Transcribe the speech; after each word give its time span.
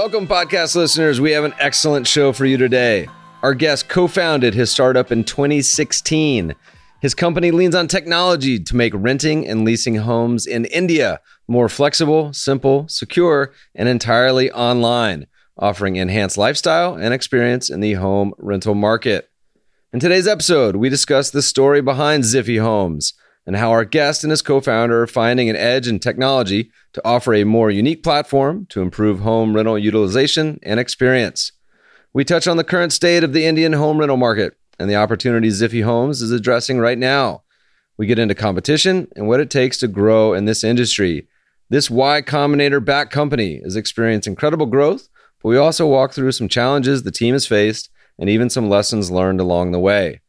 Welcome, 0.00 0.28
podcast 0.28 0.76
listeners. 0.76 1.20
We 1.20 1.32
have 1.32 1.42
an 1.42 1.54
excellent 1.58 2.06
show 2.06 2.32
for 2.32 2.46
you 2.46 2.56
today. 2.56 3.08
Our 3.42 3.52
guest 3.52 3.88
co 3.88 4.06
founded 4.06 4.54
his 4.54 4.70
startup 4.70 5.10
in 5.10 5.24
2016. 5.24 6.54
His 7.02 7.14
company 7.16 7.50
leans 7.50 7.74
on 7.74 7.88
technology 7.88 8.60
to 8.60 8.76
make 8.76 8.92
renting 8.94 9.44
and 9.44 9.64
leasing 9.64 9.96
homes 9.96 10.46
in 10.46 10.66
India 10.66 11.18
more 11.48 11.68
flexible, 11.68 12.32
simple, 12.32 12.86
secure, 12.86 13.52
and 13.74 13.88
entirely 13.88 14.52
online, 14.52 15.26
offering 15.58 15.96
enhanced 15.96 16.38
lifestyle 16.38 16.94
and 16.94 17.12
experience 17.12 17.68
in 17.68 17.80
the 17.80 17.94
home 17.94 18.34
rental 18.38 18.76
market. 18.76 19.28
In 19.92 19.98
today's 19.98 20.28
episode, 20.28 20.76
we 20.76 20.88
discuss 20.88 21.30
the 21.30 21.42
story 21.42 21.82
behind 21.82 22.22
Ziffy 22.22 22.62
Homes 22.62 23.14
and 23.48 23.56
how 23.56 23.70
our 23.70 23.86
guest 23.86 24.24
and 24.24 24.30
his 24.30 24.42
co 24.42 24.60
founder 24.60 25.02
are 25.02 25.06
finding 25.06 25.48
an 25.48 25.56
edge 25.56 25.88
in 25.88 25.98
technology 25.98 26.70
to 26.92 27.00
offer 27.02 27.32
a 27.32 27.44
more 27.44 27.70
unique 27.70 28.02
platform 28.02 28.66
to 28.66 28.82
improve 28.82 29.20
home 29.20 29.56
rental 29.56 29.78
utilization 29.78 30.60
and 30.62 30.78
experience. 30.78 31.52
We 32.12 32.26
touch 32.26 32.46
on 32.46 32.58
the 32.58 32.62
current 32.62 32.92
state 32.92 33.24
of 33.24 33.32
the 33.32 33.46
Indian 33.46 33.72
home 33.72 33.96
rental 33.96 34.18
market 34.18 34.58
and 34.78 34.90
the 34.90 34.96
opportunities 34.96 35.62
Ziffy 35.62 35.82
Homes 35.82 36.20
is 36.20 36.30
addressing 36.30 36.78
right 36.78 36.98
now. 36.98 37.42
We 37.96 38.04
get 38.06 38.18
into 38.18 38.34
competition 38.34 39.08
and 39.16 39.26
what 39.26 39.40
it 39.40 39.48
takes 39.48 39.78
to 39.78 39.88
grow 39.88 40.34
in 40.34 40.44
this 40.44 40.62
industry. 40.62 41.26
This 41.70 41.88
Y 41.88 42.20
Combinator 42.20 42.84
backed 42.84 43.12
company 43.12 43.62
has 43.64 43.76
experienced 43.76 44.28
incredible 44.28 44.66
growth, 44.66 45.08
but 45.42 45.48
we 45.48 45.56
also 45.56 45.86
walk 45.86 46.12
through 46.12 46.32
some 46.32 46.48
challenges 46.48 47.02
the 47.02 47.10
team 47.10 47.32
has 47.32 47.46
faced 47.46 47.88
and 48.18 48.28
even 48.28 48.50
some 48.50 48.68
lessons 48.68 49.10
learned 49.10 49.40
along 49.40 49.70
the 49.70 49.80
way. 49.80 50.20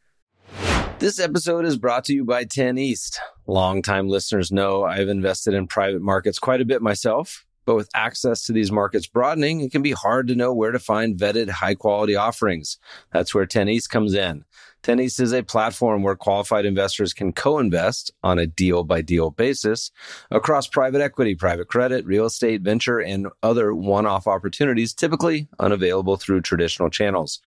This 0.99 1.17
episode 1.17 1.63
is 1.63 1.77
brought 1.77 2.03
to 2.05 2.13
you 2.13 2.25
by 2.25 2.43
10 2.43 2.77
East. 2.77 3.21
Longtime 3.47 4.09
listeners 4.09 4.51
know 4.51 4.83
I've 4.83 5.07
invested 5.07 5.53
in 5.53 5.65
private 5.65 6.01
markets 6.01 6.39
quite 6.39 6.59
a 6.59 6.65
bit 6.65 6.81
myself, 6.81 7.45
but 7.63 7.75
with 7.75 7.89
access 7.95 8.43
to 8.43 8.51
these 8.51 8.69
markets 8.69 9.07
broadening, 9.07 9.61
it 9.61 9.71
can 9.71 9.81
be 9.81 9.93
hard 9.93 10.27
to 10.27 10.35
know 10.35 10.53
where 10.53 10.73
to 10.73 10.77
find 10.77 11.17
vetted 11.17 11.49
high 11.51 11.75
quality 11.75 12.17
offerings. 12.17 12.77
That's 13.13 13.33
where 13.33 13.45
10 13.45 13.69
East 13.69 13.89
comes 13.89 14.13
in. 14.13 14.43
10 14.83 14.99
East 14.99 15.21
is 15.21 15.31
a 15.31 15.41
platform 15.41 16.03
where 16.03 16.17
qualified 16.17 16.65
investors 16.65 17.13
can 17.13 17.31
co-invest 17.31 18.11
on 18.21 18.37
a 18.37 18.45
deal 18.45 18.83
by 18.83 18.99
deal 18.99 19.31
basis 19.31 19.91
across 20.31 20.67
private 20.67 20.99
equity, 20.99 21.33
private 21.33 21.69
credit, 21.69 22.05
real 22.05 22.25
estate, 22.25 22.59
venture, 22.59 22.99
and 22.99 23.29
other 23.41 23.73
one-off 23.73 24.27
opportunities 24.27 24.93
typically 24.93 25.47
unavailable 25.59 26.17
through 26.17 26.41
traditional 26.41 26.89
channels. 26.89 27.39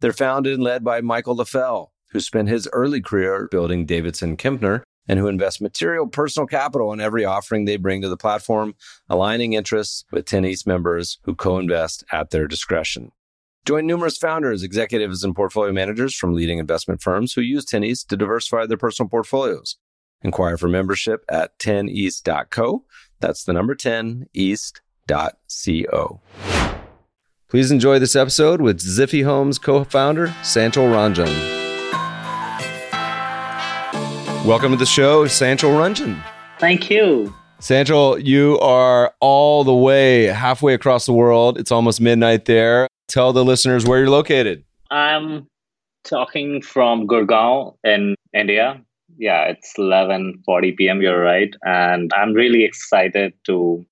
They're 0.00 0.12
founded 0.12 0.54
and 0.54 0.62
led 0.62 0.84
by 0.84 1.00
Michael 1.00 1.36
Leffell, 1.36 1.91
who 2.12 2.20
spent 2.20 2.48
his 2.48 2.68
early 2.72 3.00
career 3.00 3.48
building 3.50 3.86
Davidson 3.86 4.36
Kempner 4.36 4.82
and 5.08 5.18
who 5.18 5.26
invest 5.26 5.60
material 5.60 6.06
personal 6.06 6.46
capital 6.46 6.92
in 6.92 7.00
every 7.00 7.24
offering 7.24 7.64
they 7.64 7.76
bring 7.76 8.02
to 8.02 8.08
the 8.08 8.16
platform, 8.16 8.74
aligning 9.08 9.52
interests 9.52 10.04
with 10.12 10.26
10 10.26 10.44
East 10.44 10.66
members 10.66 11.18
who 11.24 11.34
co-invest 11.34 12.04
at 12.12 12.30
their 12.30 12.46
discretion. 12.46 13.10
Join 13.64 13.86
numerous 13.86 14.16
founders, 14.16 14.62
executives, 14.62 15.22
and 15.22 15.34
portfolio 15.34 15.72
managers 15.72 16.14
from 16.14 16.34
leading 16.34 16.58
investment 16.58 17.00
firms 17.00 17.32
who 17.32 17.40
use 17.40 17.64
10 17.64 17.84
East 17.84 18.08
to 18.10 18.16
diversify 18.16 18.66
their 18.66 18.76
personal 18.76 19.08
portfolios. 19.08 19.76
Inquire 20.22 20.56
for 20.56 20.68
membership 20.68 21.24
at 21.28 21.58
10east.co. 21.58 22.84
That's 23.20 23.44
the 23.44 23.52
number 23.52 23.74
10 23.74 24.26
east.co. 24.32 26.20
Please 27.48 27.70
enjoy 27.70 27.98
this 27.98 28.16
episode 28.16 28.60
with 28.60 28.80
Ziffy 28.80 29.24
Homes 29.24 29.58
co-founder 29.58 30.28
Sanchal 30.42 30.90
Ranjan. 30.90 31.61
Welcome 34.44 34.72
to 34.72 34.76
the 34.76 34.84
show, 34.84 35.26
Sanchal 35.26 35.70
Ranjan. 35.70 36.20
Thank 36.58 36.90
you. 36.90 37.32
Sanchal, 37.60 38.24
you 38.24 38.58
are 38.58 39.14
all 39.20 39.62
the 39.62 39.72
way 39.72 40.24
halfway 40.24 40.74
across 40.74 41.06
the 41.06 41.12
world. 41.12 41.58
It's 41.58 41.70
almost 41.70 42.00
midnight 42.00 42.46
there. 42.46 42.88
Tell 43.06 43.32
the 43.32 43.44
listeners 43.44 43.86
where 43.86 44.00
you're 44.00 44.10
located. 44.10 44.64
I'm 44.90 45.46
talking 46.02 46.60
from 46.60 47.06
Gurgaon 47.06 47.76
in 47.84 48.16
India. 48.34 48.82
Yeah, 49.16 49.44
it's 49.44 49.74
11:40 49.78 50.76
p.m. 50.76 51.00
You're 51.00 51.22
right, 51.22 51.54
and 51.64 52.10
I'm 52.12 52.32
really 52.32 52.64
excited 52.64 53.34
to 53.46 53.86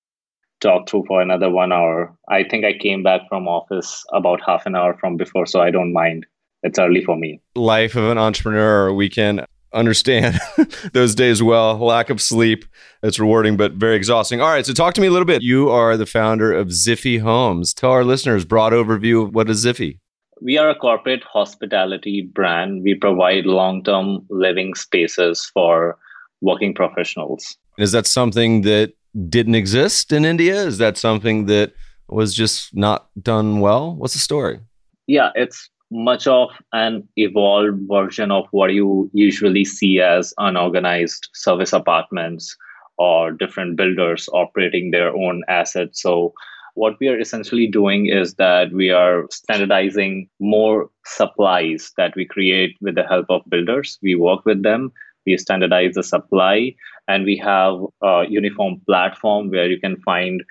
talk 0.59 0.89
through 0.89 1.05
for 1.07 1.21
another 1.21 1.49
one 1.49 1.71
hour. 1.71 2.13
I 2.27 2.43
think 2.43 2.65
I 2.65 2.73
came 2.77 3.03
back 3.03 3.21
from 3.29 3.47
office 3.47 4.03
about 4.11 4.41
half 4.45 4.65
an 4.65 4.75
hour 4.75 4.97
from 4.99 5.15
before, 5.15 5.45
so 5.45 5.61
I 5.61 5.71
don't 5.71 5.93
mind. 5.93 6.25
It's 6.63 6.77
early 6.77 7.03
for 7.05 7.15
me. 7.15 7.39
Life 7.55 7.95
of 7.95 8.03
an 8.03 8.17
entrepreneur. 8.17 8.93
We 8.93 9.09
can 9.09 9.45
understand 9.73 10.39
those 10.93 11.15
days 11.15 11.41
well. 11.41 11.77
Lack 11.77 12.09
of 12.09 12.21
sleep. 12.21 12.65
It's 13.03 13.19
rewarding, 13.19 13.57
but 13.57 13.73
very 13.73 13.95
exhausting. 13.95 14.41
All 14.41 14.49
right. 14.49 14.65
So 14.65 14.73
talk 14.73 14.93
to 14.95 15.01
me 15.01 15.07
a 15.07 15.11
little 15.11 15.25
bit. 15.25 15.41
You 15.41 15.69
are 15.69 15.97
the 15.97 16.05
founder 16.05 16.53
of 16.53 16.67
Ziffy 16.67 17.19
Homes. 17.19 17.73
Tell 17.73 17.91
our 17.91 18.03
listeners 18.03 18.45
broad 18.45 18.73
overview 18.73 19.23
of 19.23 19.33
what 19.33 19.49
is 19.49 19.65
Ziffy. 19.65 19.99
We 20.41 20.57
are 20.57 20.69
a 20.69 20.75
corporate 20.75 21.23
hospitality 21.23 22.21
brand. 22.21 22.81
We 22.83 22.95
provide 22.95 23.45
long-term 23.45 24.25
living 24.29 24.73
spaces 24.73 25.49
for 25.53 25.97
working 26.41 26.73
professionals. 26.73 27.57
Is 27.77 27.91
that 27.91 28.07
something 28.07 28.63
that 28.63 28.93
didn't 29.29 29.55
exist 29.55 30.11
in 30.11 30.25
India? 30.25 30.55
Is 30.55 30.77
that 30.79 30.97
something 30.97 31.45
that 31.45 31.73
was 32.07 32.33
just 32.33 32.75
not 32.75 33.09
done 33.21 33.59
well? 33.59 33.95
What's 33.95 34.13
the 34.13 34.19
story? 34.19 34.59
Yeah, 35.07 35.29
it's 35.35 35.69
much 35.91 36.25
of 36.25 36.49
an 36.73 37.07
evolved 37.17 37.79
version 37.87 38.31
of 38.31 38.47
what 38.51 38.73
you 38.73 39.09
usually 39.13 39.65
see 39.65 39.99
as 39.99 40.33
unorganized 40.37 41.29
service 41.33 41.73
apartments 41.73 42.55
or 42.97 43.31
different 43.31 43.75
builders 43.75 44.29
operating 44.33 44.91
their 44.91 45.13
own 45.15 45.43
assets. 45.47 46.01
So, 46.01 46.33
what 46.75 46.95
we 47.01 47.09
are 47.09 47.19
essentially 47.19 47.67
doing 47.67 48.05
is 48.05 48.35
that 48.35 48.71
we 48.71 48.91
are 48.91 49.27
standardizing 49.29 50.29
more 50.39 50.89
supplies 51.05 51.91
that 51.97 52.15
we 52.15 52.25
create 52.25 52.77
with 52.79 52.95
the 52.95 53.03
help 53.03 53.25
of 53.29 53.41
builders. 53.49 53.99
We 54.01 54.15
work 54.15 54.45
with 54.45 54.63
them, 54.63 54.93
we 55.25 55.37
standardize 55.37 55.95
the 55.95 56.03
supply, 56.03 56.73
and 57.09 57.25
we 57.25 57.35
have 57.37 57.75
a 58.01 58.23
uniform 58.29 58.81
platform 58.87 59.49
where 59.49 59.69
you 59.69 59.81
can 59.81 59.97
find 59.97 60.43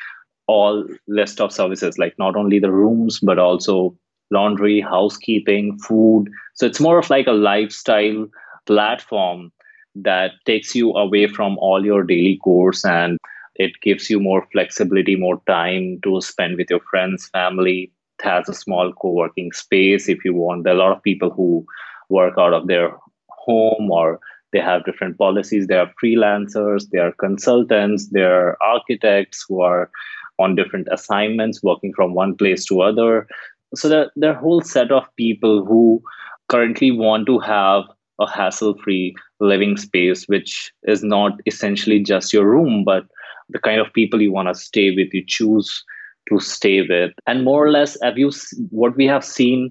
all 0.46 0.84
list 1.06 1.40
of 1.40 1.52
services 1.52 1.96
like 1.96 2.14
not 2.18 2.36
only 2.36 2.58
the 2.58 2.72
rooms 2.72 3.20
but 3.22 3.38
also 3.38 3.96
laundry, 4.30 4.80
housekeeping, 4.80 5.78
food. 5.78 6.26
So 6.54 6.66
it's 6.66 6.80
more 6.80 6.98
of 6.98 7.10
like 7.10 7.26
a 7.26 7.32
lifestyle 7.32 8.26
platform 8.66 9.52
that 9.96 10.32
takes 10.46 10.74
you 10.74 10.92
away 10.92 11.26
from 11.26 11.58
all 11.58 11.84
your 11.84 12.04
daily 12.04 12.38
chores 12.44 12.84
and 12.84 13.18
it 13.56 13.72
gives 13.82 14.08
you 14.08 14.20
more 14.20 14.46
flexibility, 14.52 15.16
more 15.16 15.42
time 15.46 16.00
to 16.04 16.20
spend 16.20 16.56
with 16.56 16.70
your 16.70 16.80
friends, 16.80 17.28
family. 17.28 17.92
It 18.18 18.24
has 18.24 18.48
a 18.48 18.54
small 18.54 18.92
co 18.92 19.10
working 19.10 19.52
space 19.52 20.08
if 20.08 20.24
you 20.24 20.34
want. 20.34 20.64
There 20.64 20.72
are 20.72 20.76
a 20.76 20.78
lot 20.78 20.96
of 20.96 21.02
people 21.02 21.30
who 21.30 21.66
work 22.08 22.34
out 22.38 22.54
of 22.54 22.68
their 22.68 22.92
home 23.28 23.90
or 23.90 24.20
they 24.52 24.60
have 24.60 24.84
different 24.84 25.18
policies. 25.18 25.66
There 25.66 25.80
are 25.80 25.92
freelancers, 26.02 26.88
there 26.90 27.06
are 27.08 27.12
consultants, 27.12 28.08
there 28.10 28.34
are 28.34 28.56
architects 28.62 29.44
who 29.48 29.60
are 29.60 29.90
on 30.38 30.56
different 30.56 30.88
assignments 30.90 31.62
working 31.62 31.92
from 31.94 32.14
one 32.14 32.34
place 32.34 32.64
to 32.66 32.80
other 32.80 33.26
so 33.74 33.88
there, 33.88 34.10
there 34.16 34.30
are 34.32 34.36
a 34.36 34.40
whole 34.40 34.60
set 34.60 34.90
of 34.90 35.04
people 35.16 35.64
who 35.64 36.02
currently 36.48 36.90
want 36.90 37.26
to 37.26 37.38
have 37.38 37.84
a 38.20 38.28
hassle-free 38.28 39.14
living 39.40 39.76
space 39.76 40.24
which 40.26 40.72
is 40.84 41.02
not 41.02 41.32
essentially 41.46 42.00
just 42.00 42.32
your 42.32 42.44
room 42.44 42.84
but 42.84 43.04
the 43.48 43.58
kind 43.58 43.80
of 43.80 43.92
people 43.92 44.20
you 44.20 44.32
want 44.32 44.48
to 44.48 44.54
stay 44.54 44.94
with 44.94 45.12
you 45.12 45.24
choose 45.26 45.84
to 46.28 46.40
stay 46.40 46.82
with. 46.82 47.12
And 47.26 47.44
more 47.44 47.64
or 47.64 47.70
less 47.70 47.96
have 48.02 48.18
you 48.18 48.30
what 48.70 48.96
we 48.96 49.06
have 49.06 49.24
seen 49.24 49.70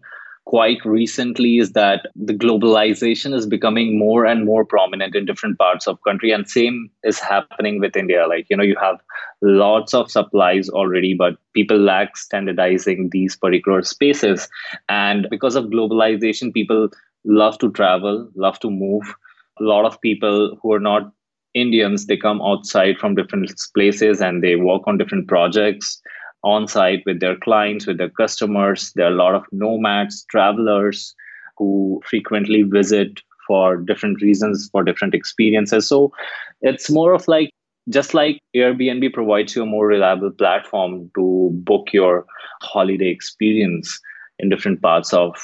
quite 0.50 0.84
recently 0.84 1.60
is 1.60 1.74
that 1.74 2.08
the 2.16 2.34
globalization 2.34 3.36
is 3.36 3.46
becoming 3.46 4.00
more 4.00 4.26
and 4.26 4.46
more 4.46 4.66
prominent 4.66 5.16
in 5.16 5.24
different 5.24 5.60
parts 5.60 5.86
of 5.86 6.02
country 6.08 6.32
and 6.32 6.50
same 6.50 6.90
is 7.04 7.20
happening 7.20 7.80
with 7.80 7.96
india. 7.96 8.26
Like 8.28 8.48
you 8.50 8.58
know 8.58 8.64
you 8.64 8.76
have 8.82 8.98
lots 9.42 9.94
of 9.94 10.10
supplies 10.10 10.68
already 10.68 11.14
but 11.14 11.38
people 11.54 11.78
lack 11.78 12.18
standardizing 12.18 13.10
these 13.12 13.36
particular 13.36 13.84
spaces. 13.84 14.50
And 14.88 15.28
because 15.30 15.56
of 15.56 15.66
globalization 15.66 16.52
people 16.52 16.90
love 17.26 17.60
to 17.60 17.72
travel 17.72 18.28
love 18.34 18.60
to 18.62 18.72
move. 18.72 19.16
A 19.60 19.64
lot 19.64 19.86
of 19.86 20.02
people 20.02 20.58
who 20.64 20.74
are 20.74 20.86
not 20.92 21.12
Indians, 21.54 22.06
they 22.08 22.18
come 22.18 22.42
outside 22.42 22.98
from 22.98 23.16
different 23.16 23.52
places 23.76 24.22
and 24.22 24.44
they 24.44 24.56
work 24.56 24.84
on 24.88 24.98
different 24.98 25.28
projects 25.28 26.02
on 26.44 26.68
site 26.68 27.04
with 27.06 27.20
their 27.20 27.36
clients, 27.36 27.86
with 27.86 27.98
their 27.98 28.10
customers. 28.10 28.92
There 28.96 29.06
are 29.06 29.12
a 29.12 29.16
lot 29.16 29.36
of 29.36 29.44
nomads, 29.52 30.26
travelers 30.30 31.14
who 31.58 32.02
frequently 32.10 32.64
visit 32.64 33.22
for 33.46 33.78
different 33.78 34.22
reasons, 34.22 34.70
for 34.72 34.84
different 34.84 35.14
experiences. 35.14 35.88
So 35.88 36.12
it's 36.62 36.90
more 36.90 37.14
of 37.14 37.28
like 37.28 37.52
just 37.90 38.14
like 38.14 38.40
Airbnb 38.56 39.14
provides 39.14 39.56
you 39.56 39.64
a 39.64 39.66
more 39.66 39.88
reliable 39.88 40.32
platform 40.32 41.10
to 41.16 41.50
book 41.54 41.88
your 41.92 42.26
holiday 42.62 43.10
experience 43.10 44.00
in 44.38 44.50
different 44.50 44.82
parts 44.82 45.14
of 45.14 45.36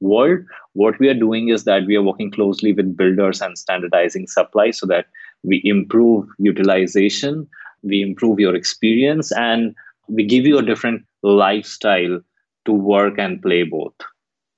world 0.00 0.40
what 0.74 0.98
we 0.98 1.08
are 1.08 1.14
doing 1.14 1.48
is 1.48 1.64
that 1.64 1.86
we 1.86 1.96
are 1.96 2.02
working 2.02 2.30
closely 2.30 2.72
with 2.72 2.96
builders 2.96 3.40
and 3.40 3.56
standardizing 3.56 4.26
supply 4.26 4.70
so 4.70 4.86
that 4.86 5.06
we 5.42 5.60
improve 5.64 6.26
utilization 6.38 7.48
we 7.82 8.02
improve 8.02 8.38
your 8.38 8.54
experience 8.54 9.32
and 9.32 9.74
we 10.08 10.24
give 10.24 10.44
you 10.44 10.58
a 10.58 10.62
different 10.62 11.04
lifestyle 11.22 12.20
to 12.66 12.72
work 12.72 13.18
and 13.18 13.42
play 13.42 13.62
both 13.62 13.94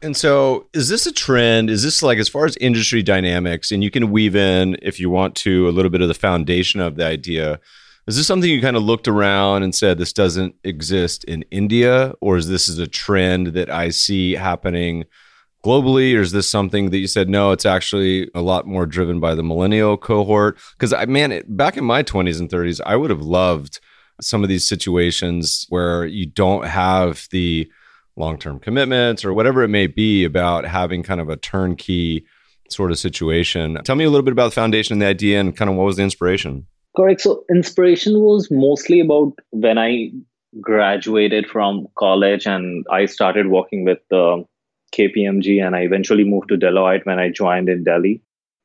and 0.03 0.17
so, 0.17 0.69
is 0.75 0.89
this 0.89 1.07
a 1.07 1.13
trend? 1.13 1.71
Is 1.71 1.83
this 1.83 2.03
like 2.03 2.19
as 2.19 2.29
far 2.29 2.45
as 2.45 2.57
industry 2.59 3.03
dynamics, 3.03 3.73
and 3.73 3.83
you 3.83 3.91
can 3.91 4.11
weave 4.11 4.37
in, 4.37 4.77
if 4.83 5.01
you 5.01 5.09
want 5.09 5.35
to, 5.37 5.69
a 5.69 5.71
little 5.71 5.91
bit 5.91 6.03
of 6.03 6.09
the 6.09 6.15
foundation 6.15 6.81
of 6.81 6.97
the 6.97 7.07
idea? 7.07 7.59
Is 8.07 8.17
this 8.17 8.27
something 8.27 8.49
you 8.49 8.61
kind 8.61 8.77
of 8.77 8.83
looked 8.83 9.09
around 9.09 9.63
and 9.63 9.75
said 9.75 9.99
this 9.99 10.13
doesn't 10.13 10.55
exist 10.65 11.25
in 11.25 11.43
India, 11.51 12.13
or 12.21 12.37
is 12.37 12.49
this 12.49 12.69
is 12.69 12.79
a 12.79 12.87
trend 12.87 13.49
that 13.49 13.71
I 13.71 13.89
see 13.89 14.35
happening 14.35 15.05
globally, 15.65 16.15
or 16.15 16.21
is 16.21 16.33
this 16.33 16.49
something 16.49 16.91
that 16.91 16.99
you 16.99 17.07
said 17.07 17.31
no? 17.31 17.53
It's 17.53 17.67
actually 17.67 18.31
a 18.35 18.43
lot 18.43 18.67
more 18.67 18.85
driven 18.85 19.19
by 19.19 19.35
the 19.35 19.43
millennial 19.43 19.97
cohort. 19.97 20.59
Because 20.73 20.93
I 20.93 21.07
man, 21.07 21.33
it, 21.33 21.57
back 21.57 21.79
in 21.79 21.85
my 21.85 22.03
twenties 22.03 22.39
and 22.39 22.51
thirties, 22.51 22.83
I 22.85 22.97
would 22.97 23.11
have 23.11 23.23
loved 23.23 23.81
some 24.21 24.43
of 24.43 24.49
these 24.49 24.67
situations 24.67 25.67
where 25.69 26.07
you 26.07 26.27
don't 26.27 26.67
have 26.67 27.27
the 27.31 27.71
long 28.17 28.39
term 28.39 28.59
commitments 28.59 29.25
or 29.25 29.35
whatever 29.35 29.63
it 29.63 29.69
may 29.69 29.87
be 29.87 30.25
about 30.25 30.65
having 30.65 31.03
kind 31.03 31.21
of 31.21 31.29
a 31.29 31.37
turnkey 31.37 32.25
sort 32.71 32.91
of 32.91 32.99
situation. 32.99 33.79
Tell 33.85 33.97
me 33.97 34.05
a 34.05 34.11
little 34.11 34.25
bit 34.25 34.33
about 34.33 34.47
the 34.47 34.55
foundation 34.55 34.95
and 34.95 35.03
the 35.03 35.07
idea 35.07 35.41
and 35.41 35.57
kind 35.57 35.71
of 35.71 35.77
what 35.77 35.85
was 35.85 35.97
the 35.97 36.03
inspiration? 36.03 36.67
Correct. 36.97 37.21
So, 37.21 37.45
inspiration 37.51 38.21
was 38.21 38.49
mostly 38.51 39.01
about 39.01 39.35
when 39.51 39.77
I 39.77 40.13
graduated 40.61 41.47
from 41.47 41.87
college 41.99 42.47
and 42.47 42.87
I 42.91 43.05
started 43.05 43.49
working 43.49 43.85
with 43.85 43.99
um, 44.13 44.47
the 44.97 45.09
KPMG 45.09 45.65
and 45.65 45.77
I 45.77 45.81
eventually 45.81 46.25
moved 46.25 46.49
to 46.49 46.57
Deloitte 46.57 47.05
when 47.05 47.19
I 47.19 47.31
joined 47.31 47.69
in 47.69 47.85
Delhi. 47.85 48.23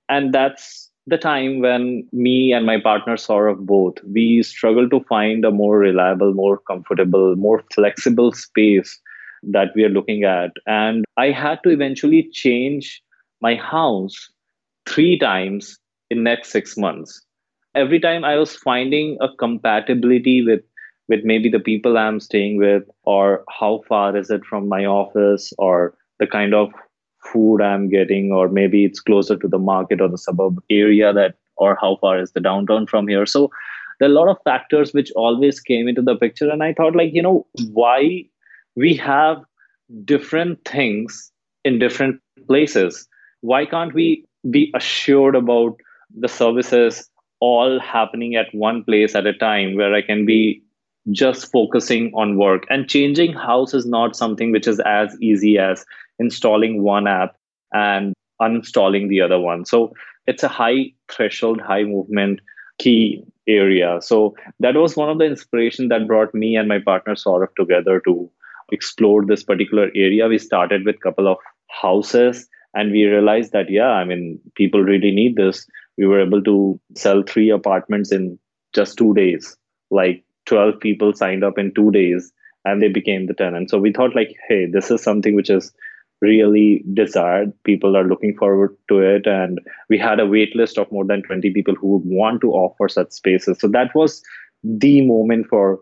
And 0.08 0.34
that's 0.34 0.81
the 1.12 1.18
time 1.18 1.60
when 1.60 2.08
me 2.12 2.54
and 2.54 2.66
my 2.66 2.80
partner 2.80 3.18
saw 3.18 3.40
of 3.42 3.66
both 3.66 3.96
we 4.06 4.42
struggled 4.42 4.90
to 4.92 5.02
find 5.10 5.46
a 5.46 5.52
more 5.52 5.78
reliable, 5.78 6.34
more 6.34 6.58
comfortable, 6.60 7.36
more 7.36 7.62
flexible 7.76 8.32
space 8.32 9.00
that 9.44 9.70
we 9.76 9.84
are 9.84 9.90
looking 9.90 10.24
at. 10.24 10.52
And 10.66 11.04
I 11.18 11.32
had 11.32 11.60
to 11.64 11.70
eventually 11.70 12.30
change 12.32 13.02
my 13.42 13.56
house 13.56 14.30
three 14.88 15.20
times 15.20 15.78
in 16.10 16.24
next 16.24 16.52
six 16.52 16.78
months. 16.78 17.22
Every 17.76 18.00
time 18.00 18.24
I 18.24 18.38
was 18.38 18.56
finding 18.56 19.18
a 19.22 19.30
compatibility 19.38 20.44
with 20.44 20.62
with 21.10 21.26
maybe 21.26 21.50
the 21.50 21.60
people 21.60 21.98
I'm 21.98 22.22
staying 22.22 22.58
with, 22.58 22.84
or 23.04 23.44
how 23.60 23.82
far 23.88 24.16
is 24.16 24.30
it 24.30 24.46
from 24.46 24.70
my 24.70 24.86
office, 24.86 25.52
or 25.58 25.94
the 26.20 26.28
kind 26.28 26.54
of 26.54 26.72
food 27.24 27.62
I'm 27.62 27.90
getting, 27.90 28.32
or 28.32 28.50
maybe 28.50 28.86
it's 28.86 29.00
closer 29.00 29.38
to 29.38 29.48
the 29.48 29.60
market 29.60 30.02
or 30.02 30.08
the 30.08 30.18
suburb 30.18 30.62
area 30.70 31.14
that, 31.14 31.36
or 31.58 31.78
how 31.80 31.98
far 32.02 32.20
is 32.20 32.32
the 32.32 32.40
downtown 32.40 32.88
from 32.88 33.08
here. 33.08 33.26
So 33.26 33.52
there 34.00 34.10
are 34.10 34.12
a 34.12 34.16
lot 34.16 34.30
of 34.30 34.38
factors 34.44 34.94
which 34.94 35.12
always 35.16 35.60
came 35.60 35.88
into 35.88 36.02
the 36.02 36.16
picture. 36.16 36.50
And 36.50 36.64
I 36.64 36.74
thought, 36.74 36.96
like, 36.96 37.14
you 37.14 37.22
know, 37.22 37.46
why 37.72 38.26
we 38.76 38.96
have 38.96 39.38
different 40.04 40.66
things 40.66 41.32
in 41.64 41.78
different 41.78 42.20
places. 42.48 43.08
Why 43.42 43.66
can't 43.66 43.94
we 43.94 44.26
be 44.50 44.72
assured 44.76 45.36
about 45.36 45.78
the 46.18 46.28
services 46.28 47.08
all 47.40 47.80
happening 47.80 48.36
at 48.36 48.54
one 48.54 48.84
place 48.84 49.16
at 49.16 49.28
a 49.28 49.34
time 49.34 49.76
where 49.76 49.94
I 49.94 50.02
can 50.02 50.26
be 50.26 50.64
just 51.12 51.52
focusing 51.52 52.12
on 52.16 52.38
work? 52.38 52.66
And 52.70 52.90
changing 52.90 53.34
house 53.34 53.74
is 53.74 53.86
not 53.86 54.16
something 54.16 54.52
which 54.52 54.68
is 54.68 54.80
as 54.80 55.16
easy 55.22 55.60
as 55.60 55.86
installing 56.22 56.82
one 56.84 57.08
app 57.08 57.36
and 57.74 58.14
uninstalling 58.42 59.10
the 59.10 59.22
other 59.22 59.40
one. 59.40 59.66
So 59.66 59.94
it's 60.28 60.44
a 60.44 60.48
high 60.48 60.94
threshold, 61.12 61.60
high 61.60 61.84
movement 61.84 62.40
key 62.80 63.24
area. 63.48 64.00
So 64.02 64.36
that 64.60 64.76
was 64.76 64.96
one 64.96 65.10
of 65.10 65.18
the 65.18 65.26
inspiration 65.26 65.90
that 65.90 66.08
brought 66.08 66.34
me 66.34 66.56
and 66.56 66.68
my 66.68 66.80
partner 66.80 67.16
sort 67.16 67.44
of 67.44 67.54
together 67.56 68.00
to 68.06 68.32
explore 68.72 69.26
this 69.26 69.44
particular 69.44 69.92
area 69.96 70.28
we 70.28 70.38
started 70.38 70.86
with 70.86 70.96
a 70.96 71.00
couple 71.00 71.28
of 71.28 71.38
houses 71.68 72.48
and 72.74 72.92
we 72.92 73.04
realized 73.04 73.52
that 73.52 73.70
yeah 73.70 73.92
i 73.92 74.04
mean 74.04 74.40
people 74.56 74.82
really 74.82 75.12
need 75.12 75.36
this 75.36 75.68
we 75.98 76.08
were 76.08 76.22
able 76.22 76.42
to 76.42 76.80
sell 76.96 77.22
three 77.22 77.50
apartments 77.50 78.12
in 78.12 78.40
just 78.74 78.98
two 78.98 79.14
days 79.14 79.58
like 79.90 80.24
12 80.46 80.80
people 80.80 81.14
signed 81.14 81.44
up 81.44 81.58
in 81.58 81.74
two 81.74 81.92
days 81.92 82.32
and 82.66 82.82
they 82.82 82.88
became 82.88 83.28
the 83.28 83.34
tenant 83.34 83.70
so 83.70 83.78
we 83.78 83.92
thought 83.92 84.16
like 84.16 84.34
hey 84.48 84.66
this 84.66 84.90
is 84.90 85.04
something 85.04 85.36
which 85.36 85.50
is 85.50 85.72
really 86.22 86.84
desired. 86.94 87.52
People 87.64 87.98
are 87.98 88.08
looking 88.08 88.36
forward 88.38 88.76
to 88.90 89.00
it. 89.00 89.26
And 89.26 89.60
we 89.90 89.98
had 89.98 90.20
a 90.20 90.26
wait 90.26 90.56
list 90.56 90.78
of 90.78 90.92
more 90.92 91.06
than 91.06 91.24
20 91.24 91.52
people 91.52 91.76
who 91.76 91.88
would 91.88 92.06
want 92.06 92.42
to 92.42 92.52
offer 92.52 92.88
such 92.88 93.12
spaces. 93.12 93.60
So 93.60 93.68
that 93.70 93.94
was 93.96 94.22
the 94.64 95.02
moment 95.02 95.48
for 95.48 95.80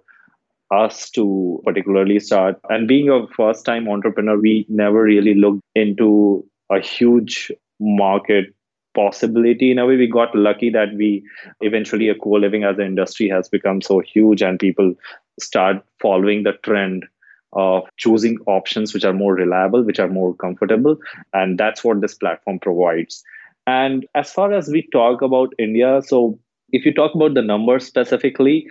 us 0.72 1.10
to 1.12 1.62
particularly 1.66 2.20
start. 2.20 2.60
And 2.70 2.88
being 2.88 3.10
a 3.10 3.28
first 3.36 3.66
time 3.66 3.90
entrepreneur, 3.90 4.40
we 4.40 4.66
never 4.70 5.04
really 5.04 5.34
looked 5.34 5.62
into 5.76 6.46
a 6.70 6.80
huge 6.80 7.52
market 7.80 8.54
possibility. 8.96 9.72
In 9.72 9.80
a 9.80 9.86
way 9.86 9.98
we 9.98 10.08
got 10.08 10.36
lucky 10.36 10.70
that 10.72 10.94
we 10.96 11.24
eventually 11.62 12.10
a 12.10 12.16
co-living 12.16 12.64
as 12.64 12.78
an 12.78 12.86
industry 12.86 13.30
has 13.30 13.50
become 13.50 13.82
so 13.82 14.00
huge 14.00 14.42
and 14.42 14.60
people 14.60 14.94
start 15.40 15.84
following 16.02 16.44
the 16.44 16.54
trend 16.64 17.06
of 17.54 17.84
choosing 17.98 18.38
options 18.46 18.94
which 18.94 19.04
are 19.04 19.14
more 19.14 19.34
reliable 19.34 19.84
which 19.84 20.00
are 20.00 20.08
more 20.08 20.36
comfortable 20.36 20.98
and 21.34 21.58
that's 21.58 21.84
what 21.84 22.02
this 22.02 22.14
platform 22.14 22.60
provides 22.60 23.24
and 23.68 24.06
as 24.16 24.32
far 24.32 24.54
as 24.54 24.70
we 24.70 24.88
talk 24.92 25.22
about 25.22 25.54
india 25.58 26.02
so 26.06 26.40
if 26.72 26.86
you 26.86 26.94
talk 26.94 27.16
about 27.16 27.34
the 27.34 27.42
numbers 27.42 27.86
specifically 27.86 28.68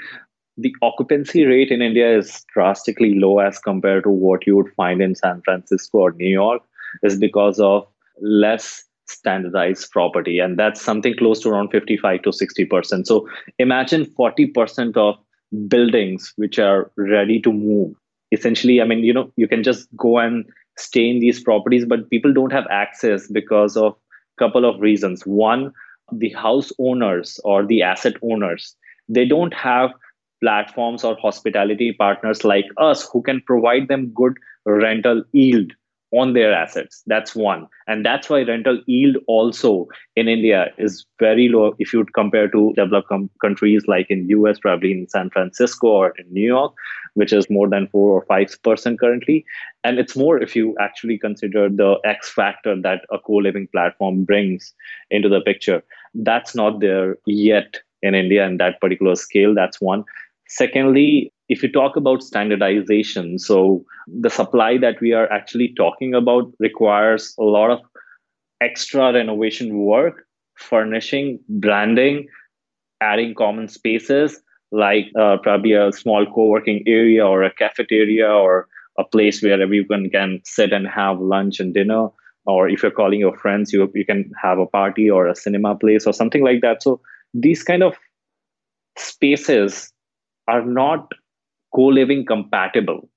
the 0.58 0.74
occupancy 0.82 1.44
rate 1.44 1.70
in 1.70 1.80
India 1.80 2.18
is 2.18 2.44
drastically 2.52 3.14
low 3.14 3.38
as 3.38 3.60
compared 3.60 4.02
to 4.02 4.10
what 4.10 4.46
you 4.46 4.56
would 4.56 4.74
find 4.74 5.00
in 5.00 5.14
San 5.14 5.40
Francisco 5.42 5.98
or 5.98 6.12
New 6.12 6.28
York, 6.28 6.62
is 7.04 7.16
because 7.16 7.60
of 7.60 7.86
less 8.20 8.84
standardized 9.06 9.90
property. 9.92 10.40
And 10.40 10.58
that's 10.58 10.82
something 10.82 11.16
close 11.16 11.40
to 11.40 11.50
around 11.50 11.70
55 11.70 12.22
to 12.22 12.30
60%. 12.30 13.06
So 13.06 13.28
imagine 13.58 14.04
40% 14.04 14.96
of 14.96 15.14
buildings 15.68 16.32
which 16.36 16.58
are 16.58 16.90
ready 16.96 17.40
to 17.40 17.52
move. 17.52 17.94
Essentially, 18.32 18.80
I 18.80 18.84
mean, 18.84 19.00
you 19.00 19.12
know, 19.12 19.32
you 19.36 19.48
can 19.48 19.62
just 19.62 19.88
go 19.96 20.18
and 20.18 20.44
stay 20.76 21.08
in 21.08 21.20
these 21.20 21.42
properties, 21.42 21.84
but 21.84 22.08
people 22.10 22.32
don't 22.32 22.52
have 22.52 22.66
access 22.70 23.26
because 23.28 23.76
of 23.76 23.92
a 23.92 24.44
couple 24.44 24.64
of 24.64 24.80
reasons. 24.80 25.22
One, 25.26 25.72
the 26.12 26.30
house 26.30 26.72
owners 26.78 27.40
or 27.44 27.64
the 27.66 27.82
asset 27.82 28.14
owners, 28.22 28.76
they 29.08 29.26
don't 29.26 29.54
have 29.54 29.90
platforms 30.42 31.04
or 31.04 31.16
hospitality 31.16 31.92
partners 31.92 32.44
like 32.44 32.66
us 32.76 33.08
who 33.12 33.22
can 33.22 33.40
provide 33.46 33.88
them 33.88 34.12
good 34.14 34.34
rental 34.66 35.24
yield 35.32 35.72
on 36.12 36.32
their 36.32 36.52
assets. 36.52 37.02
That's 37.06 37.34
one. 37.34 37.66
And 37.86 38.04
that's 38.04 38.30
why 38.30 38.42
rental 38.42 38.80
yield 38.86 39.16
also 39.26 39.86
in 40.16 40.28
india 40.28 40.66
is 40.78 41.04
very 41.18 41.48
low 41.48 41.74
if 41.78 41.92
you 41.92 42.04
compare 42.14 42.48
to 42.48 42.72
developed 42.76 43.08
com- 43.08 43.30
countries 43.40 43.84
like 43.86 44.06
in 44.08 44.26
us 44.28 44.58
probably 44.58 44.92
in 44.92 45.08
san 45.08 45.30
francisco 45.30 45.88
or 45.88 46.14
in 46.18 46.32
new 46.32 46.46
york 46.46 46.72
which 47.14 47.32
is 47.32 47.50
more 47.50 47.68
than 47.68 47.88
4 47.88 48.10
or 48.10 48.24
5% 48.26 48.98
currently. 48.98 49.44
And 49.82 49.98
it's 49.98 50.16
more 50.16 50.40
if 50.40 50.54
you 50.54 50.76
actually 50.80 51.18
consider 51.18 51.68
the 51.68 51.96
x 52.04 52.30
factor 52.30 52.80
that 52.82 53.02
a 53.10 53.18
co-living 53.18 53.68
platform 53.72 54.24
brings 54.24 54.72
into 55.10 55.28
the 55.28 55.40
picture. 55.40 55.82
That's 56.14 56.54
not 56.54 56.80
there 56.80 57.16
yet 57.26 57.80
in 58.02 58.14
india 58.14 58.46
in 58.46 58.58
that 58.58 58.80
particular 58.80 59.16
scale. 59.16 59.54
That's 59.54 59.80
one. 59.80 60.04
Secondly, 60.46 61.32
if 61.48 61.62
you 61.62 61.70
talk 61.70 61.96
about 61.96 62.22
standardization, 62.22 63.38
so 63.38 63.84
the 64.06 64.30
supply 64.30 64.78
that 64.78 65.00
we 65.00 65.12
are 65.12 65.30
actually 65.32 65.72
talking 65.76 66.14
about 66.14 66.52
requires 66.58 67.34
a 67.38 67.44
lot 67.44 67.70
of 67.70 67.80
extra 68.60 69.12
renovation 69.12 69.78
work, 69.78 70.26
furnishing, 70.56 71.38
branding, 71.48 72.26
adding 73.00 73.34
common 73.34 73.68
spaces 73.68 74.40
like 74.70 75.06
uh, 75.18 75.38
probably 75.42 75.72
a 75.72 75.92
small 75.92 76.26
co-working 76.26 76.82
area 76.86 77.26
or 77.26 77.42
a 77.42 77.54
cafeteria 77.54 78.28
or 78.28 78.68
a 78.98 79.04
place 79.04 79.42
where 79.42 79.60
everyone 79.60 80.10
can 80.10 80.40
sit 80.44 80.72
and 80.72 80.86
have 80.86 81.20
lunch 81.20 81.60
and 81.60 81.72
dinner. 81.72 82.08
Or 82.44 82.68
if 82.68 82.82
you're 82.82 82.92
calling 82.92 83.20
your 83.20 83.36
friends 83.36 83.72
you, 83.72 83.90
you 83.94 84.04
can 84.04 84.30
have 84.42 84.58
a 84.58 84.66
party 84.66 85.10
or 85.10 85.26
a 85.26 85.34
cinema 85.34 85.76
place 85.76 86.06
or 86.06 86.12
something 86.12 86.44
like 86.44 86.60
that. 86.62 86.82
So 86.82 87.00
these 87.32 87.62
kind 87.62 87.82
of 87.82 87.94
spaces 88.96 89.92
are 90.48 90.64
not 90.64 91.12
co-living 91.74 92.24
compatible. 92.26 93.08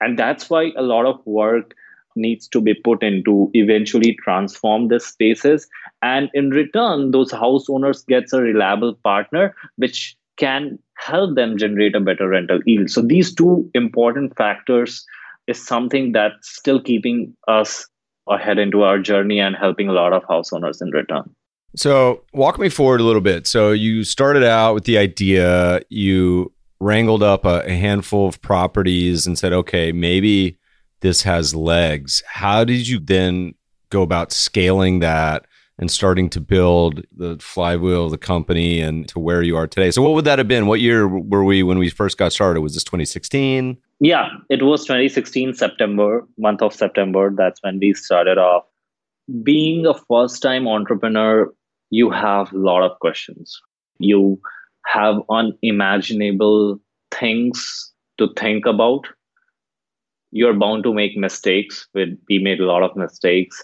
And 0.00 0.18
that's 0.18 0.50
why 0.50 0.72
a 0.76 0.82
lot 0.82 1.06
of 1.06 1.24
work 1.26 1.74
needs 2.16 2.48
to 2.48 2.60
be 2.60 2.74
put 2.74 3.02
in 3.02 3.22
to 3.24 3.50
eventually 3.54 4.16
transform 4.22 4.88
the 4.88 5.00
spaces. 5.00 5.68
And 6.02 6.28
in 6.34 6.50
return 6.50 7.10
those 7.10 7.30
house 7.30 7.66
owners 7.70 8.04
gets 8.04 8.32
a 8.32 8.40
reliable 8.40 8.94
partner 9.02 9.54
which 9.76 10.16
can 10.36 10.78
help 10.98 11.36
them 11.36 11.58
generate 11.58 11.94
a 11.94 12.00
better 12.00 12.28
rental 12.28 12.60
yield. 12.66 12.90
So 12.90 13.02
these 13.02 13.34
two 13.34 13.70
important 13.74 14.36
factors 14.36 15.04
is 15.46 15.64
something 15.64 16.12
that's 16.12 16.48
still 16.48 16.80
keeping 16.80 17.36
us 17.48 17.88
ahead 18.28 18.58
into 18.58 18.82
our 18.82 18.98
journey 18.98 19.40
and 19.40 19.56
helping 19.56 19.88
a 19.88 19.92
lot 19.92 20.12
of 20.12 20.22
house 20.28 20.52
owners 20.52 20.80
in 20.80 20.90
return. 20.90 21.34
So 21.74 22.22
walk 22.32 22.58
me 22.58 22.68
forward 22.68 23.00
a 23.00 23.04
little 23.04 23.22
bit. 23.22 23.46
So 23.46 23.72
you 23.72 24.04
started 24.04 24.44
out 24.44 24.74
with 24.74 24.84
the 24.84 24.98
idea 24.98 25.80
you 25.88 26.52
wrangled 26.82 27.22
up 27.22 27.44
a, 27.44 27.62
a 27.66 27.72
handful 27.72 28.26
of 28.26 28.40
properties 28.42 29.26
and 29.26 29.38
said 29.38 29.52
okay 29.52 29.92
maybe 29.92 30.58
this 31.02 31.22
has 31.22 31.54
legs. 31.54 32.22
How 32.26 32.64
did 32.64 32.88
you 32.88 32.98
then 32.98 33.54
go 33.90 34.02
about 34.02 34.32
scaling 34.32 35.00
that 35.00 35.44
and 35.78 35.90
starting 35.90 36.30
to 36.30 36.40
build 36.40 37.04
the 37.14 37.36
flywheel 37.40 38.06
of 38.06 38.12
the 38.12 38.18
company 38.18 38.80
and 38.80 39.06
to 39.08 39.18
where 39.18 39.42
you 39.42 39.56
are 39.56 39.66
today? 39.66 39.90
So, 39.90 40.00
what 40.00 40.14
would 40.14 40.24
that 40.24 40.38
have 40.38 40.48
been? 40.48 40.66
What 40.66 40.80
year 40.80 41.06
were 41.06 41.44
we 41.44 41.62
when 41.62 41.78
we 41.78 41.90
first 41.90 42.16
got 42.16 42.32
started? 42.32 42.62
Was 42.62 42.74
this 42.74 42.84
2016? 42.84 43.76
Yeah, 44.00 44.28
it 44.48 44.62
was 44.62 44.84
2016 44.84 45.54
September, 45.54 46.26
month 46.38 46.62
of 46.62 46.74
September. 46.74 47.30
That's 47.36 47.60
when 47.62 47.78
we 47.78 47.94
started 47.94 48.38
off. 48.38 48.64
Being 49.42 49.86
a 49.86 49.94
first 49.94 50.40
time 50.40 50.66
entrepreneur, 50.66 51.52
you 51.90 52.10
have 52.10 52.52
a 52.52 52.58
lot 52.58 52.82
of 52.82 52.98
questions. 53.00 53.60
You 53.98 54.40
have 54.86 55.16
unimaginable 55.30 56.78
things 57.10 57.92
to 58.18 58.28
think 58.36 58.66
about 58.66 59.06
you're 60.32 60.54
bound 60.54 60.82
to 60.82 60.94
make 60.94 61.16
mistakes. 61.16 61.86
We 61.94 62.38
made 62.38 62.58
a 62.58 62.64
lot 62.64 62.82
of 62.82 62.96
mistakes. 62.96 63.62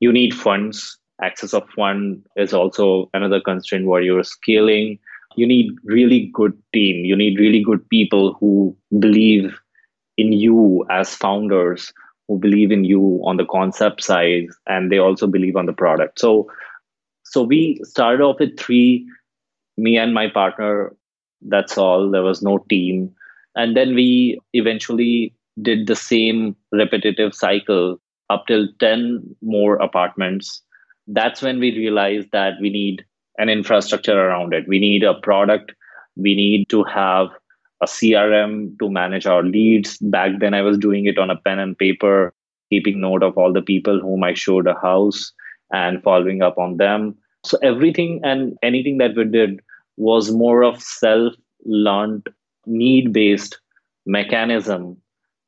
You 0.00 0.12
need 0.12 0.32
funds. 0.32 0.96
Access 1.20 1.52
of 1.52 1.68
fund 1.70 2.24
is 2.36 2.54
also 2.54 3.10
another 3.14 3.40
constraint 3.40 3.86
where 3.86 4.00
you're 4.00 4.22
scaling. 4.22 4.98
You 5.36 5.46
need 5.46 5.72
really 5.84 6.30
good 6.32 6.56
team. 6.72 7.04
You 7.04 7.16
need 7.16 7.40
really 7.40 7.62
good 7.62 7.88
people 7.88 8.34
who 8.34 8.76
believe 8.98 9.58
in 10.16 10.32
you 10.32 10.86
as 10.88 11.14
founders, 11.14 11.92
who 12.28 12.38
believe 12.38 12.70
in 12.70 12.84
you 12.84 13.20
on 13.24 13.36
the 13.36 13.46
concept 13.46 14.02
side, 14.02 14.46
and 14.68 14.92
they 14.92 14.98
also 14.98 15.26
believe 15.26 15.56
on 15.56 15.66
the 15.66 15.72
product. 15.72 16.20
So, 16.20 16.48
so 17.24 17.42
we 17.42 17.80
started 17.82 18.22
off 18.22 18.38
with 18.38 18.56
three, 18.58 19.04
me 19.76 19.96
and 19.96 20.14
my 20.14 20.28
partner. 20.28 20.94
That's 21.42 21.76
all. 21.76 22.10
There 22.10 22.22
was 22.22 22.42
no 22.42 22.58
team, 22.70 23.14
and 23.54 23.76
then 23.76 23.94
we 23.94 24.38
eventually 24.52 25.34
did 25.62 25.86
the 25.86 25.96
same 25.96 26.56
repetitive 26.72 27.34
cycle 27.34 28.00
up 28.30 28.46
till 28.46 28.68
10 28.80 29.36
more 29.42 29.76
apartments. 29.76 30.62
That's 31.06 31.42
when 31.42 31.60
we 31.60 31.76
realized 31.76 32.28
that 32.32 32.54
we 32.60 32.70
need 32.70 33.04
an 33.38 33.48
infrastructure 33.48 34.18
around 34.18 34.54
it. 34.54 34.66
We 34.66 34.78
need 34.78 35.04
a 35.04 35.14
product. 35.14 35.72
We 36.16 36.34
need 36.34 36.68
to 36.70 36.84
have 36.84 37.28
a 37.80 37.86
crm 37.86 38.78
to 38.78 38.90
manage 38.90 39.26
our 39.26 39.42
leads. 39.42 39.98
Back 39.98 40.38
then 40.40 40.54
i 40.54 40.62
was 40.62 40.78
doing 40.78 41.06
it 41.06 41.18
on 41.18 41.30
a 41.30 41.36
pen 41.36 41.58
and 41.58 41.76
paper 41.76 42.32
keeping 42.70 43.00
note 43.00 43.22
of 43.22 43.36
all 43.36 43.52
the 43.52 43.62
people 43.62 44.00
whom 44.00 44.24
i 44.24 44.32
showed 44.32 44.66
a 44.66 44.78
house 44.80 45.32
and 45.72 46.02
following 46.02 46.42
up 46.42 46.56
on 46.58 46.76
them 46.76 47.14
so 47.44 47.58
everything 47.62 48.20
and 48.24 48.56
anything 48.62 48.98
that 48.98 49.14
we 49.16 49.24
did 49.24 49.60
was 49.96 50.32
more 50.32 50.64
of 50.64 50.82
self 50.82 51.34
learned 51.64 52.28
need 52.66 53.12
based 53.12 53.58
mechanism 54.06 54.96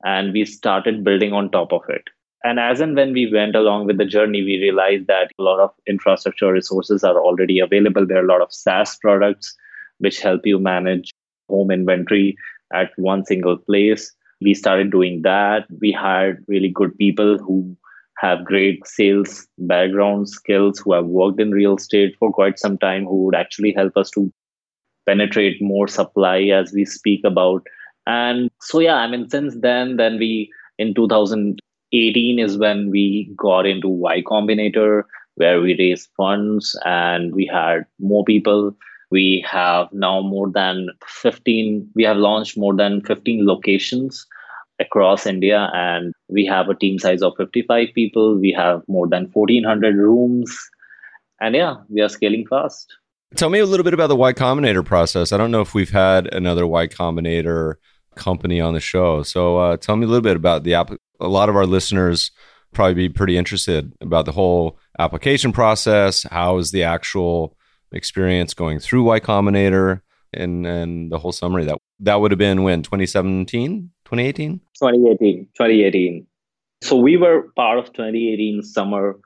and 0.05 0.33
we 0.33 0.45
started 0.45 1.05
building 1.05 1.33
on 1.33 1.51
top 1.51 1.73
of 1.73 1.83
it. 1.89 2.05
And 2.45 2.61
as 2.61 2.81
and 2.81 2.95
when 2.95 3.13
we 3.13 3.31
went 3.33 3.57
along 3.57 3.87
with 3.87 3.99
the 3.99 4.05
journey, 4.05 4.43
we 4.43 4.61
realized 4.61 5.07
that 5.09 5.33
a 5.39 5.43
lot 5.43 5.59
of 5.59 5.71
infrastructure 5.89 6.53
resources 6.53 7.03
are 7.03 7.19
already 7.19 7.59
available. 7.59 8.07
There 8.07 8.19
are 8.19 8.25
a 8.25 8.29
lot 8.29 8.43
of 8.43 8.53
SaaS 8.53 8.97
products 8.99 9.57
which 9.99 10.21
help 10.21 10.43
you 10.45 10.59
manage 10.59 11.11
home 11.49 11.71
inventory 11.71 12.37
at 12.73 12.91
one 12.97 13.25
single 13.25 13.57
place. 13.57 14.13
We 14.41 14.55
started 14.55 14.93
doing 14.93 15.23
that. 15.23 15.67
We 15.81 15.93
hired 15.93 16.45
really 16.47 16.69
good 16.69 16.97
people 16.99 17.39
who 17.39 17.77
have 18.19 18.45
great 18.45 18.87
sales 18.87 19.47
background 19.59 20.29
skills, 20.29 20.79
who 20.79 20.93
have 20.95 21.07
worked 21.07 21.41
in 21.41 21.51
real 21.51 21.77
estate 21.77 22.15
for 22.19 22.33
quite 22.33 22.59
some 22.59 22.79
time, 22.79 23.05
who 23.05 23.25
would 23.25 23.35
actually 23.35 23.73
help 23.73 23.97
us 23.97 24.11
to 24.13 24.33
penetrate 25.07 25.61
more 25.61 25.87
supply 25.87 26.41
as 26.43 26.73
we 26.73 26.85
speak 26.85 27.21
about 27.25 27.67
and 28.07 28.51
so, 28.61 28.79
yeah, 28.79 28.97
I 28.97 29.09
mean, 29.09 29.29
since 29.29 29.55
then, 29.61 29.97
then 29.97 30.19
we 30.19 30.51
in 30.79 30.95
2018 30.95 32.39
is 32.39 32.57
when 32.57 32.91
we 32.91 33.33
got 33.37 33.67
into 33.67 33.89
Y 33.89 34.23
Combinator, 34.23 35.03
where 35.35 35.61
we 35.61 35.77
raised 35.79 36.09
funds 36.17 36.79
and 36.85 37.35
we 37.35 37.47
had 37.47 37.85
more 37.99 38.25
people. 38.25 38.77
We 39.11 39.45
have 39.49 39.89
now 39.93 40.21
more 40.21 40.51
than 40.51 40.89
15, 41.07 41.91
we 41.95 42.05
have 42.05 42.17
launched 42.17 42.57
more 42.57 42.75
than 42.75 43.03
15 43.03 43.47
locations 43.47 44.27
across 44.81 45.27
India, 45.27 45.71
and 45.75 46.13
we 46.29 46.45
have 46.47 46.69
a 46.69 46.75
team 46.75 46.99
size 46.99 47.23
of 47.23 47.35
55 47.37 47.89
people. 47.95 48.37
We 48.37 48.53
have 48.53 48.83
more 48.89 49.09
than 49.09 49.31
1,400 49.33 49.97
rooms. 49.97 50.57
And 51.41 51.55
yeah, 51.55 51.77
we 51.89 52.01
are 52.01 52.09
scaling 52.09 52.47
fast. 52.49 52.93
Tell 53.35 53.51
me 53.51 53.59
a 53.59 53.67
little 53.67 53.85
bit 53.85 53.95
about 53.95 54.09
the 54.09 54.17
Y 54.17 54.33
Combinator 54.33 54.85
process. 54.85 55.33
I 55.33 55.37
don't 55.37 55.51
know 55.51 55.61
if 55.61 55.75
we've 55.75 55.91
had 55.91 56.33
another 56.33 56.67
Y 56.67 56.87
Combinator 56.87 57.75
company 58.15 58.61
on 58.61 58.75
the 58.75 58.81
show. 58.81 59.23
So 59.23 59.59
uh, 59.59 59.77
tell 59.77 59.97
me 59.97 60.05
a 60.05 60.09
little 60.09 60.23
bit 60.23 60.37
about 60.37 60.65
the 60.65 60.75
app. 60.75 60.91
A 61.21 61.29
lot 61.29 61.49
of 61.49 61.57
our 61.57 61.67
listeners 61.67 62.31
probably 62.73 62.95
be 62.95 63.09
pretty 63.09 63.37
interested 63.37 63.93
about 64.01 64.25
the 64.25 64.33
whole 64.33 64.79
application 64.99 65.53
process. 65.53 66.23
How 66.25 66.59
is 66.59 66.71
the 66.71 66.85
actual 66.85 67.57
experience 67.93 68.55
going 68.55 68.79
through 68.79 69.05
Y 69.05 69.21
Combinator 69.21 70.01
and 70.33 70.67
and 70.67 71.11
the 71.11 71.19
whole 71.19 71.33
summary 71.33 71.65
that 71.65 71.79
that 72.01 72.21
would 72.21 72.31
have 72.31 72.39
been 72.39 72.63
when 72.63 72.83
2017 72.83 73.91
2018 74.07 74.61
2018 74.79 75.45
2018 75.55 76.27
so 76.83 76.97
we 76.97 77.17
were 77.17 77.53
part 77.57 77.79
of 77.79 77.87
2018 77.93 78.63
summer 78.63 79.17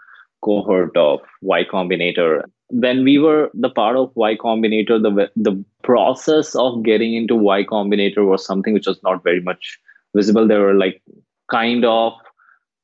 cohort 0.42 0.96
of 0.96 1.20
Y 1.42 1.64
Combinator 1.64 2.42
when 2.70 3.04
we 3.04 3.18
were 3.18 3.50
the 3.52 3.68
part 3.68 3.96
of 3.96 4.10
Y 4.14 4.36
Combinator, 4.36 5.02
the 5.02 5.30
the 5.36 5.64
process 5.82 6.54
of 6.54 6.82
getting 6.82 7.14
into 7.14 7.34
Y 7.34 7.64
Combinator 7.64 8.26
was 8.26 8.44
something 8.44 8.72
which 8.72 8.86
was 8.86 9.02
not 9.02 9.22
very 9.22 9.40
much 9.40 9.78
visible. 10.14 10.46
There 10.46 10.60
were 10.60 10.74
like 10.74 11.02
kind 11.50 11.84
of 11.84 12.12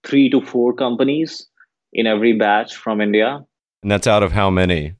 three 0.04 0.28
to 0.30 0.40
four 0.40 0.72
companies 0.72 1.46
in 1.92 2.06
every 2.06 2.32
batch 2.32 2.74
from 2.76 3.00
India. 3.00 3.44
And 3.82 3.90
that's 3.90 4.06
out 4.06 4.22
of 4.22 4.32
how 4.32 4.50
many? 4.50 4.94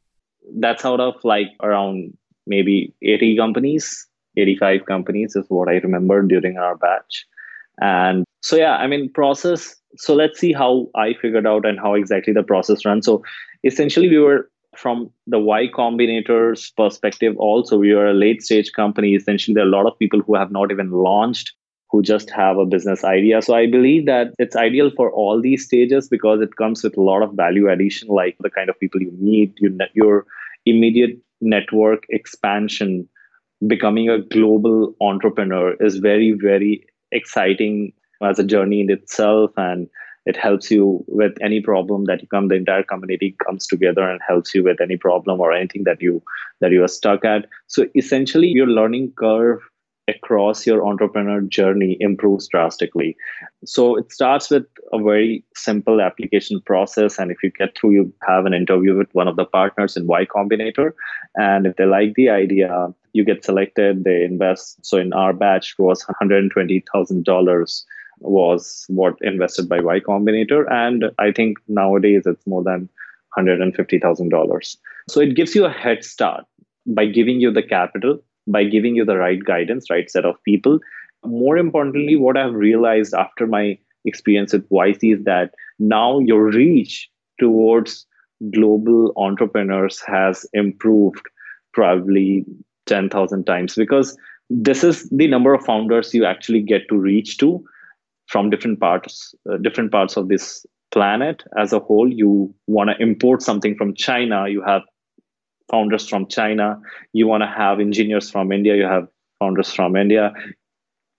That's 0.59 0.85
out 0.85 1.01
of 1.01 1.15
like 1.25 1.49
around 1.63 2.17
maybe 2.47 2.95
80 3.03 3.37
companies, 3.37 4.07
85 4.37 4.87
companies 4.87 5.37
is 5.37 5.47
what 5.49 5.69
I 5.69 5.75
remember 5.77 6.23
during 6.23 6.59
our 6.59 6.77
batch. 6.77 7.27
And 7.81 8.25
so 8.43 8.57
yeah, 8.57 8.77
I 8.77 8.87
mean 8.87 9.13
process. 9.13 9.77
So 9.97 10.15
let's 10.15 10.39
see 10.39 10.53
how 10.53 10.89
I 10.95 11.15
figured 11.21 11.47
out 11.47 11.67
and 11.67 11.79
how 11.79 11.95
exactly 11.95 12.33
the 12.33 12.43
process 12.43 12.85
runs. 12.85 13.07
So 13.07 13.23
essentially 13.65 14.09
we 14.09 14.19
were 14.19 14.49
from 14.77 15.11
the 15.27 15.39
Y 15.39 15.69
Combinator's 15.75 16.71
perspective, 16.77 17.37
also, 17.39 17.79
we 17.79 17.93
are 17.93 18.07
a 18.07 18.15
late 18.15 18.43
stage 18.43 18.73
company. 18.73 19.15
Essentially, 19.15 19.55
there 19.55 19.65
are 19.65 19.69
a 19.69 19.71
lot 19.71 19.87
of 19.87 19.99
people 19.99 20.21
who 20.21 20.35
have 20.35 20.53
not 20.53 20.71
even 20.71 20.91
launched, 20.91 21.53
who 21.91 22.03
just 22.03 22.31
have 22.31 22.59
a 22.59 22.67
business 22.67 23.05
idea. 23.05 23.43
So 23.43 23.55
I 23.55 23.67
believe 23.67 24.07
that 24.07 24.33
it's 24.39 24.57
ideal 24.57 24.91
for 24.95 25.11
all 25.11 25.41
these 25.41 25.65
stages 25.65 26.09
because 26.09 26.41
it 26.41 26.57
comes 26.57 26.83
with 26.83 26.97
a 26.97 27.03
lot 27.03 27.23
of 27.23 27.35
value 27.35 27.71
addition, 27.71 28.09
like 28.09 28.37
the 28.41 28.51
kind 28.51 28.69
of 28.69 28.79
people 28.79 29.01
you 29.01 29.13
meet, 29.19 29.55
your, 29.59 29.73
your 29.95 30.27
immediate 30.67 31.19
network 31.41 32.05
expansion, 32.11 33.09
becoming 33.67 34.09
a 34.09 34.21
global 34.21 34.95
entrepreneur 35.01 35.75
is 35.81 35.97
very, 35.97 36.33
very 36.33 36.87
exciting 37.13 37.93
as 38.23 38.39
a 38.39 38.45
journey 38.45 38.81
in 38.81 38.91
itself. 38.91 39.51
And 39.57 39.89
it 40.27 40.37
helps 40.37 40.71
you 40.71 41.05
with 41.07 41.33
any 41.41 41.61
problem 41.61 42.05
that 42.05 42.21
you 42.21 42.29
come 42.29 42.49
the 42.49 42.57
entire 42.57 42.83
community 42.83 43.37
comes 43.47 43.67
together 43.67 44.03
and 44.03 44.21
helps 44.27 44.55
you 44.55 44.63
with 44.63 44.81
any 44.81 44.97
problem 44.97 45.41
or 45.41 45.53
anything 45.53 45.85
that 45.85 46.03
you 46.03 46.23
that 46.61 46.73
you 46.73 46.83
are 46.83 46.89
stuck 46.89 47.25
at 47.25 47.47
so 47.69 47.87
essentially 47.95 48.49
your 48.49 48.67
learning 48.67 49.13
curve 49.17 49.61
across 50.09 50.67
your 50.67 50.87
entrepreneur 50.87 51.41
journey 51.41 51.97
improves 52.01 52.49
drastically 52.49 53.17
so 53.65 53.97
it 53.97 54.13
starts 54.13 54.51
with 54.51 54.67
a 54.93 54.99
very 55.03 55.45
simple 55.55 56.01
application 56.01 56.61
process 56.61 57.19
and 57.19 57.31
if 57.31 57.43
you 57.43 57.51
get 57.59 57.77
through 57.77 57.91
you 57.91 58.13
have 58.27 58.47
an 58.47 58.55
interview 58.55 58.97
with 58.97 59.13
one 59.15 59.29
of 59.29 59.37
the 59.37 59.45
partners 59.45 59.97
in 59.97 60.07
y 60.07 60.25
combinator 60.25 60.93
and 61.35 61.67
if 61.67 61.77
they 61.77 61.85
like 61.85 62.15
the 62.15 62.29
idea 62.29 62.89
you 63.13 63.25
get 63.25 63.45
selected 63.45 64.05
they 64.05 64.23
invest 64.23 64.85
so 64.85 64.97
in 64.97 65.13
our 65.13 65.33
batch 65.33 65.75
it 65.79 65.83
was 65.83 66.05
$120000 66.23 67.85
was 68.21 68.85
what 68.89 69.15
invested 69.21 69.69
by 69.69 69.81
Y 69.81 70.01
Combinator. 70.01 70.71
And 70.71 71.07
I 71.19 71.33
think 71.33 71.59
nowadays 71.69 72.23
it's 72.27 72.47
more 72.47 72.63
than 72.63 72.89
$150,000. 73.37 74.77
So 75.09 75.21
it 75.21 75.37
gives 75.37 75.55
you 75.55 75.65
a 75.65 75.71
head 75.71 76.05
start. 76.05 76.45
by 76.89 77.05
giving 77.05 77.41
you 77.41 77.51
the 77.51 77.65
capital, 77.65 78.23
by 78.47 78.65
giving 78.65 78.95
you 78.95 79.05
the 79.05 79.17
right 79.17 79.43
guidance, 79.45 79.91
right 79.91 80.11
set 80.11 80.25
of 80.25 80.43
people. 80.45 80.79
More 81.25 81.57
importantly, 81.57 82.17
what 82.17 82.37
I've 82.37 82.55
realized 82.55 83.15
after 83.15 83.47
my 83.47 83.79
experience 84.05 84.53
with 84.53 84.69
YC 84.71 85.19
is 85.19 85.25
that 85.25 85.53
now 85.79 86.19
your 86.21 86.51
reach 86.51 87.11
towards 87.39 88.07
global 88.53 89.13
entrepreneurs 89.17 90.01
has 90.07 90.47
improved 90.53 91.23
probably 91.73 92.45
10,000 92.87 93.45
times 93.45 93.75
because 93.75 94.17
this 94.49 94.85
is 94.85 95.09
the 95.11 95.27
number 95.27 95.55
of 95.55 95.65
founders 95.65 96.15
you 96.15 96.25
actually 96.25 96.63
get 96.63 96.83
to 96.89 96.97
reach 96.97 97.39
to 97.39 97.65
from 98.27 98.51
different 98.51 98.79
parts 98.79 99.35
uh, 99.51 99.57
different 99.59 99.91
parts 99.91 100.17
of 100.17 100.29
this 100.29 100.65
planet 100.93 101.43
as 101.59 101.73
a 101.73 101.81
whole 101.81 102.13
you 102.13 102.55
want 102.67 102.91
to 102.91 103.03
import 103.03 103.43
something 103.43 103.75
from 103.77 103.95
china 103.95 104.49
you 104.49 104.63
have 104.63 104.83
founders 105.71 106.09
from 106.09 106.27
china. 106.27 106.81
You 107.13 107.27
want 107.27 107.43
to 107.43 107.49
have 107.49 107.81
engineers 107.81 108.31
from 108.31 108.53
india. 108.53 108.77
You 108.77 108.85
have 108.85 109.09
founders 109.39 109.73
from 109.73 109.97
india. 109.97 110.33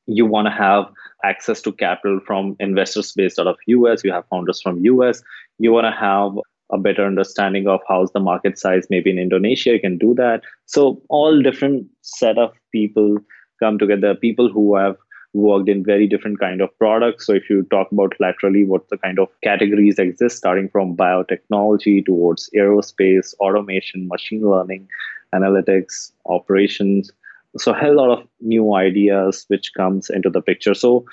You 0.05 0.25
want 0.25 0.47
to 0.47 0.51
have 0.51 0.85
access 1.23 1.61
to 1.63 1.71
capital 1.71 2.19
from 2.25 2.55
investors 2.59 3.11
based 3.13 3.39
out 3.39 3.47
of 3.47 3.57
us 3.67 4.03
you 4.03 4.11
have 4.11 4.25
founders 4.29 4.61
from 4.61 4.83
us 4.85 5.21
you 5.57 5.71
want 5.71 5.85
to 5.85 5.91
have 5.91 6.31
a 6.71 6.77
better 6.77 7.05
understanding 7.05 7.67
of 7.67 7.79
how's 7.87 8.11
the 8.11 8.19
market 8.19 8.57
size 8.59 8.85
maybe 8.89 9.09
in 9.09 9.17
indonesia 9.17 9.71
you 9.71 9.79
can 9.79 9.97
do 9.97 10.13
that. 10.15 10.41
So 10.65 11.01
all 11.09 11.41
different 11.41 11.87
set 12.01 12.37
of 12.37 12.53
people 12.71 13.17
come 13.59 13.79
together 13.79 14.13
people 14.15 14.51
who 14.51 14.75
have 14.75 14.95
worked 15.33 15.69
in 15.69 15.83
very 15.83 16.07
different 16.07 16.39
kind 16.39 16.61
of 16.61 16.75
products. 16.77 17.27
So 17.27 17.33
if 17.33 17.49
you 17.49 17.63
talk 17.63 17.91
about 17.91 18.13
laterally 18.19 18.65
what 18.65 18.89
the 18.89 18.97
kind 18.97 19.19
of 19.19 19.29
categories 19.43 19.99
exist 19.99 20.37
starting 20.37 20.69
from 20.69 20.95
biotechnology 20.95 22.05
towards 22.05 22.49
aerospace 22.55 23.33
automation 23.39 24.07
machine 24.07 24.49
learning 24.49 24.87
analytics 25.33 26.11
operations. 26.25 27.11
So 27.57 27.73
a 27.73 27.77
hell 27.77 27.95
lot 27.95 28.17
of 28.17 28.27
new 28.39 28.75
ideas 28.75 29.45
which 29.47 29.73
comes 29.75 30.09
into 30.09 30.29
the 30.29 30.41
picture. 30.41 30.73
So 30.73 31.05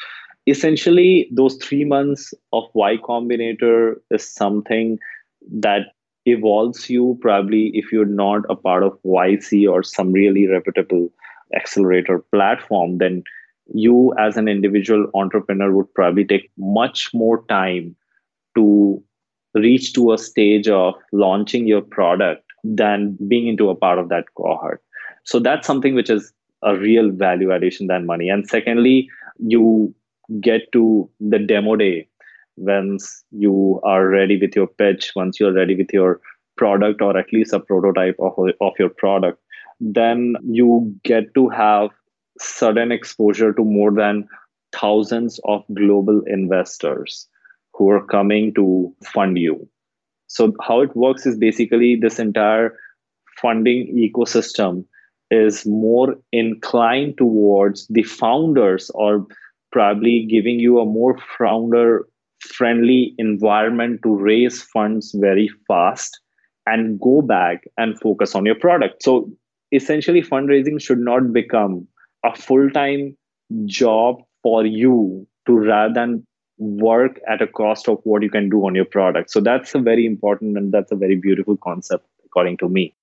essentially 0.47 1.28
those 1.33 1.56
three 1.56 1.85
months 1.85 2.33
of 2.52 2.64
y 2.75 2.97
combinator 2.97 3.97
is 4.11 4.28
something 4.28 4.99
that 5.50 5.94
evolves 6.26 6.88
you 6.88 7.18
probably 7.21 7.71
if 7.75 7.92
you're 7.92 8.06
not 8.06 8.42
a 8.49 8.56
part 8.56 8.83
of 8.83 8.99
YC 9.04 9.71
or 9.71 9.83
some 9.83 10.12
really 10.12 10.47
reputable 10.47 11.11
accelerator 11.54 12.18
platform, 12.33 12.99
then 12.99 13.23
you 13.73 14.14
as 14.18 14.37
an 14.37 14.49
individual 14.49 15.06
entrepreneur 15.14 15.73
would 15.73 15.92
probably 15.94 16.25
take 16.25 16.50
much 16.59 17.11
more 17.14 17.44
time 17.47 17.97
to 18.56 19.02
reach 19.54 19.92
to 19.94 20.12
a 20.12 20.18
stage 20.18 20.68
of 20.68 20.94
launching 21.12 21.66
your 21.66 21.80
product 21.80 22.44
than 22.62 23.16
being 23.28 23.47
into 23.47 23.71
a 23.71 23.75
part 23.75 23.99
of 23.99 24.09
that 24.09 24.25
cohort. 24.37 24.83
So 25.25 25.38
that's 25.38 25.66
something 25.66 25.94
which 25.94 26.11
is 26.11 26.33
a 26.62 26.76
real 26.76 27.11
value 27.11 27.52
addition 27.52 27.87
than 27.87 28.06
money. 28.06 28.28
And 28.28 28.49
secondly, 28.49 29.09
you 29.38 29.94
get 30.40 30.73
to 30.73 31.09
the 31.21 31.38
demo 31.38 31.76
day 31.76 32.09
once 32.56 33.25
you 33.30 33.80
are 33.85 34.09
ready 34.09 34.40
with 34.40 34.54
your 34.56 34.66
pitch, 34.66 35.12
once 35.14 35.38
you're 35.38 35.52
ready 35.52 35.75
with 35.75 35.92
your 35.92 36.21
product 36.56 37.02
or 37.02 37.16
at 37.16 37.33
least 37.33 37.52
a 37.52 37.61
prototype 37.61 38.16
of, 38.18 38.33
of 38.61 38.73
your 38.78 38.88
product, 38.88 39.40
then 39.80 40.37
you 40.44 40.94
get 41.02 41.35
to 41.35 41.49
have 41.49 41.90
sudden 42.38 42.92
exposure 42.92 43.52
to 43.52 43.64
more 43.64 43.92
than 43.92 44.28
thousands 44.72 45.40
of 45.44 45.64
global 45.74 46.22
investors 46.26 47.28
who 47.74 47.90
are 47.90 48.04
coming 48.06 48.52
to 48.54 48.94
fund 49.04 49.38
you. 49.38 49.68
So, 50.26 50.52
how 50.62 50.80
it 50.80 50.96
works 50.96 51.26
is 51.26 51.36
basically 51.36 51.96
this 52.00 52.18
entire 52.18 52.76
funding 53.40 53.94
ecosystem 53.96 54.84
is 55.30 55.66
more 55.66 56.16
inclined 56.32 57.18
towards 57.18 57.86
the 57.88 58.02
founders 58.02 58.90
or 58.94 59.26
probably 59.73 60.26
giving 60.30 60.60
you 60.60 60.78
a 60.78 60.86
more 60.86 61.18
founder 61.38 62.06
friendly 62.40 63.14
environment 63.18 64.00
to 64.02 64.16
raise 64.16 64.62
funds 64.62 65.14
very 65.18 65.50
fast 65.66 66.20
and 66.66 67.00
go 67.00 67.23
back 67.23 67.64
and 67.76 67.99
focus 68.00 68.34
on 68.34 68.47
your 68.47 68.54
product. 68.54 69.02
So 69.02 69.30
essentially, 69.73 70.23
fundraising 70.23 70.80
should 70.80 71.00
not 71.00 71.32
become 71.32 71.86
a 72.25 72.34
full 72.34 72.71
time 72.71 73.17
job 73.67 74.23
for 74.43 74.65
you 74.65 75.26
to 75.47 75.52
rather 75.52 75.93
than 75.93 76.26
work 76.58 77.21
at 77.28 77.43
a 77.43 77.47
cost 77.47 77.89
of 77.89 77.99
what 78.04 78.23
you 78.23 78.30
can 78.30 78.49
do 78.49 78.67
on 78.67 78.75
your 78.75 78.84
product. 78.84 79.30
So 79.30 79.41
that's 79.41 79.75
a 79.75 79.78
very 79.78 80.06
important 80.06 80.56
and 80.56 80.73
that's 80.73 80.93
a 80.93 80.97
very 80.97 81.17
beautiful 81.17 81.56
concept, 81.56 82.06
according 82.25 82.58
to 82.58 82.69
me. 82.69 82.95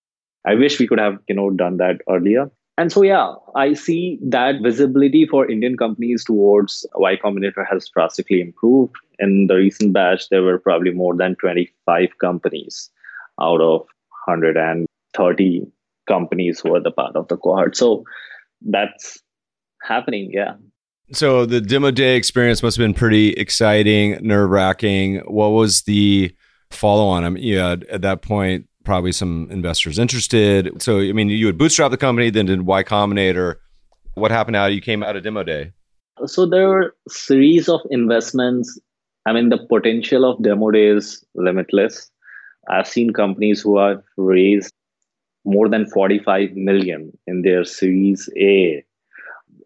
I 0.45 0.55
wish 0.55 0.79
we 0.79 0.87
could 0.87 0.99
have, 0.99 1.19
you 1.27 1.35
know, 1.35 1.49
done 1.49 1.77
that 1.77 2.01
earlier. 2.09 2.49
And 2.77 2.91
so, 2.91 3.03
yeah, 3.03 3.33
I 3.53 3.73
see 3.73 4.17
that 4.23 4.61
visibility 4.63 5.27
for 5.27 5.49
Indian 5.49 5.77
companies 5.77 6.23
towards 6.23 6.85
Y 6.95 7.15
Combinator 7.17 7.63
has 7.69 7.87
drastically 7.89 8.41
improved. 8.41 8.95
In 9.19 9.47
the 9.47 9.55
recent 9.55 9.93
batch, 9.93 10.29
there 10.29 10.41
were 10.41 10.57
probably 10.57 10.91
more 10.91 11.15
than 11.15 11.35
25 11.35 12.17
companies 12.19 12.89
out 13.39 13.61
of 13.61 13.81
130 14.25 15.61
companies 16.07 16.59
who 16.59 16.73
are 16.73 16.81
the 16.81 16.91
part 16.91 17.15
of 17.15 17.27
the 17.27 17.37
cohort. 17.37 17.75
So 17.75 18.03
that's 18.61 19.19
happening, 19.81 20.31
yeah. 20.33 20.53
So 21.13 21.45
the 21.45 21.59
demo 21.59 21.91
day 21.91 22.15
experience 22.15 22.63
must 22.63 22.77
have 22.77 22.83
been 22.83 22.93
pretty 22.93 23.31
exciting, 23.33 24.17
nerve 24.21 24.49
wracking. 24.49 25.17
What 25.25 25.49
was 25.49 25.81
the 25.81 26.33
follow 26.69 27.05
on? 27.05 27.25
I 27.25 27.29
mean, 27.29 27.43
yeah, 27.43 27.75
at 27.89 28.01
that 28.01 28.21
point, 28.21 28.67
probably 28.85 29.11
some 29.11 29.47
investors 29.51 29.99
interested. 29.99 30.81
So, 30.81 30.99
I 30.99 31.11
mean, 31.11 31.29
you 31.29 31.47
would 31.47 31.57
bootstrap 31.57 31.91
the 31.91 31.97
company, 31.97 32.29
then 32.29 32.45
did 32.45 32.61
Y 32.61 32.83
Combinator. 32.83 33.55
What 34.13 34.31
happened 34.31 34.53
now? 34.53 34.67
You 34.67 34.81
came 34.81 35.03
out 35.03 35.15
of 35.15 35.23
demo 35.23 35.43
day. 35.43 35.73
So 36.25 36.45
there 36.45 36.67
were 36.67 36.95
series 37.09 37.67
of 37.67 37.81
investments. 37.89 38.79
I 39.25 39.33
mean, 39.33 39.49
the 39.49 39.57
potential 39.57 40.29
of 40.29 40.41
demo 40.41 40.71
day 40.71 40.87
is 40.87 41.23
limitless. 41.35 42.09
I've 42.69 42.87
seen 42.87 43.11
companies 43.11 43.61
who 43.61 43.77
have 43.79 44.01
raised 44.17 44.73
more 45.45 45.69
than 45.69 45.89
45 45.89 46.55
million 46.55 47.11
in 47.27 47.41
their 47.41 47.63
series 47.63 48.29
A. 48.37 48.83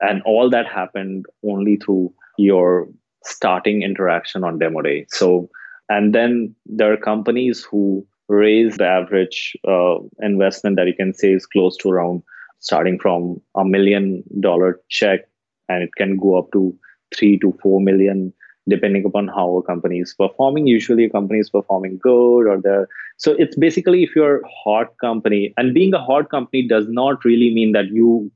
And 0.02 0.22
all 0.24 0.50
that 0.50 0.68
happened 0.68 1.26
only 1.44 1.78
through 1.78 2.14
your 2.38 2.88
starting 3.24 3.82
interaction 3.82 4.44
on 4.44 4.60
demo 4.60 4.82
day. 4.82 5.06
So, 5.10 5.50
and 5.90 6.14
then 6.14 6.56
there 6.66 6.92
are 6.94 6.98
companies 6.98 7.64
who 7.64 8.06
raise 8.28 8.78
the 8.78 8.88
average 8.88 9.56
uh, 9.68 9.98
investment 10.22 10.78
that 10.78 10.88
you 10.88 10.94
can 10.94 11.14
say 11.14 11.34
is 11.34 11.46
close 11.46 11.78
to 11.78 11.90
around 11.90 12.24
starting 12.60 12.98
from 13.00 13.40
a 13.56 13.64
million 13.64 14.24
dollar 14.40 14.80
check 14.90 15.22
and 15.70 15.84
it 15.84 15.92
can 15.98 16.18
go 16.18 16.38
up 16.38 16.52
to 16.52 16.76
three 17.16 17.38
to 17.40 17.56
four 17.62 17.80
million 17.80 18.34
depending 18.68 19.06
upon 19.06 19.28
how 19.28 19.58
a 19.58 19.64
company 19.64 20.00
is 20.00 20.16
performing 20.18 20.66
usually 20.66 21.06
a 21.06 21.10
company 21.10 21.40
is 21.40 21.52
performing 21.52 22.00
good 22.02 22.48
or 22.48 22.60
the 22.60 22.88
so 23.18 23.34
it's 23.40 23.56
basically 23.56 24.04
if 24.04 24.16
you're 24.16 24.40
a 24.40 24.48
hot 24.64 24.98
company 25.00 25.54
and 25.58 25.74
being 25.74 25.94
a 25.94 26.04
hot 26.04 26.30
company 26.30 26.68
does 26.68 26.88
not 26.88 27.24
really 27.26 27.54
mean 27.54 27.72
that 27.72 27.88
you 27.88 28.32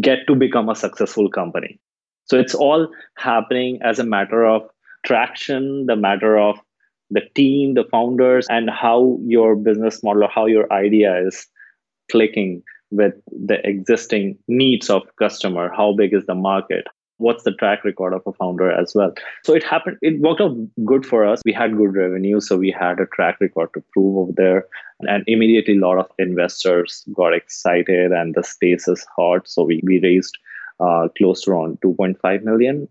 get 0.00 0.26
to 0.26 0.34
become 0.34 0.68
a 0.68 0.74
successful 0.74 1.28
company 1.30 1.78
so 2.24 2.38
it's 2.38 2.54
all 2.54 2.88
happening 3.16 3.78
as 3.82 3.98
a 3.98 4.04
matter 4.04 4.44
of 4.44 4.62
traction 5.04 5.86
the 5.86 5.96
matter 5.96 6.36
of 6.36 6.58
the 7.10 7.22
team, 7.34 7.74
the 7.74 7.84
founders, 7.84 8.46
and 8.48 8.70
how 8.70 9.18
your 9.24 9.56
business 9.56 10.02
model 10.02 10.24
or 10.24 10.28
how 10.28 10.46
your 10.46 10.72
idea 10.72 11.26
is 11.26 11.46
clicking 12.10 12.62
with 12.90 13.14
the 13.28 13.64
existing 13.66 14.38
needs 14.48 14.90
of 14.90 15.02
customer. 15.18 15.70
How 15.74 15.94
big 15.94 16.14
is 16.14 16.26
the 16.26 16.34
market? 16.34 16.86
What's 17.18 17.44
the 17.44 17.52
track 17.52 17.84
record 17.84 18.12
of 18.12 18.22
a 18.26 18.32
founder 18.32 18.70
as 18.70 18.94
well? 18.94 19.12
So 19.44 19.54
it 19.54 19.64
happened, 19.64 19.98
it 20.02 20.20
worked 20.20 20.40
out 20.40 20.56
good 20.84 21.06
for 21.06 21.24
us. 21.24 21.40
We 21.44 21.52
had 21.52 21.76
good 21.76 21.94
revenue, 21.94 22.40
so 22.40 22.56
we 22.56 22.70
had 22.70 23.00
a 23.00 23.06
track 23.06 23.38
record 23.40 23.70
to 23.74 23.82
prove 23.92 24.16
over 24.18 24.32
there. 24.36 24.66
And 25.00 25.24
immediately 25.26 25.76
a 25.76 25.80
lot 25.80 25.98
of 25.98 26.10
investors 26.18 27.04
got 27.14 27.34
excited 27.34 28.12
and 28.12 28.34
the 28.34 28.42
space 28.42 28.86
is 28.88 29.06
hot. 29.16 29.48
So 29.48 29.64
we, 29.64 29.80
we 29.82 30.00
raised 30.00 30.36
uh, 30.80 31.08
close 31.16 31.42
to 31.42 31.52
around 31.52 31.80
2.5 31.80 32.42
million 32.42 32.88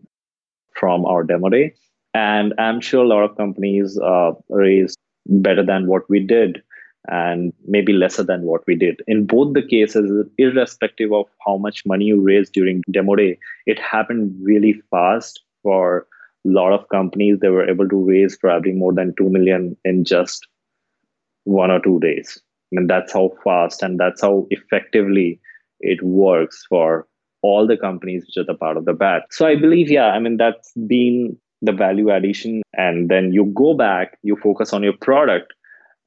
from 0.74 1.06
our 1.06 1.24
demo 1.24 1.50
day 1.50 1.74
and 2.16 2.54
I'm 2.58 2.80
sure 2.80 3.04
a 3.04 3.08
lot 3.08 3.24
of 3.24 3.36
companies 3.36 4.00
uh, 4.00 4.32
raised 4.50 4.98
better 5.26 5.66
than 5.66 5.88
what 5.88 6.10
we 6.10 6.22
did 6.22 6.64
and 7.08 7.54
maybe 7.68 7.94
lesser 7.94 8.24
than 8.24 8.44
what 8.44 8.66
we 8.68 8.76
did. 8.76 9.02
In 9.08 9.26
both 9.26 9.54
the 9.54 9.62
cases, 9.62 10.26
irrespective 10.38 11.14
of 11.14 11.26
how 11.46 11.58
much 11.58 11.86
money 11.86 12.06
you 12.06 12.22
raised 12.22 12.54
during 12.54 12.82
demo 12.92 13.16
day, 13.16 13.38
it 13.66 13.80
happened 13.80 14.36
really 14.42 14.82
fast 14.92 15.42
for 15.64 16.08
a 16.46 16.50
lot 16.50 16.74
of 16.74 16.88
companies. 16.90 17.40
They 17.40 17.50
were 17.50 17.70
able 17.70 17.88
to 17.90 18.06
raise 18.06 18.38
probably 18.38 18.72
more 18.72 18.94
than 18.94 19.14
2 19.18 19.30
million 19.30 19.78
in 19.84 20.04
just 20.06 20.48
one 21.44 21.72
or 21.72 21.80
two 21.80 22.00
days. 22.00 22.42
Mean, 22.72 22.88
that's 22.88 23.14
how 23.14 23.32
fast 23.44 23.82
and 23.82 24.00
that's 24.00 24.22
how 24.22 24.48
effectively 24.50 25.40
it 25.80 26.04
works 26.04 26.66
for 26.68 27.08
all 27.42 27.68
the 27.68 27.78
companies 27.78 28.26
which 28.26 28.38
are 28.38 28.46
the 28.46 28.58
part 28.58 28.76
of 28.76 28.86
the 28.86 28.94
bat. 28.94 29.24
So 29.32 29.46
I 29.46 29.56
believe, 29.56 29.90
yeah, 29.90 30.08
I 30.08 30.20
mean, 30.20 30.38
that's 30.38 30.72
been 30.88 31.38
the 31.62 31.72
value 31.72 32.12
addition 32.12 32.62
and 32.74 33.10
then 33.10 33.32
you 33.32 33.46
go 33.56 33.74
back 33.74 34.20
you 34.24 34.36
focus 34.36 34.74
on 34.74 34.84
your 34.84 34.94
product 35.02 35.54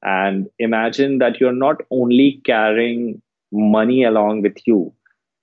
and 0.03 0.47
imagine 0.59 1.17
that 1.19 1.39
you're 1.39 1.51
not 1.51 1.81
only 1.91 2.41
carrying 2.45 3.21
money 3.51 4.03
along 4.03 4.41
with 4.41 4.57
you. 4.65 4.93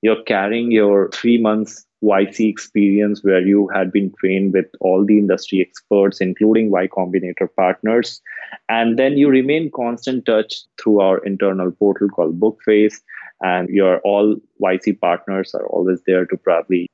You're 0.03 0.23
carrying 0.23 0.71
your 0.71 1.11
three 1.11 1.39
months 1.39 1.85
YC 2.05 2.49
experience 2.49 3.25
where 3.25 3.41
you 3.41 3.69
had 3.75 3.91
been 3.91 4.13
trained 4.21 4.53
with 4.53 4.67
all 4.81 5.05
the 5.05 5.19
industry 5.19 5.61
experts, 5.61 6.21
including 6.21 6.71
Y 6.71 6.87
Combinator 6.87 7.49
partners. 7.57 8.21
And 8.69 8.99
then 8.99 9.17
you 9.17 9.29
remain 9.29 9.71
constant 9.75 10.27
touch 10.27 10.55
through 10.81 11.01
our 11.01 11.19
internal 11.25 11.73
portal 11.73 12.09
called 12.09 12.39
Bookface. 12.39 13.01
And 13.43 13.69
your 13.69 14.01
all 14.01 14.37
YC 14.63 15.01
partners 15.01 15.55
are 15.55 15.67
always 15.67 16.01
there 16.07 16.27
to 16.27 16.37
probably 16.37 16.87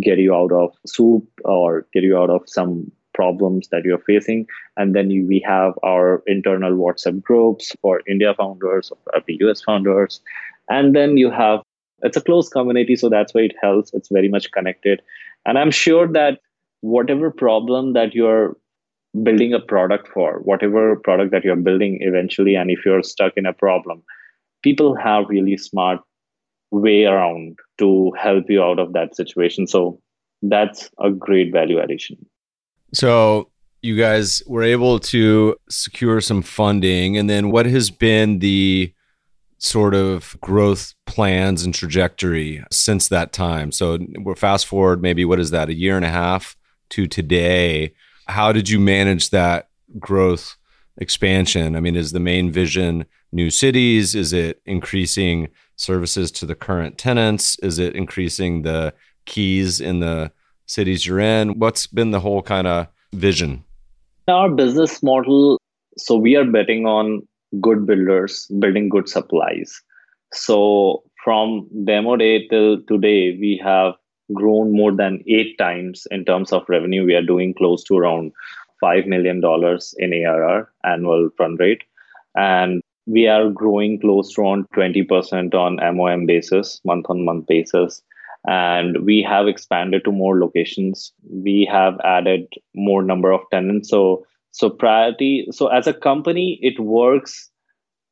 get 0.00 0.18
you 0.18 0.34
out 0.34 0.52
of 0.52 0.74
soup 0.86 1.26
or 1.44 1.86
get 1.92 2.02
you 2.02 2.18
out 2.18 2.30
of 2.30 2.42
some 2.46 2.90
problems 3.14 3.68
that 3.68 3.84
you're 3.84 3.98
facing. 3.98 4.46
And 4.76 4.94
then 4.94 5.10
you, 5.10 5.26
we 5.26 5.44
have 5.46 5.74
our 5.82 6.22
internal 6.26 6.72
WhatsApp 6.72 7.22
groups 7.22 7.74
for 7.82 8.02
India 8.08 8.34
founders 8.34 8.92
or 9.12 9.22
US 9.26 9.62
founders. 9.62 10.20
And 10.68 10.94
then 10.94 11.16
you 11.16 11.30
have 11.30 11.60
it's 12.02 12.16
a 12.16 12.20
close 12.20 12.48
community 12.48 12.96
so 12.96 13.08
that's 13.08 13.34
why 13.34 13.42
it 13.42 13.54
helps 13.60 13.92
it's 13.94 14.08
very 14.10 14.28
much 14.28 14.50
connected 14.52 15.02
and 15.46 15.58
i'm 15.58 15.70
sure 15.70 16.06
that 16.06 16.40
whatever 16.80 17.30
problem 17.30 17.92
that 17.92 18.14
you're 18.14 18.56
building 19.22 19.52
a 19.52 19.60
product 19.60 20.08
for 20.08 20.38
whatever 20.40 20.96
product 20.96 21.30
that 21.32 21.44
you're 21.44 21.56
building 21.56 21.98
eventually 22.00 22.54
and 22.54 22.70
if 22.70 22.84
you're 22.84 23.02
stuck 23.02 23.32
in 23.36 23.46
a 23.46 23.52
problem 23.52 24.02
people 24.62 24.94
have 24.94 25.28
really 25.28 25.56
smart 25.56 26.00
way 26.70 27.04
around 27.04 27.58
to 27.78 28.12
help 28.12 28.44
you 28.48 28.62
out 28.62 28.78
of 28.78 28.92
that 28.92 29.16
situation 29.16 29.66
so 29.66 30.00
that's 30.42 30.90
a 31.00 31.10
great 31.10 31.52
value 31.52 31.80
addition 31.80 32.16
so 32.92 33.50
you 33.82 33.96
guys 33.96 34.42
were 34.46 34.62
able 34.62 34.98
to 34.98 35.56
secure 35.68 36.20
some 36.20 36.42
funding 36.42 37.16
and 37.16 37.30
then 37.30 37.50
what 37.50 37.66
has 37.66 37.90
been 37.90 38.38
the 38.40 38.92
sort 39.58 39.94
of 39.94 40.36
growth 40.40 40.94
plans 41.06 41.64
and 41.64 41.74
trajectory 41.74 42.64
since 42.70 43.08
that 43.08 43.32
time? 43.32 43.72
So 43.72 43.98
we're 44.18 44.34
fast 44.34 44.66
forward 44.66 45.02
maybe 45.02 45.24
what 45.24 45.40
is 45.40 45.50
that 45.50 45.68
a 45.68 45.74
year 45.74 45.96
and 45.96 46.04
a 46.04 46.10
half 46.10 46.56
to 46.90 47.06
today. 47.06 47.94
How 48.26 48.52
did 48.52 48.68
you 48.68 48.80
manage 48.80 49.30
that 49.30 49.68
growth 49.98 50.56
expansion? 50.98 51.76
I 51.76 51.80
mean, 51.80 51.96
is 51.96 52.12
the 52.12 52.20
main 52.20 52.50
vision 52.50 53.06
new 53.32 53.50
cities? 53.50 54.14
Is 54.14 54.32
it 54.32 54.60
increasing 54.66 55.48
services 55.76 56.30
to 56.32 56.46
the 56.46 56.54
current 56.54 56.98
tenants? 56.98 57.58
Is 57.60 57.78
it 57.78 57.96
increasing 57.96 58.62
the 58.62 58.94
keys 59.24 59.80
in 59.80 60.00
the 60.00 60.32
cities 60.70 61.06
you're 61.06 61.20
in? 61.20 61.58
What's 61.58 61.86
been 61.86 62.10
the 62.10 62.20
whole 62.20 62.42
kind 62.42 62.66
of 62.66 62.86
vision? 63.12 63.64
Our 64.28 64.48
business 64.48 65.02
model, 65.02 65.60
so 65.98 66.16
we 66.16 66.36
are 66.36 66.44
betting 66.44 66.86
on 66.86 67.26
good 67.60 67.86
builders 67.86 68.46
building 68.58 68.88
good 68.88 69.08
supplies. 69.08 69.82
So 70.32 71.02
from 71.24 71.68
demo 71.84 72.16
day 72.16 72.46
till 72.46 72.82
today, 72.82 73.36
we 73.38 73.60
have 73.62 73.94
grown 74.32 74.72
more 74.72 74.92
than 74.92 75.24
eight 75.26 75.58
times 75.58 76.06
in 76.10 76.24
terms 76.24 76.52
of 76.52 76.62
revenue. 76.68 77.04
We 77.04 77.14
are 77.14 77.22
doing 77.22 77.54
close 77.54 77.82
to 77.84 77.98
around 77.98 78.32
$5 78.82 79.06
million 79.06 79.42
in 79.98 80.24
ARR 80.24 80.72
annual 80.84 81.30
run 81.38 81.56
rate. 81.56 81.82
And 82.36 82.80
we 83.06 83.26
are 83.26 83.50
growing 83.50 84.00
close 84.00 84.32
to 84.34 84.42
around 84.42 84.66
20% 84.76 85.52
on 85.54 85.96
MOM 85.96 86.26
basis, 86.26 86.80
month 86.84 87.06
on 87.08 87.24
month 87.24 87.46
basis. 87.46 88.02
And 88.46 89.04
we 89.04 89.22
have 89.22 89.46
expanded 89.46 90.04
to 90.04 90.12
more 90.12 90.38
locations. 90.38 91.12
We 91.28 91.68
have 91.70 92.00
added 92.04 92.46
more 92.74 93.02
number 93.02 93.32
of 93.32 93.42
tenants. 93.50 93.90
So 93.90 94.26
so 94.52 94.68
priority 94.68 95.46
so 95.52 95.68
as 95.68 95.86
a 95.86 95.94
company 95.94 96.58
it 96.60 96.80
works 96.80 97.50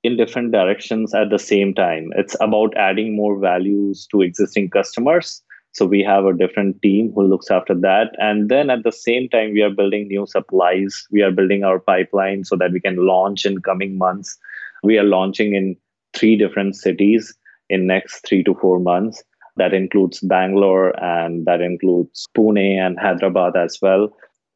in 0.05 0.17
different 0.17 0.53
directions 0.53 1.15
at 1.15 1.31
the 1.31 1.39
same 1.39 1.75
time. 1.75 2.13
It's 2.17 2.37
about 2.41 2.77
adding 2.77 3.17
more 3.17 3.39
values 3.39 4.07
to 4.13 4.23
existing 4.23 4.71
customers. 4.71 5.43
So 5.73 5.87
we 5.87 6.03
have 6.03 6.25
a 6.25 6.37
different 6.37 6.81
team 6.83 7.13
who 7.15 7.25
looks 7.25 7.51
after 7.51 7.75
that. 7.75 8.13
And 8.19 8.49
then 8.49 8.71
at 8.71 8.85
the 8.85 8.93
same 8.93 9.29
time 9.29 9.53
we 9.53 9.63
are 9.63 9.71
building 9.71 10.09
new 10.09 10.27
supplies. 10.27 11.07
We 11.11 11.23
are 11.23 11.31
building 11.31 11.65
our 11.65 11.79
pipeline 11.79 12.45
so 12.45 12.57
that 12.57 12.73
we 12.73 12.81
can 12.81 12.97
launch 12.97 13.45
in 13.45 13.61
coming 13.61 13.99
months. 13.99 14.39
We 14.83 14.99
are 14.99 15.05
launching 15.05 15.55
in 15.55 15.77
three 16.15 16.37
different 16.37 16.77
cities 16.77 17.35
in 17.69 17.87
next 17.87 18.27
3 18.27 18.43
to 18.45 18.55
4 18.55 18.81
months 18.81 19.23
that 19.59 19.75
includes 19.75 20.21
bangalore 20.21 20.93
and 21.03 21.45
that 21.47 21.61
includes 21.61 22.27
pune 22.37 22.79
and 22.79 22.99
hyderabad 22.99 23.57
as 23.57 23.79
well 23.83 24.09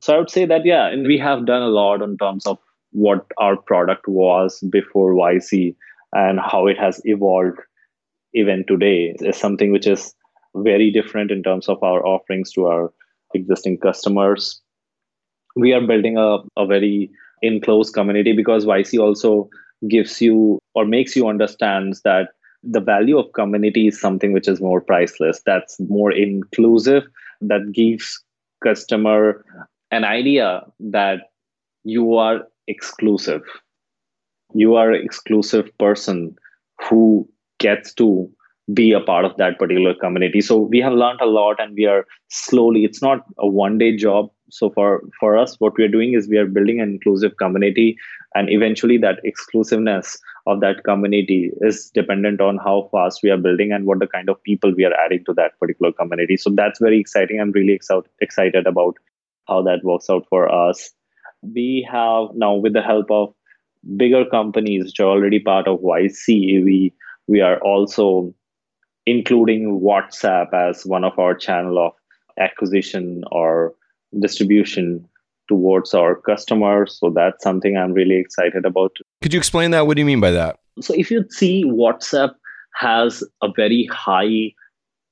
so 0.02 0.16
I 0.16 0.18
would 0.18 0.30
say 0.30 0.44
that, 0.46 0.66
yeah, 0.66 0.88
and 0.88 1.06
we 1.06 1.16
have 1.18 1.46
done 1.46 1.62
a 1.62 1.68
lot 1.68 2.02
in 2.02 2.18
terms 2.18 2.44
of 2.44 2.58
what 2.90 3.24
our 3.38 3.56
product 3.56 4.08
was 4.08 4.58
before 4.68 5.14
YC 5.14 5.76
and 6.12 6.40
how 6.40 6.66
it 6.66 6.76
has 6.76 7.00
evolved 7.04 7.60
even 8.34 8.64
today 8.66 9.14
is 9.20 9.36
something 9.36 9.70
which 9.70 9.86
is 9.86 10.12
very 10.56 10.90
different 10.90 11.30
in 11.30 11.44
terms 11.44 11.68
of 11.68 11.80
our 11.84 12.04
offerings 12.04 12.50
to 12.52 12.66
our 12.66 12.92
existing 13.32 13.78
customers. 13.78 14.60
We 15.54 15.72
are 15.72 15.86
building 15.86 16.18
a, 16.18 16.38
a 16.56 16.66
very 16.66 17.08
in 17.40 17.60
close 17.60 17.88
community 17.90 18.32
because 18.32 18.66
YC 18.66 18.98
also 18.98 19.48
gives 19.88 20.20
you 20.20 20.58
or 20.74 20.84
makes 20.84 21.14
you 21.14 21.28
understand 21.28 21.94
that 22.02 22.30
the 22.62 22.80
value 22.80 23.18
of 23.18 23.32
community 23.32 23.88
is 23.88 24.00
something 24.00 24.32
which 24.32 24.48
is 24.48 24.60
more 24.60 24.80
priceless 24.80 25.40
that's 25.44 25.78
more 25.80 26.12
inclusive 26.12 27.04
that 27.40 27.72
gives 27.72 28.22
customer 28.62 29.44
an 29.90 30.04
idea 30.04 30.62
that 30.78 31.30
you 31.84 32.14
are 32.14 32.42
exclusive. 32.68 33.42
You 34.54 34.76
are 34.76 34.92
exclusive 34.92 35.76
person 35.78 36.36
who 36.88 37.28
gets 37.58 37.92
to 37.94 38.30
be 38.72 38.92
a 38.92 39.00
part 39.00 39.24
of 39.24 39.36
that 39.38 39.58
particular 39.58 39.94
community. 39.94 40.40
So 40.40 40.58
we 40.60 40.78
have 40.78 40.92
learned 40.92 41.20
a 41.20 41.26
lot 41.26 41.58
and 41.58 41.74
we 41.74 41.86
are 41.86 42.06
slowly, 42.28 42.84
it's 42.84 43.02
not 43.02 43.24
a 43.38 43.46
one 43.46 43.78
day 43.78 43.96
job. 43.96 44.30
So 44.50 44.70
for, 44.70 45.02
for 45.18 45.36
us, 45.36 45.58
what 45.58 45.76
we 45.76 45.84
are 45.84 45.88
doing 45.88 46.14
is 46.14 46.28
we 46.28 46.38
are 46.38 46.46
building 46.46 46.80
an 46.80 46.90
inclusive 46.90 47.36
community 47.38 47.96
and 48.34 48.48
eventually 48.50 48.98
that 48.98 49.18
exclusiveness 49.24 50.18
of 50.46 50.60
that 50.60 50.82
community 50.84 51.52
is 51.60 51.90
dependent 51.94 52.40
on 52.40 52.58
how 52.58 52.88
fast 52.90 53.20
we 53.22 53.30
are 53.30 53.36
building 53.36 53.70
and 53.72 53.86
what 53.86 54.00
the 54.00 54.06
kind 54.06 54.28
of 54.28 54.42
people 54.42 54.74
we 54.74 54.84
are 54.84 54.94
adding 54.94 55.24
to 55.24 55.32
that 55.34 55.58
particular 55.60 55.92
community. 55.92 56.36
So 56.36 56.50
that's 56.50 56.80
very 56.80 56.98
exciting. 56.98 57.40
I'm 57.40 57.52
really 57.52 57.78
excited 58.20 58.66
about 58.66 58.96
how 59.46 59.62
that 59.62 59.84
works 59.84 60.10
out 60.10 60.26
for 60.28 60.52
us. 60.52 60.90
We 61.42 61.86
have 61.90 62.28
now, 62.34 62.54
with 62.54 62.72
the 62.72 62.82
help 62.82 63.10
of 63.10 63.34
bigger 63.96 64.24
companies 64.24 64.84
which 64.84 65.00
are 65.00 65.08
already 65.08 65.40
part 65.40 65.68
of 65.68 65.80
YC, 65.80 66.64
we 66.64 66.92
we 67.26 67.40
are 67.40 67.58
also 67.60 68.34
including 69.06 69.80
WhatsApp 69.80 70.52
as 70.52 70.86
one 70.86 71.04
of 71.04 71.18
our 71.18 71.34
channel 71.34 71.78
of 71.78 71.92
acquisition 72.38 73.24
or 73.32 73.74
distribution 74.20 75.08
towards 75.48 75.94
our 75.94 76.16
customers. 76.16 76.98
So 76.98 77.10
that's 77.10 77.42
something 77.42 77.76
I'm 77.76 77.92
really 77.92 78.16
excited 78.16 78.64
about. 78.64 78.96
Could 79.22 79.32
you 79.32 79.38
explain 79.38 79.70
that? 79.72 79.86
What 79.86 79.96
do 79.96 80.00
you 80.00 80.06
mean 80.06 80.20
by 80.20 80.30
that? 80.30 80.58
So 80.80 80.94
if 80.94 81.10
you 81.10 81.24
see 81.30 81.64
WhatsApp 81.64 82.34
has 82.74 83.22
a 83.42 83.48
very 83.54 83.86
high 83.86 84.52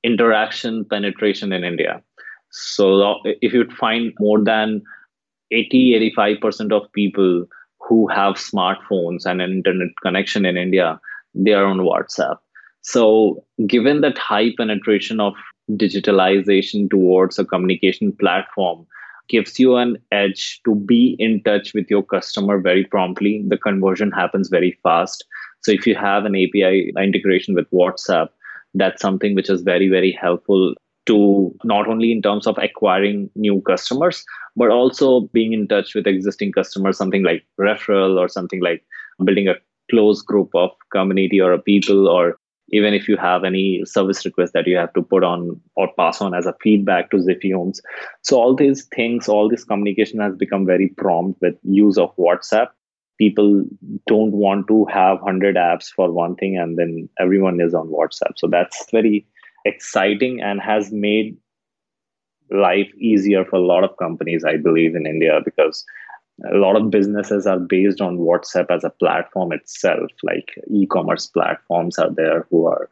interaction 0.03 0.85
penetration 0.85 1.53
in 1.53 1.63
India. 1.63 2.01
So 2.49 3.19
if 3.23 3.53
you 3.53 3.65
find 3.79 4.13
more 4.19 4.43
than 4.43 4.81
80 5.51 6.13
85% 6.17 6.71
of 6.71 6.91
people 6.93 7.45
who 7.79 8.07
have 8.07 8.35
smartphones 8.35 9.25
and 9.25 9.41
an 9.41 9.51
internet 9.51 9.89
connection 10.01 10.45
in 10.45 10.57
India, 10.57 10.99
they 11.33 11.53
are 11.53 11.65
on 11.65 11.79
WhatsApp. 11.79 12.37
So 12.81 13.43
given 13.67 14.01
that 14.01 14.17
high 14.17 14.51
penetration 14.57 15.19
of 15.19 15.33
digitalization 15.71 16.89
towards 16.89 17.37
a 17.37 17.45
communication 17.45 18.11
platform 18.13 18.87
gives 19.29 19.59
you 19.59 19.75
an 19.75 19.97
edge 20.11 20.61
to 20.65 20.75
be 20.75 21.15
in 21.19 21.41
touch 21.43 21.73
with 21.73 21.89
your 21.89 22.03
customer 22.03 22.59
very 22.59 22.83
promptly. 22.85 23.43
The 23.47 23.57
conversion 23.57 24.11
happens 24.11 24.49
very 24.49 24.77
fast. 24.83 25.23
So 25.61 25.71
if 25.71 25.85
you 25.85 25.95
have 25.95 26.25
an 26.25 26.35
API 26.35 26.91
integration 26.97 27.55
with 27.55 27.69
WhatsApp, 27.71 28.29
that's 28.73 29.01
something 29.01 29.35
which 29.35 29.49
is 29.49 29.61
very, 29.61 29.89
very 29.89 30.11
helpful 30.11 30.75
to 31.07 31.53
not 31.63 31.87
only 31.87 32.11
in 32.11 32.21
terms 32.21 32.47
of 32.47 32.57
acquiring 32.57 33.29
new 33.35 33.61
customers, 33.61 34.23
but 34.55 34.69
also 34.69 35.21
being 35.33 35.53
in 35.53 35.67
touch 35.67 35.95
with 35.95 36.07
existing 36.07 36.51
customers, 36.51 36.97
something 36.97 37.23
like 37.23 37.45
referral 37.59 38.19
or 38.19 38.27
something 38.27 38.61
like 38.61 38.83
building 39.23 39.47
a 39.47 39.55
close 39.89 40.21
group 40.21 40.49
of 40.53 40.71
community 40.91 41.39
or 41.41 41.51
a 41.51 41.61
people, 41.61 42.07
or 42.07 42.37
even 42.71 42.93
if 42.93 43.07
you 43.07 43.17
have 43.17 43.43
any 43.43 43.83
service 43.85 44.25
request 44.25 44.53
that 44.53 44.67
you 44.67 44.77
have 44.77 44.93
to 44.93 45.01
put 45.01 45.23
on 45.23 45.59
or 45.75 45.89
pass 45.97 46.21
on 46.21 46.33
as 46.33 46.45
a 46.45 46.55
feedback 46.61 47.11
to 47.11 47.17
Ziffy 47.17 47.53
Homes. 47.53 47.81
So 48.21 48.37
all 48.37 48.55
these 48.55 48.85
things, 48.95 49.27
all 49.27 49.49
this 49.49 49.63
communication 49.63 50.19
has 50.19 50.35
become 50.35 50.65
very 50.65 50.89
prompt 50.89 51.41
with 51.41 51.55
use 51.63 51.97
of 51.97 52.15
WhatsApp. 52.15 52.67
People 53.17 53.65
don't 54.07 54.31
want 54.31 54.67
to 54.67 54.85
have 54.85 55.21
100 55.21 55.55
apps 55.55 55.91
for 55.93 56.11
one 56.11 56.35
thing 56.35 56.57
and 56.57 56.77
then 56.77 57.09
everyone 57.19 57.59
is 57.59 57.73
on 57.73 57.89
WhatsApp. 57.89 58.37
So 58.37 58.47
that's 58.47 58.89
very 58.91 59.27
exciting 59.65 60.41
and 60.41 60.61
has 60.61 60.91
made 60.91 61.37
life 62.49 62.91
easier 62.97 63.45
for 63.45 63.57
a 63.57 63.65
lot 63.65 63.83
of 63.83 63.97
companies, 63.97 64.43
I 64.43 64.57
believe, 64.57 64.95
in 64.95 65.05
India 65.05 65.39
because 65.43 65.85
a 66.51 66.57
lot 66.57 66.75
of 66.75 66.89
businesses 66.89 67.45
are 67.45 67.59
based 67.59 68.01
on 68.01 68.17
whatsapp 68.17 68.65
as 68.69 68.83
a 68.83 68.89
platform 68.89 69.51
itself 69.51 70.09
like 70.23 70.53
e-commerce 70.71 71.27
platforms 71.27 71.97
are 71.99 72.09
there 72.09 72.47
who 72.49 72.65
are 72.65 72.89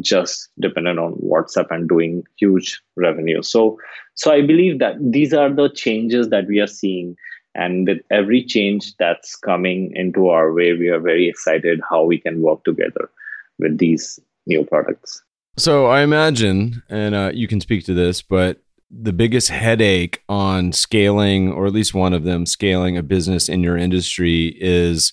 just 0.00 0.48
dependent 0.60 0.98
on 0.98 1.14
whatsapp 1.14 1.66
and 1.70 1.88
doing 1.88 2.22
huge 2.38 2.80
revenue. 2.96 3.42
So 3.42 3.78
so 4.14 4.32
i 4.32 4.40
believe 4.40 4.78
that 4.78 4.96
these 5.00 5.32
are 5.32 5.52
the 5.52 5.68
changes 5.70 6.28
that 6.28 6.46
we 6.46 6.60
are 6.60 6.66
seeing. 6.66 7.16
And 7.56 7.88
with 7.88 7.98
every 8.12 8.44
change 8.44 8.94
that's 8.98 9.34
coming 9.34 9.90
into 9.96 10.28
our 10.28 10.52
way 10.52 10.72
we 10.72 10.88
are 10.88 11.00
very 11.00 11.28
excited 11.28 11.80
how 11.88 12.04
we 12.04 12.18
can 12.18 12.40
work 12.42 12.62
together 12.62 13.10
with 13.58 13.78
these 13.78 14.20
new 14.46 14.64
products. 14.64 15.22
So 15.56 15.86
i 15.86 16.02
imagine 16.02 16.82
and 16.88 17.14
uh, 17.14 17.30
you 17.34 17.48
can 17.48 17.60
speak 17.60 17.84
to 17.86 17.94
this 17.94 18.22
but 18.22 18.60
the 18.90 19.12
biggest 19.12 19.48
headache 19.48 20.22
on 20.28 20.72
scaling, 20.72 21.52
or 21.52 21.66
at 21.66 21.72
least 21.72 21.94
one 21.94 22.12
of 22.12 22.24
them, 22.24 22.44
scaling 22.44 22.96
a 22.96 23.02
business 23.02 23.48
in 23.48 23.62
your 23.62 23.76
industry 23.76 24.56
is 24.60 25.12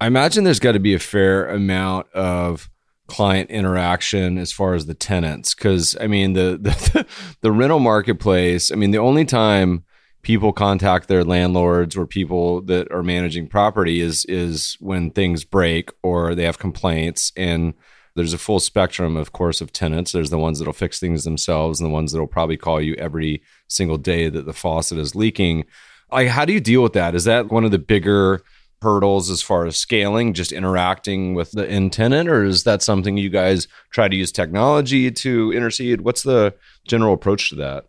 I 0.00 0.06
imagine 0.06 0.44
there's 0.44 0.60
got 0.60 0.72
to 0.72 0.80
be 0.80 0.94
a 0.94 0.98
fair 0.98 1.48
amount 1.48 2.10
of 2.12 2.70
client 3.06 3.50
interaction 3.50 4.38
as 4.38 4.52
far 4.52 4.74
as 4.74 4.86
the 4.86 4.94
tenants. 4.94 5.54
Cause 5.54 5.96
I 6.00 6.06
mean, 6.06 6.32
the, 6.34 6.58
the, 6.60 7.06
the 7.40 7.52
rental 7.52 7.80
marketplace, 7.80 8.70
I 8.70 8.76
mean, 8.76 8.92
the 8.92 8.98
only 8.98 9.24
time 9.24 9.84
people 10.22 10.52
contact 10.52 11.08
their 11.08 11.24
landlords 11.24 11.96
or 11.96 12.06
people 12.06 12.62
that 12.62 12.90
are 12.92 13.02
managing 13.02 13.48
property 13.48 14.00
is, 14.00 14.24
is 14.26 14.76
when 14.80 15.10
things 15.10 15.44
break 15.44 15.90
or 16.02 16.34
they 16.34 16.44
have 16.44 16.58
complaints 16.58 17.32
and, 17.36 17.74
there's 18.16 18.32
a 18.32 18.38
full 18.38 18.60
spectrum, 18.60 19.16
of 19.16 19.32
course, 19.32 19.60
of 19.60 19.72
tenants. 19.72 20.12
There's 20.12 20.30
the 20.30 20.38
ones 20.38 20.58
that'll 20.58 20.72
fix 20.72 20.98
things 20.98 21.24
themselves, 21.24 21.80
and 21.80 21.88
the 21.88 21.92
ones 21.92 22.12
that'll 22.12 22.26
probably 22.26 22.56
call 22.56 22.80
you 22.80 22.94
every 22.94 23.42
single 23.68 23.98
day 23.98 24.28
that 24.28 24.46
the 24.46 24.52
faucet 24.52 24.98
is 24.98 25.14
leaking. 25.14 25.64
Like, 26.10 26.28
how 26.28 26.44
do 26.44 26.52
you 26.52 26.60
deal 26.60 26.82
with 26.82 26.92
that? 26.94 27.14
Is 27.14 27.24
that 27.24 27.50
one 27.50 27.64
of 27.64 27.70
the 27.70 27.78
bigger 27.78 28.42
hurdles 28.82 29.30
as 29.30 29.42
far 29.42 29.66
as 29.66 29.76
scaling, 29.76 30.32
just 30.32 30.52
interacting 30.52 31.34
with 31.34 31.52
the 31.52 31.68
end 31.68 31.92
tenant, 31.92 32.28
or 32.28 32.44
is 32.44 32.64
that 32.64 32.82
something 32.82 33.16
you 33.16 33.28
guys 33.28 33.68
try 33.90 34.08
to 34.08 34.16
use 34.16 34.32
technology 34.32 35.10
to 35.10 35.52
intercede? 35.52 36.00
What's 36.00 36.22
the 36.22 36.54
general 36.88 37.14
approach 37.14 37.50
to 37.50 37.56
that? 37.56 37.84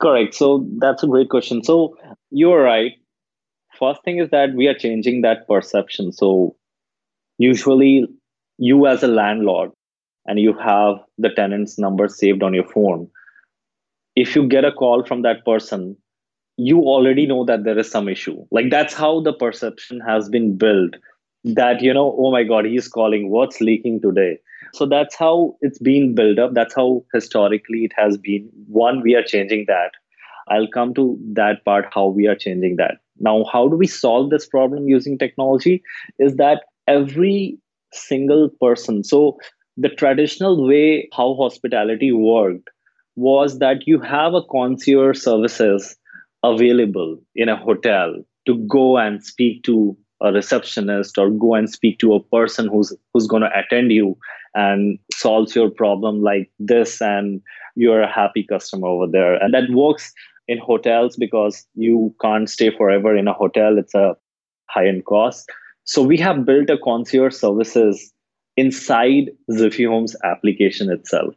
Correct. 0.00 0.34
So 0.34 0.66
that's 0.78 1.02
a 1.02 1.06
great 1.06 1.30
question. 1.30 1.64
So 1.64 1.96
you're 2.30 2.62
right. 2.62 2.92
First 3.78 4.04
thing 4.04 4.18
is 4.18 4.30
that 4.30 4.54
we 4.54 4.68
are 4.68 4.74
changing 4.74 5.22
that 5.22 5.46
perception. 5.48 6.12
So 6.12 6.56
usually 7.38 8.06
you 8.58 8.86
as 8.86 9.02
a 9.02 9.08
landlord 9.08 9.70
and 10.26 10.40
you 10.40 10.52
have 10.58 10.96
the 11.18 11.30
tenant's 11.30 11.78
number 11.78 12.08
saved 12.08 12.42
on 12.42 12.54
your 12.54 12.66
phone 12.68 13.08
if 14.14 14.34
you 14.34 14.46
get 14.48 14.64
a 14.64 14.72
call 14.72 15.04
from 15.04 15.22
that 15.22 15.44
person 15.44 15.96
you 16.56 16.78
already 16.78 17.26
know 17.26 17.44
that 17.44 17.64
there 17.64 17.78
is 17.78 17.90
some 17.90 18.08
issue. 18.08 18.44
Like 18.50 18.70
that's 18.70 18.94
how 18.94 19.20
the 19.20 19.32
perception 19.32 20.00
has 20.00 20.28
been 20.28 20.56
built 20.56 20.94
that 21.44 21.80
you 21.80 21.94
know 21.94 22.16
oh 22.18 22.32
my 22.32 22.42
god 22.42 22.64
he's 22.64 22.88
calling 22.88 23.30
what's 23.30 23.60
leaking 23.60 24.00
today? 24.00 24.38
So 24.72 24.86
that's 24.86 25.14
how 25.14 25.56
it's 25.60 25.78
been 25.78 26.14
built 26.14 26.38
up. 26.38 26.54
That's 26.54 26.74
how 26.74 27.04
historically 27.14 27.84
it 27.84 27.92
has 27.96 28.16
been. 28.16 28.48
One 28.66 29.02
we 29.02 29.14
are 29.14 29.22
changing 29.22 29.66
that. 29.68 29.92
I'll 30.48 30.68
come 30.68 30.94
to 30.94 31.18
that 31.32 31.64
part 31.64 31.86
how 31.92 32.06
we 32.06 32.26
are 32.26 32.34
changing 32.34 32.76
that. 32.76 32.98
Now 33.18 33.44
how 33.44 33.68
do 33.68 33.76
we 33.76 33.86
solve 33.86 34.30
this 34.30 34.46
problem 34.46 34.88
using 34.88 35.18
technology? 35.18 35.82
Is 36.18 36.36
that 36.36 36.64
every 36.88 37.58
single 37.96 38.50
person. 38.60 39.04
So 39.04 39.38
the 39.76 39.88
traditional 39.88 40.66
way 40.66 41.08
how 41.12 41.34
hospitality 41.34 42.12
worked 42.12 42.68
was 43.16 43.58
that 43.58 43.86
you 43.86 44.00
have 44.00 44.34
a 44.34 44.42
concierge 44.50 45.18
services 45.18 45.96
available 46.42 47.18
in 47.34 47.48
a 47.48 47.56
hotel 47.56 48.14
to 48.46 48.66
go 48.68 48.96
and 48.98 49.24
speak 49.24 49.62
to 49.64 49.96
a 50.22 50.32
receptionist 50.32 51.18
or 51.18 51.30
go 51.30 51.54
and 51.54 51.68
speak 51.68 51.98
to 51.98 52.14
a 52.14 52.22
person 52.22 52.68
who's 52.68 52.92
who's 53.12 53.26
going 53.26 53.42
to 53.42 53.58
attend 53.58 53.92
you 53.92 54.16
and 54.54 54.98
solves 55.12 55.54
your 55.54 55.68
problem 55.68 56.22
like 56.22 56.50
this 56.58 57.02
and 57.02 57.42
you're 57.74 58.00
a 58.00 58.12
happy 58.12 58.42
customer 58.42 58.88
over 58.88 59.06
there. 59.10 59.34
And 59.34 59.52
that 59.52 59.70
works 59.70 60.12
in 60.48 60.58
hotels 60.58 61.16
because 61.16 61.66
you 61.74 62.14
can't 62.22 62.48
stay 62.48 62.74
forever 62.74 63.14
in 63.14 63.28
a 63.28 63.34
hotel. 63.34 63.76
It's 63.76 63.94
a 63.94 64.16
high 64.68 64.88
end 64.88 65.04
cost 65.04 65.50
so 65.86 66.02
we 66.02 66.18
have 66.18 66.44
built 66.44 66.68
a 66.68 66.78
concierge 66.78 67.34
services 67.34 68.12
inside 68.56 69.30
Ziffy 69.52 69.86
Homes 69.86 70.16
application 70.24 70.90
itself. 70.90 71.34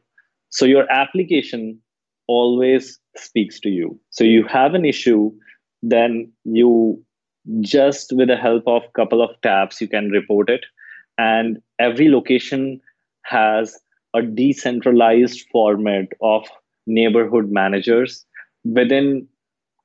So 0.49 0.65
your 0.65 0.91
application 0.91 1.79
always 2.27 2.99
speaks 3.15 3.59
to 3.59 3.69
you. 3.69 3.99
So 4.09 4.23
you 4.23 4.43
have 4.45 4.73
an 4.73 4.85
issue, 4.85 5.31
then 5.83 6.31
you 6.43 7.03
just 7.61 8.11
with 8.15 8.27
the 8.27 8.35
help 8.35 8.63
of 8.67 8.83
a 8.83 8.91
couple 8.95 9.21
of 9.21 9.29
taps, 9.41 9.79
you 9.81 9.87
can 9.87 10.09
report 10.09 10.49
it. 10.49 10.65
And 11.17 11.59
every 11.77 12.09
location 12.09 12.81
has 13.25 13.77
a 14.15 14.23
decentralized 14.23 15.45
format 15.51 16.07
of 16.21 16.47
neighborhood 16.87 17.51
managers. 17.51 18.25
Within 18.63 19.27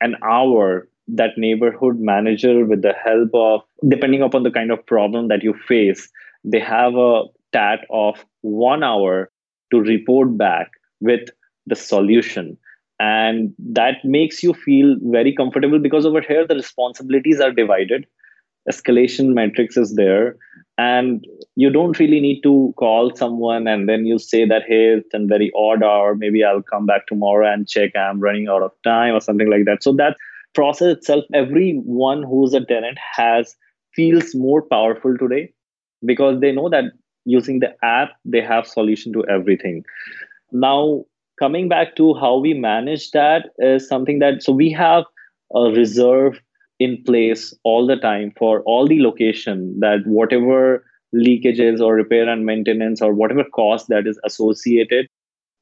an 0.01 0.15
hour, 0.23 0.87
that 1.07 1.37
neighborhood 1.37 1.99
manager 1.99 2.65
with 2.65 2.81
the 2.81 2.93
help 2.93 3.29
of 3.33 3.61
depending 3.87 4.21
upon 4.21 4.43
the 4.43 4.51
kind 4.51 4.71
of 4.71 4.85
problem 4.85 5.27
that 5.27 5.43
you 5.43 5.53
face 5.67 6.09
they 6.45 6.59
have 6.59 6.95
a 6.95 7.23
tat 7.51 7.79
of 7.89 8.23
one 8.41 8.83
hour 8.83 9.31
to 9.71 9.79
report 9.79 10.37
back 10.37 10.69
with 11.01 11.29
the 11.65 11.75
solution. 11.75 12.57
And 12.99 13.53
that 13.59 14.05
makes 14.05 14.43
you 14.43 14.53
feel 14.53 14.95
very 15.01 15.35
comfortable 15.35 15.79
because 15.79 16.05
over 16.05 16.21
here 16.21 16.47
the 16.47 16.55
responsibilities 16.55 17.41
are 17.41 17.51
divided. 17.51 18.05
Escalation 18.69 19.33
matrix 19.33 19.75
is 19.75 19.95
there. 19.95 20.37
And 20.77 21.25
you 21.55 21.69
don't 21.69 21.97
really 21.99 22.19
need 22.19 22.41
to 22.43 22.73
call 22.77 23.15
someone 23.15 23.67
and 23.67 23.87
then 23.89 24.05
you 24.05 24.19
say 24.19 24.45
that 24.45 24.63
hey 24.67 24.95
it's 24.97 25.13
a 25.13 25.25
very 25.25 25.51
odd 25.55 25.83
hour. 25.83 26.15
Maybe 26.15 26.43
i'll 26.43 26.61
come 26.61 26.85
back 26.85 27.07
tomorrow 27.07 27.51
and 27.51 27.67
check. 27.67 27.95
I'm 27.95 28.19
running 28.19 28.47
out 28.47 28.61
of 28.61 28.71
time 28.83 29.15
or 29.15 29.21
something 29.21 29.49
like 29.49 29.65
that. 29.65 29.83
So 29.83 29.93
that 29.93 30.17
process 30.55 30.97
itself 30.97 31.25
everyone 31.33 32.23
who's 32.23 32.53
a 32.53 32.63
tenant 32.65 32.97
has 33.15 33.55
feels 33.93 34.33
more 34.35 34.61
powerful 34.61 35.17
today 35.17 35.51
because 36.05 36.39
they 36.41 36.51
know 36.51 36.69
that 36.69 36.85
using 37.25 37.59
the 37.59 37.73
app 37.83 38.09
they 38.23 38.41
have 38.41 38.67
solution 38.67 39.13
to 39.13 39.25
everything. 39.27 39.83
Now 40.51 41.05
coming 41.39 41.67
back 41.67 41.95
to 41.97 42.13
how 42.15 42.37
we 42.37 42.53
manage 42.53 43.11
that 43.11 43.49
is 43.59 43.87
something 43.87 44.19
that 44.19 44.43
so 44.43 44.53
we 44.53 44.71
have 44.71 45.03
a 45.53 45.71
reserve 45.71 46.39
in 46.79 47.01
place 47.05 47.53
all 47.63 47.87
the 47.87 47.95
time 47.95 48.33
for 48.37 48.61
all 48.61 48.87
the 48.87 49.01
location 49.01 49.79
that 49.79 49.99
whatever 50.05 50.85
leakages 51.15 51.79
or 51.79 51.95
repair 51.95 52.27
and 52.29 52.45
maintenance 52.45 53.01
or 53.01 53.13
whatever 53.13 53.43
cost 53.55 53.87
that 53.87 54.05
is 54.05 54.19
associated 54.25 55.07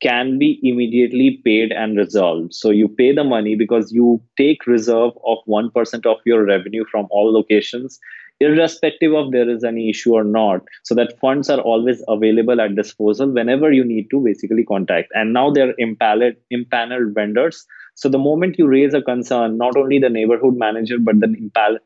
can 0.04 0.38
be 0.38 0.60
immediately 0.62 1.42
paid 1.46 1.72
and 1.72 1.98
resolved. 1.98 2.54
So 2.54 2.70
you 2.70 2.90
pay 2.90 3.14
the 3.14 3.24
money 3.24 3.56
because 3.56 3.92
you 3.92 4.22
take 4.38 4.68
reserve 4.68 5.14
of 5.26 5.38
1% 5.48 6.06
of 6.06 6.18
your 6.26 6.46
revenue 6.46 6.84
from 6.92 7.08
all 7.10 7.34
locations, 7.34 8.00
irrespective 8.42 9.14
of 9.14 9.32
there 9.32 9.50
is 9.50 9.64
any 9.64 9.90
issue 9.90 10.14
or 10.14 10.26
not. 10.26 10.62
So 10.84 10.94
that 10.96 11.18
funds 11.20 11.50
are 11.50 11.62
always 11.62 12.04
available 12.10 12.60
at 12.60 12.76
disposal 12.76 13.32
whenever 13.32 13.72
you 13.72 13.86
need 13.86 14.10
to 14.12 14.20
basically 14.20 14.66
contact. 14.66 15.10
And 15.14 15.32
now 15.32 15.52
they're 15.52 15.74
impaled, 15.78 16.34
impaneled 16.52 17.14
vendors. 17.14 17.66
So 17.96 18.10
the 18.10 18.18
moment 18.18 18.58
you 18.58 18.68
raise 18.68 18.94
a 18.94 19.02
concern, 19.02 19.58
not 19.58 19.78
only 19.78 20.00
the 20.00 20.10
neighborhood 20.10 20.58
manager, 20.58 20.98
but 21.00 21.20
the 21.22 21.34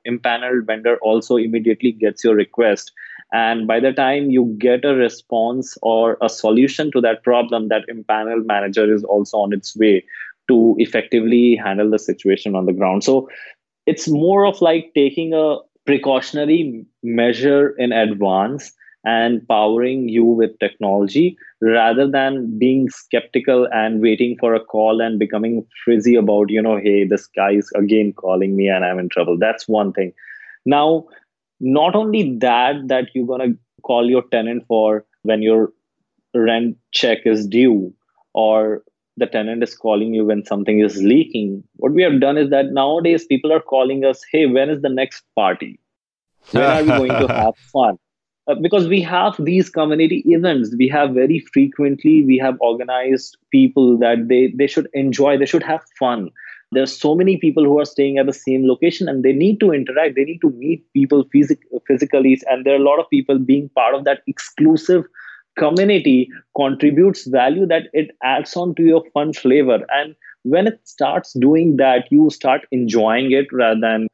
impaneled 0.05 0.65
vendor 0.65 0.97
also 1.03 1.35
immediately 1.35 1.91
gets 1.91 2.23
your 2.23 2.33
request 2.33 2.91
and 3.31 3.67
by 3.67 3.79
the 3.79 3.91
time 3.91 4.29
you 4.29 4.55
get 4.57 4.85
a 4.85 4.95
response 4.95 5.77
or 5.81 6.17
a 6.21 6.29
solution 6.29 6.91
to 6.91 7.01
that 7.01 7.23
problem 7.23 7.67
that 7.69 7.85
impanel 7.91 8.45
manager 8.45 8.91
is 8.91 9.03
also 9.03 9.37
on 9.37 9.53
its 9.53 9.75
way 9.77 10.03
to 10.47 10.75
effectively 10.77 11.55
handle 11.61 11.89
the 11.89 11.99
situation 11.99 12.55
on 12.55 12.65
the 12.65 12.73
ground. 12.73 13.03
So 13.03 13.27
it's 13.85 14.07
more 14.07 14.45
of 14.45 14.61
like 14.61 14.91
taking 14.95 15.33
a 15.33 15.57
precautionary 15.85 16.85
measure 17.03 17.69
in 17.77 17.91
advance 17.91 18.71
and 19.05 19.47
powering 19.47 20.09
you 20.09 20.25
with 20.25 20.57
technology 20.59 21.37
rather 21.61 22.09
than 22.09 22.57
being 22.59 22.89
skeptical 22.89 23.67
and 23.71 24.01
waiting 24.01 24.35
for 24.39 24.53
a 24.53 24.59
call 24.63 24.99
and 25.01 25.17
becoming 25.17 25.65
frizzy 25.83 26.15
about 26.15 26.49
you 26.49 26.61
know 26.61 26.77
hey 26.77 27.05
this 27.05 27.27
guy 27.27 27.51
is 27.51 27.71
again 27.75 28.11
calling 28.13 28.55
me 28.55 28.67
and 28.67 28.83
i'm 28.83 28.99
in 28.99 29.07
trouble. 29.09 29.37
That's 29.39 29.67
one 29.67 29.93
thing. 29.93 30.11
Now 30.65 31.05
not 31.59 31.95
only 31.95 32.37
that 32.37 32.87
that 32.87 33.07
you're 33.13 33.27
going 33.27 33.53
to 33.53 33.59
call 33.83 34.09
your 34.09 34.23
tenant 34.31 34.65
for 34.67 35.05
when 35.23 35.41
your 35.41 35.71
rent 36.33 36.77
check 36.91 37.19
is 37.25 37.47
due 37.47 37.93
or 38.33 38.83
the 39.17 39.25
tenant 39.25 39.63
is 39.63 39.75
calling 39.75 40.13
you 40.13 40.25
when 40.25 40.45
something 40.45 40.79
is 40.79 41.01
leaking. 41.01 41.63
What 41.77 41.93
we 41.93 42.03
have 42.03 42.19
done 42.19 42.37
is 42.37 42.51
that 42.51 42.71
nowadays 42.71 43.25
people 43.25 43.51
are 43.51 43.59
calling 43.59 44.05
us 44.05 44.23
hey 44.31 44.45
when 44.45 44.69
is 44.69 44.81
the 44.81 44.89
next 44.89 45.23
party? 45.35 45.79
When 46.51 46.63
are 46.63 46.83
we 46.83 47.07
going 47.07 47.27
to 47.27 47.33
have 47.33 47.55
fun? 47.73 47.97
Uh, 48.47 48.55
because 48.55 48.87
we 48.87 49.01
have 49.01 49.35
these 49.39 49.69
community 49.69 50.23
events. 50.25 50.73
We 50.77 50.87
have 50.87 51.11
very 51.11 51.39
frequently 51.39 52.23
we 52.23 52.37
have 52.37 52.55
organized 52.61 53.37
people 53.51 53.97
that 53.97 54.27
they 54.27 54.53
they 54.55 54.67
should 54.67 54.87
enjoy 54.93 55.37
they 55.37 55.45
should 55.45 55.63
have 55.63 55.83
fun 55.99 56.29
there's 56.71 56.99
so 56.99 57.15
many 57.15 57.37
people 57.37 57.63
who 57.63 57.79
are 57.79 57.85
staying 57.85 58.17
at 58.17 58.25
the 58.25 58.33
same 58.33 58.67
location 58.67 59.07
and 59.07 59.23
they 59.23 59.31
need 59.33 59.59
to 59.61 59.71
interact. 59.71 60.15
They 60.15 60.25
need 60.25 60.39
to 60.41 60.49
meet 60.51 60.85
people 60.93 61.25
phys- 61.33 61.57
physically 61.87 62.39
and 62.49 62.65
there 62.65 62.73
are 62.73 62.81
a 62.81 62.83
lot 62.89 62.99
of 62.99 63.09
people 63.09 63.39
being 63.39 63.69
part 63.69 63.95
of 63.95 64.03
that 64.03 64.21
exclusive 64.27 65.05
community 65.57 66.29
contributes 66.55 67.25
value 67.27 67.65
that 67.67 67.83
it 67.93 68.11
adds 68.23 68.55
on 68.55 68.75
to 68.75 68.83
your 68.83 69.03
fun 69.13 69.33
flavor. 69.33 69.79
And 69.89 70.15
when 70.43 70.67
it 70.67 70.79
starts 70.83 71.33
doing 71.33 71.77
that 71.77 72.05
you 72.11 72.29
start 72.29 72.61
enjoying 72.71 73.31
it 73.31 73.47
rather 73.51 73.79
than 73.81 74.07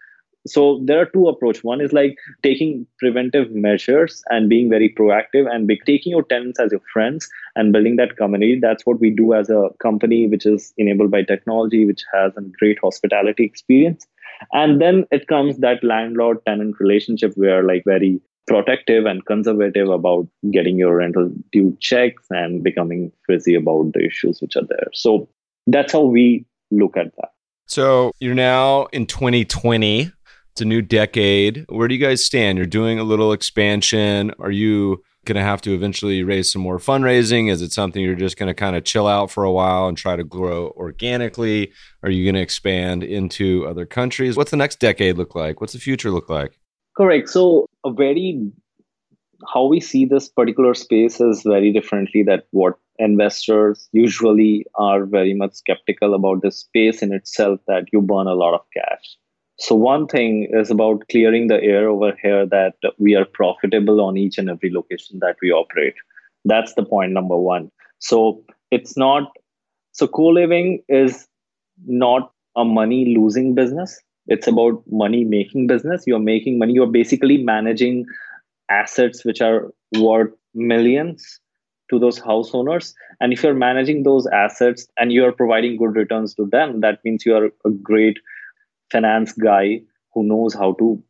so 0.45 0.81
there 0.83 0.99
are 0.99 1.05
two 1.05 1.27
approach. 1.27 1.63
One 1.63 1.79
is 1.79 1.93
like 1.93 2.17
taking 2.41 2.85
preventive 2.99 3.51
measures 3.51 4.23
and 4.29 4.49
being 4.49 4.69
very 4.69 4.89
proactive 4.89 5.49
and 5.49 5.67
be, 5.67 5.79
taking 5.85 6.11
your 6.11 6.23
tenants 6.23 6.59
as 6.59 6.71
your 6.71 6.81
friends 6.91 7.29
and 7.55 7.71
building 7.71 7.95
that 7.95 8.17
community. 8.17 8.59
That's 8.59 8.85
what 8.85 8.99
we 8.99 9.09
do 9.09 9.33
as 9.33 9.49
a 9.49 9.69
company 9.81 10.27
which 10.27 10.45
is 10.45 10.73
enabled 10.77 11.11
by 11.11 11.23
technology 11.23 11.85
which 11.85 12.03
has 12.13 12.33
a 12.35 12.41
great 12.41 12.77
hospitality 12.83 13.45
experience. 13.45 14.05
And 14.51 14.81
then 14.81 15.05
it 15.11 15.27
comes 15.27 15.59
that 15.59 15.83
landlord 15.83 16.39
tenant 16.45 16.75
relationship 16.79 17.33
where 17.35 17.63
like 17.63 17.83
very 17.85 18.19
protective 18.45 19.05
and 19.05 19.25
conservative 19.25 19.87
about 19.87 20.27
getting 20.51 20.77
your 20.77 20.97
rental 20.97 21.31
due 21.53 21.77
checks 21.79 22.25
and 22.29 22.61
becoming 22.61 23.13
frizzy 23.25 23.55
about 23.55 23.93
the 23.93 24.05
issues 24.05 24.41
which 24.41 24.57
are 24.57 24.65
there. 24.67 24.87
So 24.91 25.29
that's 25.67 25.93
how 25.93 26.01
we 26.01 26.45
look 26.69 26.97
at 26.97 27.15
that. 27.15 27.29
So 27.65 28.11
you're 28.19 28.35
now 28.35 28.87
in 28.91 29.05
2020 29.05 30.11
it's 30.53 30.61
a 30.61 30.65
new 30.65 30.83
decade. 30.83 31.65
Where 31.69 31.87
do 31.87 31.95
you 31.95 31.99
guys 31.99 32.23
stand? 32.23 32.59
You're 32.59 32.67
doing 32.67 32.99
a 32.99 33.03
little 33.03 33.33
expansion. 33.33 34.31
Are 34.37 34.51
you 34.51 35.03
going 35.25 35.35
to 35.35 35.41
have 35.41 35.63
to 35.63 35.73
eventually 35.73 36.21
raise 36.21 36.51
some 36.51 36.61
more 36.61 36.77
fundraising? 36.77 37.49
Is 37.49 37.63
it 37.63 37.71
something 37.71 38.03
you're 38.03 38.13
just 38.13 38.37
going 38.37 38.49
to 38.49 38.53
kind 38.53 38.75
of 38.75 38.83
chill 38.83 39.07
out 39.07 39.31
for 39.31 39.45
a 39.45 39.51
while 39.51 39.87
and 39.87 39.97
try 39.97 40.15
to 40.15 40.23
grow 40.23 40.67
organically? 40.77 41.71
Are 42.03 42.11
you 42.11 42.23
going 42.23 42.35
to 42.35 42.41
expand 42.41 43.03
into 43.03 43.65
other 43.65 43.87
countries? 43.87 44.37
What's 44.37 44.51
the 44.51 44.57
next 44.57 44.79
decade 44.79 45.17
look 45.17 45.33
like? 45.33 45.59
What's 45.59 45.73
the 45.73 45.79
future 45.79 46.11
look 46.11 46.29
like? 46.29 46.59
Correct. 46.95 47.29
So, 47.29 47.65
a 47.83 47.91
very 47.91 48.51
how 49.51 49.65
we 49.65 49.79
see 49.79 50.05
this 50.05 50.29
particular 50.29 50.75
space 50.75 51.19
is 51.19 51.41
very 51.41 51.73
differently 51.73 52.21
that 52.23 52.45
what 52.51 52.77
investors 52.99 53.89
usually 53.91 54.67
are 54.75 55.05
very 55.05 55.33
much 55.33 55.53
skeptical 55.53 56.13
about 56.13 56.43
this 56.43 56.59
space 56.59 57.01
in 57.01 57.11
itself 57.11 57.59
that 57.67 57.85
you 57.91 58.01
burn 58.01 58.27
a 58.27 58.35
lot 58.35 58.53
of 58.53 58.61
cash 58.71 59.17
so, 59.59 59.75
one 59.75 60.07
thing 60.07 60.47
is 60.51 60.71
about 60.71 61.07
clearing 61.09 61.47
the 61.47 61.61
air 61.61 61.87
over 61.87 62.13
here 62.21 62.45
that 62.47 62.73
we 62.97 63.15
are 63.15 63.25
profitable 63.25 64.01
on 64.01 64.17
each 64.17 64.37
and 64.37 64.49
every 64.49 64.71
location 64.71 65.19
that 65.19 65.35
we 65.41 65.51
operate. 65.51 65.93
That's 66.43 66.73
the 66.73 66.83
point 66.83 67.11
number 67.11 67.37
one. 67.37 67.71
So, 67.99 68.43
it's 68.71 68.97
not, 68.97 69.31
so 69.91 70.07
co 70.07 70.27
living 70.27 70.81
is 70.89 71.27
not 71.85 72.31
a 72.55 72.65
money 72.65 73.15
losing 73.15 73.53
business. 73.53 73.99
It's 74.27 74.47
about 74.47 74.83
money 74.89 75.23
making 75.23 75.67
business. 75.67 76.03
You're 76.07 76.19
making 76.19 76.57
money. 76.57 76.73
You're 76.73 76.87
basically 76.87 77.43
managing 77.43 78.05
assets 78.71 79.23
which 79.23 79.41
are 79.41 79.71
worth 79.99 80.31
millions 80.55 81.39
to 81.91 81.99
those 81.99 82.17
house 82.17 82.51
owners. 82.53 82.95
And 83.19 83.33
if 83.33 83.43
you're 83.43 83.53
managing 83.53 84.01
those 84.03 84.25
assets 84.27 84.87
and 84.97 85.11
you're 85.11 85.31
providing 85.31 85.77
good 85.77 85.95
returns 85.95 86.33
to 86.35 86.45
them, 86.45 86.79
that 86.81 86.99
means 87.03 87.25
you 87.25 87.35
are 87.35 87.49
a 87.65 87.69
great 87.69 88.17
finance 88.93 89.33
guy 89.33 89.81
who 90.13 90.23
knows 90.23 90.53
how 90.53 90.73
to 90.73 91.03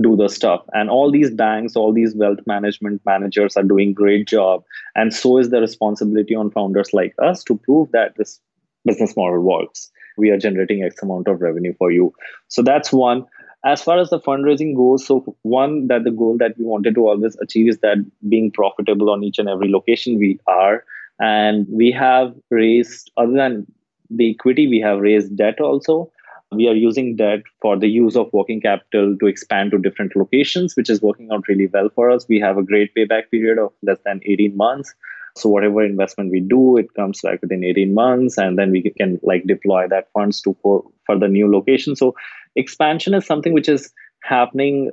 do 0.00 0.16
the 0.16 0.28
stuff. 0.28 0.62
And 0.72 0.90
all 0.90 1.10
these 1.10 1.30
banks 1.30 1.76
all 1.76 1.92
these 1.92 2.14
wealth 2.14 2.40
management 2.46 3.02
managers 3.04 3.56
are 3.56 3.62
doing 3.62 3.92
great 3.92 4.26
job. 4.26 4.64
And 4.94 5.12
so 5.14 5.38
is 5.38 5.50
the 5.50 5.60
responsibility 5.60 6.34
on 6.34 6.50
founders 6.50 6.92
like 6.92 7.14
us 7.22 7.44
to 7.44 7.56
prove 7.58 7.92
that 7.92 8.16
this 8.16 8.40
business 8.84 9.16
model 9.16 9.40
works. 9.40 9.90
We 10.16 10.30
are 10.30 10.38
generating 10.38 10.82
x 10.82 11.02
amount 11.02 11.28
of 11.28 11.40
revenue 11.40 11.74
for 11.78 11.90
you. 11.90 12.12
So 12.48 12.62
that's 12.62 12.92
one. 12.92 13.26
As 13.64 13.82
far 13.82 13.98
as 13.98 14.10
the 14.10 14.20
fundraising 14.20 14.76
goes 14.76 15.06
so 15.06 15.36
one 15.42 15.86
that 15.88 16.04
the 16.04 16.10
goal 16.10 16.36
that 16.38 16.58
we 16.58 16.64
wanted 16.64 16.94
to 16.96 17.08
always 17.08 17.36
achieve 17.40 17.68
is 17.68 17.78
that 17.78 17.98
being 18.28 18.50
profitable 18.50 19.10
on 19.10 19.24
each 19.24 19.38
and 19.38 19.48
every 19.48 19.70
location 19.70 20.18
we 20.18 20.38
are. 20.46 20.84
And 21.20 21.66
we 21.70 21.90
have 21.92 22.34
raised 22.50 23.10
other 23.16 23.32
than 23.32 23.66
the 24.10 24.30
equity 24.30 24.66
we 24.68 24.80
have 24.80 24.98
raised 25.00 25.36
debt 25.36 25.60
also 25.60 26.10
we 26.54 26.68
are 26.68 26.74
using 26.74 27.16
that 27.16 27.42
for 27.60 27.76
the 27.76 27.88
use 27.88 28.16
of 28.16 28.32
working 28.32 28.60
capital 28.60 29.16
to 29.18 29.26
expand 29.26 29.72
to 29.72 29.78
different 29.78 30.16
locations, 30.16 30.74
which 30.76 30.90
is 30.90 31.02
working 31.02 31.30
out 31.32 31.48
really 31.48 31.66
well 31.66 31.88
for 31.94 32.10
us. 32.10 32.26
We 32.28 32.40
have 32.40 32.58
a 32.58 32.62
great 32.62 32.94
payback 32.94 33.30
period 33.30 33.58
of 33.58 33.72
less 33.82 33.98
than 34.04 34.20
18 34.24 34.56
months. 34.56 34.94
So 35.36 35.48
whatever 35.48 35.84
investment 35.84 36.30
we 36.30 36.40
do, 36.40 36.76
it 36.76 36.94
comes 36.94 37.20
back 37.20 37.42
within 37.42 37.64
18 37.64 37.92
months, 37.92 38.38
and 38.38 38.56
then 38.56 38.70
we 38.70 38.82
can 38.96 39.18
like 39.22 39.44
deploy 39.46 39.88
that 39.88 40.08
funds 40.12 40.40
to 40.42 40.56
for, 40.62 40.84
for 41.06 41.18
the 41.18 41.28
new 41.28 41.50
location. 41.50 41.96
So 41.96 42.14
expansion 42.54 43.14
is 43.14 43.26
something 43.26 43.52
which 43.52 43.68
is 43.68 43.92
happening 44.22 44.90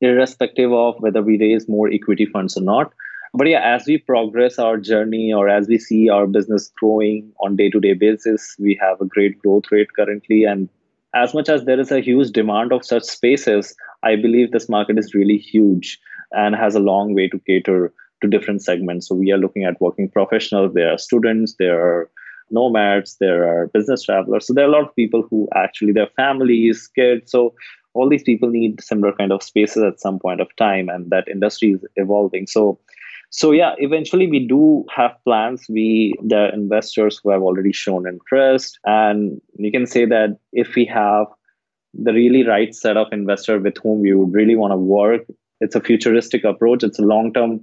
irrespective 0.00 0.72
of 0.72 0.96
whether 0.98 1.22
we 1.22 1.38
raise 1.38 1.68
more 1.68 1.90
equity 1.90 2.26
funds 2.26 2.56
or 2.56 2.62
not. 2.62 2.92
But 3.34 3.48
yeah, 3.48 3.74
as 3.74 3.86
we 3.86 3.98
progress 3.98 4.58
our 4.58 4.78
journey 4.78 5.32
or 5.32 5.48
as 5.48 5.68
we 5.68 5.78
see 5.78 6.08
our 6.08 6.26
business 6.26 6.72
growing 6.78 7.32
on 7.40 7.56
day-to-day 7.56 7.94
basis, 7.94 8.56
we 8.58 8.78
have 8.80 9.00
a 9.00 9.04
great 9.04 9.38
growth 9.40 9.64
rate 9.70 9.88
currently, 9.94 10.44
and 10.44 10.70
as 11.16 11.32
much 11.32 11.48
as 11.48 11.64
there 11.64 11.80
is 11.80 11.90
a 11.90 12.00
huge 12.00 12.30
demand 12.30 12.72
of 12.72 12.84
such 12.84 13.04
spaces, 13.04 13.74
I 14.02 14.16
believe 14.16 14.52
this 14.52 14.68
market 14.68 14.98
is 14.98 15.14
really 15.14 15.38
huge 15.38 15.98
and 16.32 16.54
has 16.54 16.74
a 16.74 16.80
long 16.80 17.14
way 17.14 17.28
to 17.28 17.38
cater 17.46 17.92
to 18.20 18.28
different 18.28 18.62
segments. 18.62 19.08
So 19.08 19.14
we 19.14 19.32
are 19.32 19.38
looking 19.38 19.64
at 19.64 19.80
working 19.80 20.10
professionals, 20.10 20.74
there 20.74 20.92
are 20.92 20.98
students, 20.98 21.54
there 21.58 21.80
are 21.80 22.10
nomads, 22.50 23.16
there 23.18 23.48
are 23.48 23.68
business 23.68 24.02
travelers. 24.02 24.46
So 24.46 24.52
there 24.52 24.64
are 24.64 24.68
a 24.68 24.72
lot 24.72 24.88
of 24.88 24.94
people 24.94 25.26
who 25.28 25.48
actually 25.54 25.92
their 25.92 26.10
families, 26.16 26.86
kids. 26.94 27.32
So 27.32 27.54
all 27.94 28.08
these 28.10 28.22
people 28.22 28.50
need 28.50 28.82
similar 28.82 29.12
kind 29.12 29.32
of 29.32 29.42
spaces 29.42 29.82
at 29.82 30.00
some 30.00 30.18
point 30.18 30.40
of 30.42 30.54
time, 30.56 30.90
and 30.90 31.10
that 31.10 31.28
industry 31.28 31.72
is 31.72 31.84
evolving. 31.96 32.46
So 32.46 32.78
so 33.30 33.52
yeah 33.52 33.74
eventually 33.78 34.26
we 34.26 34.46
do 34.46 34.84
have 34.94 35.12
plans. 35.24 35.66
We 35.68 36.14
the 36.22 36.52
investors 36.52 37.20
who 37.22 37.30
have 37.30 37.42
already 37.42 37.72
shown 37.72 38.06
interest. 38.06 38.78
And 38.84 39.40
you 39.58 39.70
can 39.70 39.86
say 39.86 40.04
that 40.06 40.38
if 40.52 40.74
we 40.74 40.84
have 40.86 41.26
the 41.94 42.12
really 42.12 42.46
right 42.46 42.74
set 42.74 42.96
of 42.96 43.06
investor 43.12 43.58
with 43.58 43.76
whom 43.82 44.00
we 44.00 44.12
would 44.12 44.34
really 44.34 44.56
want 44.56 44.72
to 44.72 44.76
work 44.76 45.22
it's 45.60 45.74
a 45.74 45.80
futuristic 45.80 46.44
approach. 46.44 46.82
It's 46.82 46.98
a 46.98 47.02
long 47.02 47.32
term 47.32 47.62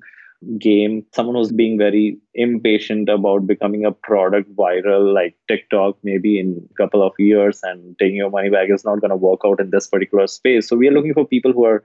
game. 0.60 1.06
Someone 1.14 1.36
who's 1.36 1.52
being 1.52 1.78
very 1.78 2.18
impatient 2.34 3.08
about 3.08 3.48
becoming 3.48 3.86
a 3.86 3.92
product 3.92 4.54
viral 4.56 5.14
like 5.14 5.36
tiktok 5.48 5.98
maybe 6.04 6.40
in 6.40 6.68
a 6.70 6.74
couple 6.76 7.02
of 7.02 7.14
years 7.18 7.62
and 7.64 7.98
taking 8.00 8.18
your 8.18 8.30
money 8.30 8.50
back 8.50 8.70
is 8.70 8.84
not 8.84 9.00
going 9.00 9.10
to 9.10 9.16
work 9.16 9.42
out 9.46 9.60
in 9.60 9.70
this 9.70 9.88
particular 9.88 10.28
space. 10.28 10.68
So 10.68 10.76
we 10.76 10.88
are 10.88 10.92
looking 10.92 11.14
for 11.14 11.26
people 11.26 11.54
who 11.54 11.66
are 11.66 11.84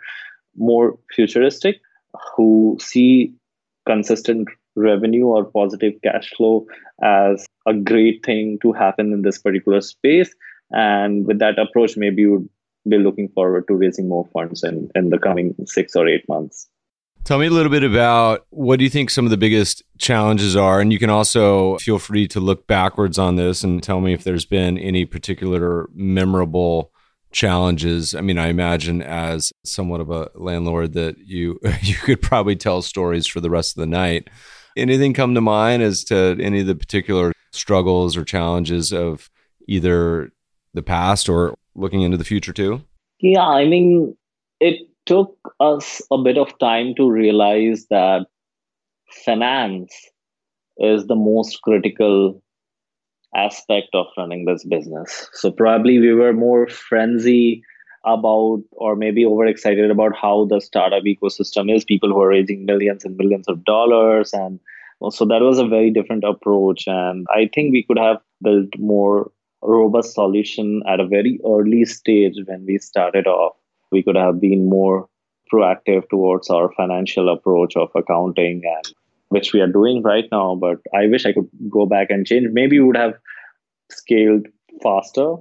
more 0.57 0.99
futuristic 1.15 1.81
who 2.35 2.77
see 2.81 3.33
consistent 3.89 4.49
revenue 4.77 5.27
or 5.27 5.45
positive 5.45 5.95
cash 6.03 6.31
flow 6.37 6.67
as 7.03 7.47
a 7.67 7.75
great 7.75 8.25
thing 8.25 8.59
to 8.63 8.73
happen 8.73 9.13
in 9.13 9.23
this 9.23 9.39
particular 9.39 9.81
space. 9.81 10.31
And 10.71 11.27
with 11.27 11.39
that 11.39 11.59
approach, 11.59 11.97
maybe 11.97 12.23
you 12.23 12.33
would 12.33 12.49
be 12.89 12.99
looking 12.99 13.29
forward 13.31 13.67
to 13.69 13.75
raising 13.75 14.09
more 14.09 14.29
funds 14.33 14.63
in, 14.63 14.91
in 14.95 15.11
the 15.11 15.19
coming 15.19 15.55
six 15.65 15.97
or 15.97 16.07
eight 16.07 16.29
months. 16.29 16.69
Tell 17.25 17.39
me 17.39 17.47
a 17.47 17.51
little 17.51 17.71
bit 17.71 17.83
about 17.83 18.47
what 18.51 18.79
do 18.79 18.85
you 18.85 18.91
think 18.91 19.11
some 19.11 19.25
of 19.27 19.31
the 19.31 19.37
biggest 19.37 19.83
challenges 19.99 20.57
are? 20.57 20.81
And 20.81 20.93
you 20.93 20.99
can 20.99 21.11
also 21.11 21.77
feel 21.79 21.99
free 21.99 22.29
to 22.29 22.41
look 22.41 22.67
backwards 22.67 23.19
on 23.19 23.37
this 23.37 23.65
and 23.65 23.83
tell 23.83 24.01
me 24.01 24.15
if 24.15 24.25
there's 24.25 24.47
been 24.47 24.79
any 24.79 25.05
particular 25.05 25.89
memorable 25.93 26.93
challenges. 27.31 28.15
I 28.15 28.21
mean 28.21 28.39
i 28.39 28.49
imagine 28.49 29.03
as 29.03 29.53
somewhat 29.65 30.01
of 30.01 30.11
a 30.11 30.31
landlord 30.35 30.95
that 30.95 31.19
you 31.19 31.59
you 31.83 31.95
could 31.97 32.23
probably 32.23 32.57
tell 32.57 32.83
stories 32.83 33.27
for 33.27 33.41
the 33.41 33.51
rest 33.51 33.77
of 33.77 33.81
the 33.81 33.87
night. 33.87 34.29
Anything 34.77 35.13
come 35.13 35.35
to 35.35 35.41
mind 35.41 35.83
as 35.83 36.05
to 36.05 36.37
any 36.41 36.61
of 36.61 36.67
the 36.67 36.75
particular 36.75 37.33
struggles 37.53 38.17
or 38.17 38.25
challenges 38.25 38.93
of 38.93 39.29
either 39.67 40.31
the 40.75 40.83
past 40.83 41.29
or 41.29 41.55
looking 41.75 42.03
into 42.03 42.17
the 42.17 42.25
future 42.25 42.53
too? 42.53 42.83
Yeah 43.21 43.47
i 43.47 43.67
mean 43.67 44.17
it 44.61 44.89
took 45.07 45.37
us 45.59 46.03
a 46.11 46.19
bit 46.19 46.37
of 46.37 46.59
time 46.59 46.95
to 46.97 47.11
realize 47.11 47.87
that 47.89 48.27
finance 49.25 49.93
is 50.77 51.07
the 51.07 51.17
most 51.17 51.61
critical 51.63 52.43
aspect 53.35 53.89
of 53.95 54.07
running 54.17 54.45
this 54.45 54.65
business. 54.65 55.29
So 55.33 55.51
probably 55.51 55.99
we 55.99 56.13
were 56.13 56.33
more 56.33 56.69
frenzy 56.69 57.63
about 58.05 58.63
or 58.73 58.97
maybe 58.97 59.25
overexcited 59.25 59.91
about 59.91 60.17
how 60.17 60.47
the 60.47 60.61
startup 60.61 61.03
ecosystem 61.05 61.75
is. 61.75 61.85
People 61.85 62.11
who 62.11 62.21
are 62.21 62.29
raising 62.29 62.65
millions 62.65 63.05
and 63.05 63.17
millions 63.17 63.49
of 63.49 63.65
dollars 63.65 64.33
and 64.33 64.61
so 65.11 65.25
that 65.27 65.43
was 65.43 65.59
a 65.59 65.67
very 65.67 65.91
different 65.91 66.25
approach. 66.25 66.85
And 66.87 67.27
i 67.35 67.49
think 67.55 67.73
we 67.73 67.85
could 67.85 67.99
have 67.99 68.19
built 68.43 68.71
more 68.79 69.31
robust 69.63 70.15
solution 70.15 70.83
at 70.89 71.01
a 71.01 71.07
very 71.07 71.39
early 71.45 71.85
stage 71.85 72.35
when 72.47 72.65
we 72.67 72.79
started 72.79 73.27
off. 73.27 73.57
We 73.91 74.03
could 74.03 74.17
have 74.17 74.41
been 74.41 74.69
more 74.69 75.09
proactive 75.53 76.09
towards 76.09 76.51
our 76.51 76.73
financial 76.73 77.29
approach 77.33 77.77
of 77.77 77.91
accounting 77.95 78.63
and 78.65 78.95
which 79.29 79.53
we 79.53 79.61
are 79.61 79.67
doing 79.67 80.03
right 80.03 80.27
now. 80.33 80.55
But 80.55 80.79
I 80.95 81.07
wish 81.07 81.27
I 81.27 81.33
could 81.33 81.49
go 81.71 81.87
back 81.87 82.11
and 82.11 82.27
change. 82.27 82.49
Maybe 82.51 82.79
we 82.79 82.87
would 82.87 82.97
have 82.97 83.15
scaled 83.91 84.47
faster 84.83 85.37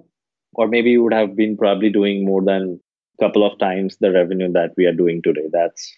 or 0.53 0.67
maybe 0.67 0.97
we 0.97 1.03
would 1.03 1.13
have 1.13 1.35
been 1.35 1.57
probably 1.57 1.89
doing 1.89 2.25
more 2.25 2.43
than 2.43 2.79
a 3.19 3.23
couple 3.23 3.45
of 3.45 3.57
times 3.59 3.97
the 3.97 4.11
revenue 4.11 4.51
that 4.53 4.71
we 4.77 4.85
are 4.85 4.93
doing 4.93 5.21
today. 5.21 5.47
That's 5.51 5.97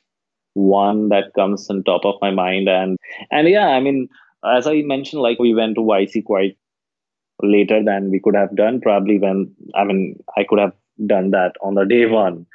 one 0.54 1.10
that 1.10 1.34
comes 1.36 1.70
on 1.70 1.84
top 1.84 2.06
of 2.06 2.16
my 2.22 2.32
mind. 2.32 2.68
And 2.68 2.98
and 3.32 3.48
yeah, 3.48 3.68
I 3.68 3.80
mean, 3.80 4.10
as 4.46 4.68
I 4.68 4.82
mentioned, 4.82 5.22
like 5.22 5.40
we 5.40 5.54
went 5.54 5.76
to 5.76 5.82
YC 5.82 6.26
quite 6.26 6.58
later 7.42 7.82
than 7.84 8.12
we 8.12 8.20
could 8.20 8.36
have 8.36 8.56
done. 8.56 8.82
Probably 8.82 9.20
when 9.20 9.54
I 9.76 9.84
mean 9.84 10.20
I 10.38 10.44
could 10.48 10.60
have 10.60 10.74
done 11.08 11.32
that 11.32 11.54
on 11.62 11.76
the 11.76 11.86
day 11.86 12.06
one 12.06 12.46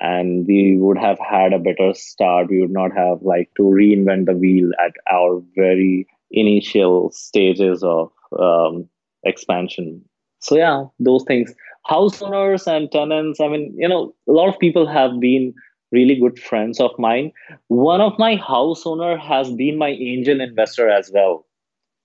and 0.00 0.46
we 0.46 0.76
would 0.78 0.98
have 0.98 1.18
had 1.18 1.52
a 1.52 1.58
better 1.58 1.92
start. 1.94 2.48
We 2.50 2.60
would 2.60 2.70
not 2.70 2.92
have 2.96 3.22
like 3.22 3.50
to 3.56 3.62
reinvent 3.62 4.26
the 4.26 4.34
wheel 4.34 4.70
at 4.84 4.92
our 5.12 5.42
very 5.56 6.06
initial 6.30 7.10
stages 7.12 7.82
of 7.82 8.10
um, 8.38 8.88
expansion. 9.24 10.02
So 10.40 10.56
yeah, 10.56 10.84
those 10.98 11.24
things. 11.24 11.54
House 11.86 12.20
owners 12.22 12.66
and 12.66 12.90
tenants. 12.90 13.40
I 13.40 13.48
mean, 13.48 13.74
you 13.76 13.88
know, 13.88 14.14
a 14.28 14.32
lot 14.32 14.48
of 14.48 14.58
people 14.58 14.86
have 14.86 15.20
been 15.20 15.54
really 15.92 16.18
good 16.18 16.38
friends 16.38 16.80
of 16.80 16.90
mine. 16.98 17.30
One 17.68 18.00
of 18.00 18.18
my 18.18 18.36
house 18.36 18.82
owner 18.84 19.16
has 19.16 19.52
been 19.52 19.78
my 19.78 19.90
angel 19.90 20.40
investor 20.40 20.88
as 20.88 21.10
well. 21.14 21.46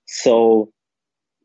So 0.06 0.72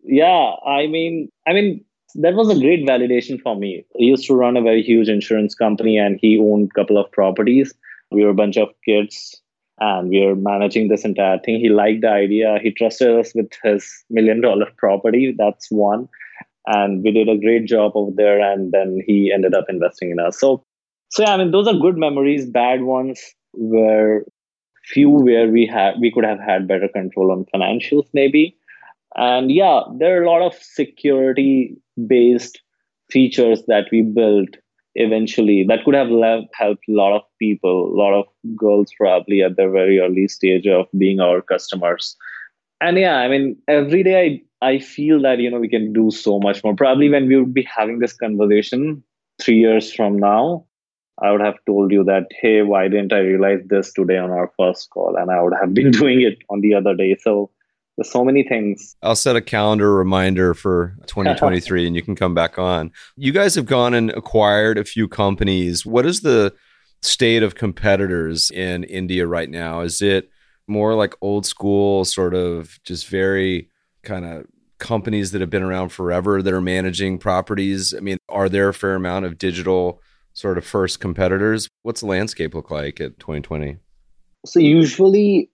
yeah, 0.05 0.53
I 0.67 0.87
mean, 0.87 1.31
I 1.47 1.53
mean, 1.53 1.85
that 2.15 2.35
was 2.35 2.49
a 2.51 2.61
great 2.61 2.87
validation 2.87 3.41
for 3.41 3.57
me. 3.57 3.85
He 3.97 4.07
used 4.07 4.27
to 4.27 4.35
run 4.35 4.57
a 4.57 4.63
very 4.63 4.83
huge 4.83 5.09
insurance 5.09 5.55
company 5.55 5.99
and 5.99 6.19
he 6.21 6.39
owned 6.39 6.71
a 6.71 6.81
couple 6.81 6.99
of 6.99 7.11
properties. 7.13 7.75
We 8.11 8.25
were 8.25 8.31
a 8.31 8.35
bunch 8.35 8.57
of 8.57 8.69
kids 8.85 9.41
and 9.81 10.09
we 10.09 10.25
were 10.25 10.37
managing 10.37 10.89
this 10.89 11.05
entire 11.05 11.39
thing. 11.39 11.59
He 11.59 11.69
liked 11.69 12.03
the 12.03 12.11
idea. 12.11 12.59
He 12.63 12.71
trusted 12.71 13.19
us 13.19 13.35
with 13.35 13.51
his 13.63 14.05
million 14.11 14.41
dollar 14.41 14.67
property. 14.79 15.35
That's 15.37 15.71
one. 15.71 16.09
And 16.67 17.03
we 17.03 17.11
did 17.11 17.29
a 17.29 17.37
great 17.37 17.67
job 17.67 17.93
over 17.95 18.13
there. 18.15 18.41
And 18.41 18.73
then 18.73 19.01
he 19.07 19.33
ended 19.35 19.55
up 19.55 19.67
investing 19.69 20.11
in 20.11 20.21
us. 20.21 20.39
So, 20.39 20.65
so 21.11 21.23
yeah, 21.23 21.35
I 21.35 21.37
mean, 21.37 21.51
those 21.51 21.67
are 21.67 21.75
good 21.75 21.97
memories. 21.97 22.47
Bad 22.47 22.83
ones 22.83 23.21
were 23.53 24.25
few 24.85 25.11
where 25.11 25.49
we 25.49 25.67
had 25.67 25.95
we 26.01 26.13
could 26.13 26.25
have 26.25 26.41
had 26.41 26.69
better 26.69 26.89
control 26.89 27.33
on 27.33 27.47
financials, 27.55 28.07
maybe. 28.13 28.57
And 29.17 29.51
yeah, 29.51 29.81
there 29.99 30.21
are 30.21 30.25
a 30.25 30.31
lot 30.31 30.43
of 30.43 30.55
security 30.55 31.77
based 32.07 32.61
features 33.11 33.63
that 33.69 33.87
we 33.93 34.03
built 34.03 34.49
eventually 34.97 35.65
that 35.69 35.85
could 35.85 35.95
have 35.95 36.09
helped 36.53 36.85
a 36.89 36.93
lot 36.93 37.15
of 37.15 37.23
people, 37.39 37.93
a 37.93 37.97
lot 37.97 38.15
of 38.15 38.27
girls 38.57 38.93
probably 38.97 39.43
at 39.43 39.57
the 39.57 39.69
very 39.69 39.99
early 39.99 40.29
stage 40.29 40.67
of 40.67 40.87
being 40.97 41.21
our 41.21 41.43
customers. 41.43 42.17
And 42.81 42.99
yeah, 42.99 43.17
I 43.17 43.29
mean, 43.29 43.57
every 43.69 44.03
day 44.03 44.43
I, 44.63 44.67
I 44.67 44.79
feel 44.79 45.21
that, 45.23 45.39
you 45.39 45.51
know, 45.51 45.61
we 45.61 45.69
can 45.69 45.93
do 45.93 46.11
so 46.11 46.39
much 46.39 46.63
more. 46.63 46.75
Probably 46.75 47.09
when 47.09 47.29
we 47.29 47.37
would 47.37 47.55
be 47.55 47.63
having 47.63 47.99
this 47.99 48.13
conversation 48.13 49.03
three 49.41 49.59
years 49.59 49.93
from 49.93 50.19
now, 50.19 50.67
I 51.23 51.31
would 51.31 51.41
have 51.41 51.59
told 51.67 51.93
you 51.93 52.05
that, 52.05 52.27
hey, 52.41 52.63
why 52.63 52.89
didn't 52.89 53.13
I 53.13 53.19
realize 53.19 53.61
this 53.67 53.93
today 53.93 54.19
on 54.19 54.31
our 54.31 54.53
first 54.59 54.91
call? 54.91 55.17
And 55.17 55.31
I 55.31 55.41
would 55.43 55.55
have 55.61 55.73
been 55.73 55.91
doing 56.03 56.23
it 56.23 56.39
on 56.51 56.61
the 56.61 56.75
other 56.75 56.95
day. 56.95 57.17
So 57.21 57.51
there's 57.97 58.11
so 58.11 58.25
many 58.25 58.43
things. 58.43 58.97
I'll 59.03 59.17
set 59.17 59.37
a 59.37 59.41
calendar 59.41 59.95
reminder 59.95 60.55
for 60.55 60.97
2023 61.07 61.87
and 61.87 61.95
you 61.95 62.03
can 62.03 62.17
come 62.17 62.35
back 62.35 62.59
on. 62.59 62.91
You 63.17 63.33
guys 63.33 63.55
have 63.55 63.67
gone 63.67 63.95
and 63.95 64.11
acquired 64.11 64.79
a 64.79 64.85
few 64.85 65.07
companies. 65.07 65.87
What 65.87 66.07
is 66.07 66.23
the 66.23 66.55
state 67.03 67.43
of 67.43 67.55
competitors 67.55 68.51
in 68.51 68.85
India 68.85 69.27
right 69.27 69.49
now? 69.49 69.81
Is 69.81 70.03
it 70.03 70.31
more 70.67 70.95
like 70.95 71.15
old 71.21 71.47
school, 71.47 72.05
sort 72.05 72.35
of 72.35 72.79
just 72.85 73.09
very 73.09 73.69
kind 74.03 74.25
of 74.25 74.47
companies 74.79 75.31
that 75.33 75.41
have 75.41 75.51
been 75.51 75.63
around 75.63 75.91
forever 75.91 76.43
that 76.43 76.53
are 76.53 76.61
managing 76.61 77.19
properties? 77.19 77.95
I 77.95 78.01
mean, 78.01 78.19
are 78.29 78.49
there 78.49 78.69
a 78.69 78.75
fair 78.75 78.95
amount 78.95 79.27
of 79.27 79.39
digital 79.39 80.01
sort 80.33 80.59
of 80.59 80.65
first 80.65 80.99
competitors? 81.01 81.69
What's 81.83 82.01
the 82.01 82.07
landscape 82.07 82.55
look 82.55 82.71
like 82.71 83.01
at 83.01 83.19
2020? 83.21 83.77
So, 84.47 84.61
usually, 84.61 85.49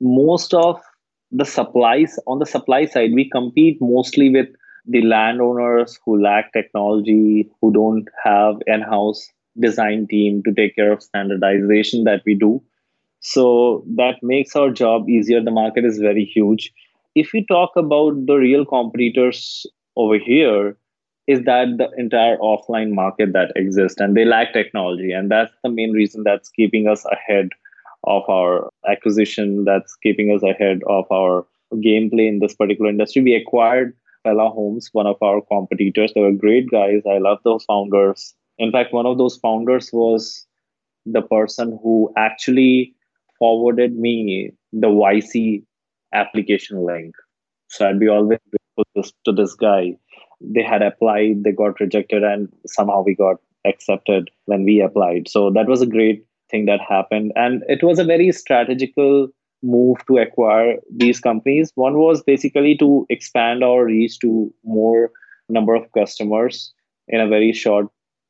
most 0.00 0.54
of 0.54 0.80
the 1.30 1.44
supplies 1.44 2.18
on 2.26 2.38
the 2.38 2.46
supply 2.46 2.84
side 2.86 3.10
we 3.12 3.28
compete 3.28 3.78
mostly 3.80 4.30
with 4.30 4.48
the 4.86 5.02
landowners 5.02 5.98
who 6.04 6.22
lack 6.22 6.52
technology 6.52 7.50
who 7.60 7.72
don't 7.72 8.08
have 8.22 8.56
in-house 8.66 9.28
design 9.58 10.06
team 10.08 10.42
to 10.44 10.52
take 10.52 10.76
care 10.76 10.92
of 10.92 11.02
standardization 11.02 12.04
that 12.04 12.22
we 12.24 12.34
do. 12.34 12.62
So 13.20 13.84
that 13.96 14.22
makes 14.22 14.54
our 14.54 14.70
job 14.70 15.08
easier. 15.08 15.42
The 15.42 15.50
market 15.50 15.84
is 15.84 15.98
very 15.98 16.24
huge. 16.24 16.72
If 17.14 17.30
we 17.32 17.44
talk 17.46 17.70
about 17.76 18.26
the 18.26 18.36
real 18.36 18.64
competitors 18.64 19.66
over 19.96 20.18
here 20.18 20.76
is 21.26 21.42
that 21.44 21.76
the 21.78 21.90
entire 21.96 22.36
offline 22.36 22.92
market 22.92 23.32
that 23.32 23.50
exists 23.56 24.00
and 24.00 24.16
they 24.16 24.24
lack 24.24 24.52
technology 24.52 25.10
and 25.10 25.30
that's 25.30 25.52
the 25.64 25.70
main 25.70 25.92
reason 25.92 26.22
that's 26.22 26.48
keeping 26.50 26.86
us 26.86 27.04
ahead 27.06 27.48
of 28.04 28.22
our 28.28 28.70
acquisition 28.88 29.64
that's 29.64 29.96
keeping 30.02 30.30
us 30.34 30.42
ahead 30.42 30.82
of 30.86 31.04
our 31.10 31.46
gameplay 31.74 32.28
in 32.28 32.38
this 32.38 32.54
particular 32.54 32.90
industry. 32.90 33.22
We 33.22 33.34
acquired 33.34 33.96
Pella 34.24 34.50
Homes, 34.50 34.88
one 34.92 35.06
of 35.06 35.16
our 35.22 35.40
competitors. 35.40 36.12
They 36.14 36.20
were 36.20 36.32
great 36.32 36.70
guys. 36.70 37.02
I 37.10 37.18
love 37.18 37.38
those 37.44 37.64
founders. 37.64 38.34
In 38.58 38.72
fact, 38.72 38.92
one 38.92 39.06
of 39.06 39.18
those 39.18 39.36
founders 39.36 39.90
was 39.92 40.46
the 41.04 41.22
person 41.22 41.78
who 41.82 42.12
actually 42.16 42.94
forwarded 43.38 43.96
me 43.96 44.52
the 44.72 44.88
YC 44.88 45.62
application 46.12 46.84
link. 46.84 47.14
So 47.68 47.88
I'd 47.88 48.00
be 48.00 48.08
always 48.08 48.38
grateful 48.50 49.12
to 49.24 49.32
this 49.32 49.54
guy. 49.54 49.96
They 50.40 50.62
had 50.62 50.82
applied, 50.82 51.44
they 51.44 51.52
got 51.52 51.80
rejected, 51.80 52.22
and 52.22 52.48
somehow 52.66 53.02
we 53.02 53.14
got 53.14 53.36
accepted 53.64 54.30
when 54.46 54.64
we 54.64 54.80
applied. 54.80 55.28
So 55.28 55.50
that 55.50 55.66
was 55.66 55.82
a 55.82 55.86
great 55.86 56.24
thing 56.50 56.66
that 56.66 56.80
happened. 56.80 57.32
And 57.36 57.62
it 57.68 57.82
was 57.82 57.98
a 57.98 58.04
very 58.04 58.32
strategical 58.32 59.28
move 59.62 59.98
to 60.06 60.18
acquire 60.18 60.76
these 60.94 61.20
companies. 61.20 61.72
One 61.74 61.98
was 61.98 62.22
basically 62.22 62.76
to 62.78 63.06
expand 63.08 63.64
our 63.64 63.84
reach 63.84 64.18
to 64.20 64.52
more 64.64 65.10
number 65.48 65.74
of 65.74 65.90
customers 65.92 66.72
in 67.08 67.20
a 67.20 67.28
very 67.28 67.52
short 67.52 67.86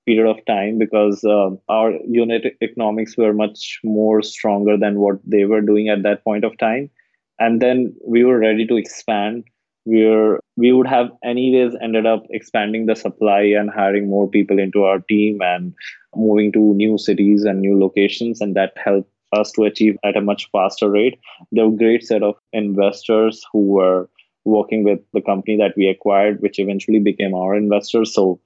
period 0.07 0.31
of 0.31 0.45
time 0.47 0.79
because 0.79 1.25
uh, 1.25 1.51
our 1.69 1.93
unit 2.07 2.57
economics 2.63 3.17
were 3.17 3.33
much 3.33 3.81
more 3.83 4.23
stronger 4.23 4.77
than 4.77 5.01
what 5.01 5.17
they 5.25 5.45
were 5.45 5.61
doing 5.61 5.89
at 5.89 6.03
that 6.05 6.23
point 6.23 6.45
of 6.45 6.57
time 6.59 6.89
and 7.39 7.61
then 7.61 7.95
we 8.07 8.25
were 8.25 8.39
ready 8.39 8.67
to 8.67 8.77
expand 8.77 9.45
where 9.87 10.41
we 10.57 10.73
would 10.73 10.87
have 10.87 11.11
anyways 11.25 11.75
ended 11.81 12.07
up 12.07 12.25
expanding 12.31 12.87
the 12.87 12.97
supply 12.97 13.41
and 13.43 13.71
hiring 13.71 14.11
more 14.11 14.29
people 14.29 14.59
into 14.59 14.83
our 14.83 14.99
team 14.99 15.41
and 15.41 15.73
moving 16.17 16.51
to 16.53 16.75
new 16.75 16.99
cities 16.99 17.45
and 17.45 17.61
new 17.61 17.79
locations 17.79 18.41
and 18.41 18.57
that 18.57 18.73
helped 18.85 19.09
us 19.33 19.53
to 19.53 19.63
achieve 19.63 19.97
at 20.05 20.17
a 20.17 20.21
much 20.21 20.49
faster 20.51 20.91
rate. 20.91 21.19
There 21.53 21.69
were 21.69 21.77
great 21.77 22.03
set 22.03 22.25
of 22.25 22.35
investors 22.53 23.45
who 23.53 23.61
were 23.61 24.11
working 24.45 24.83
with 24.83 24.99
the 25.13 25.21
company 25.21 25.57
that 25.59 25.75
we 25.77 25.87
acquired 25.87 26.43
which 26.43 26.59
eventually 26.59 26.99
became 26.99 27.35
our 27.35 27.55
investors. 27.55 28.13
So 28.13 28.41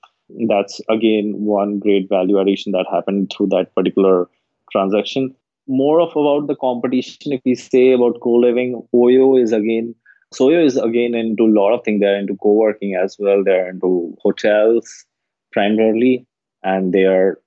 that's 0.47 0.80
again 0.91 1.32
one 1.38 1.78
great 1.78 2.09
value 2.11 2.38
addition 2.38 2.72
that 2.72 2.86
happened 2.91 3.32
through 3.34 3.49
that 3.49 3.74
particular 3.74 4.28
transaction. 4.70 5.34
More 5.66 6.03
of 6.03 6.11
about 6.11 6.49
the 6.49 6.57
competition 6.57 7.32
if 7.32 7.41
we 7.47 7.55
say 7.55 7.93
about 7.93 8.20
co-living 8.20 8.82
oyo 8.95 9.43
is 9.43 9.53
again 9.53 9.95
Soyo 10.33 10.64
is 10.64 10.76
again 10.76 11.14
into 11.14 11.45
a 11.45 11.55
lot 11.61 11.74
of 11.74 11.85
things. 11.85 12.01
They're 12.01 12.18
into 12.18 12.37
co-working 12.37 12.95
as 12.95 13.16
well. 13.18 13.43
They're 13.43 13.68
into 13.68 14.16
hotels 14.22 15.05
primarily, 15.53 16.26
and 16.62 16.93
they 16.93 17.05
are 17.05 17.41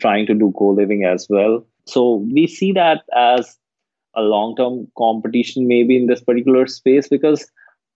trying 0.00 0.26
to 0.26 0.34
do 0.34 0.52
co-living 0.58 1.04
as 1.04 1.26
well. 1.30 1.64
So 1.86 2.26
we 2.32 2.46
see 2.46 2.72
that 2.72 3.02
as 3.16 3.56
a 4.16 4.22
long-term 4.22 4.88
competition 4.96 5.66
maybe 5.66 5.96
in 5.96 6.06
this 6.06 6.22
particular 6.22 6.66
space 6.66 7.08
because 7.08 7.50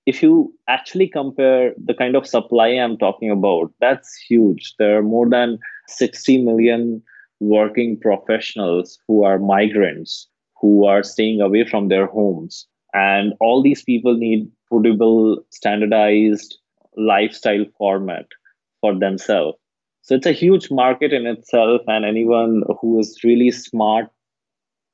if 0.06 0.22
you 0.22 0.52
actually 0.68 1.08
compare 1.08 1.74
the 1.76 1.94
kind 1.94 2.16
of 2.16 2.26
supply 2.26 2.68
I'm 2.68 2.96
talking 2.96 3.30
about, 3.30 3.72
that's 3.80 4.16
huge. 4.16 4.74
There 4.78 4.98
are 4.98 5.02
more 5.02 5.28
than 5.28 5.58
60 5.86 6.42
million 6.42 7.02
working 7.40 7.98
professionals 8.00 8.98
who 9.06 9.22
are 9.22 9.38
migrants 9.38 10.28
who 10.60 10.86
are 10.86 11.02
staying 11.02 11.40
away 11.40 11.64
from 11.64 11.88
their 11.88 12.06
homes 12.06 12.66
and 12.94 13.34
all 13.40 13.62
these 13.62 13.82
people 13.82 14.16
need 14.16 14.50
portable, 14.68 15.44
standardized 15.50 16.58
lifestyle 16.96 17.64
format 17.76 18.26
for 18.80 18.98
themselves. 18.98 19.58
So 20.02 20.14
it's 20.14 20.26
a 20.26 20.32
huge 20.32 20.70
market 20.70 21.12
in 21.12 21.26
itself, 21.26 21.82
and 21.86 22.04
anyone 22.04 22.62
who 22.80 22.98
is 22.98 23.20
really 23.22 23.50
smart 23.50 24.08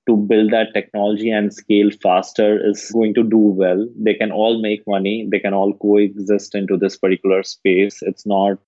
to 0.09 0.17
build 0.17 0.51
that 0.51 0.75
technology 0.75 1.31
and 1.31 1.53
scale 1.53 1.91
faster 2.03 2.61
is 2.69 2.91
going 2.91 3.15
to 3.15 3.23
do 3.23 3.39
well. 3.39 3.89
They 3.97 4.15
can 4.15 4.33
all 4.33 4.61
make 4.61 4.83
money, 4.87 5.27
they 5.31 5.39
can 5.39 5.55
all 5.55 5.73
coexist 5.75 6.55
into 6.55 6.77
this 6.77 6.99
particular 6.99 7.43
space. 7.43 8.03
It's 8.03 8.27
not 8.27 8.59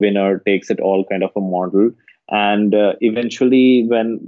winner 0.00 0.40
takes 0.40 0.70
it 0.70 0.80
all 0.80 1.04
kind 1.08 1.22
of 1.22 1.30
a 1.36 1.40
model 1.40 1.92
and 2.32 2.74
uh, 2.74 2.94
eventually 3.00 3.86
when 3.88 4.18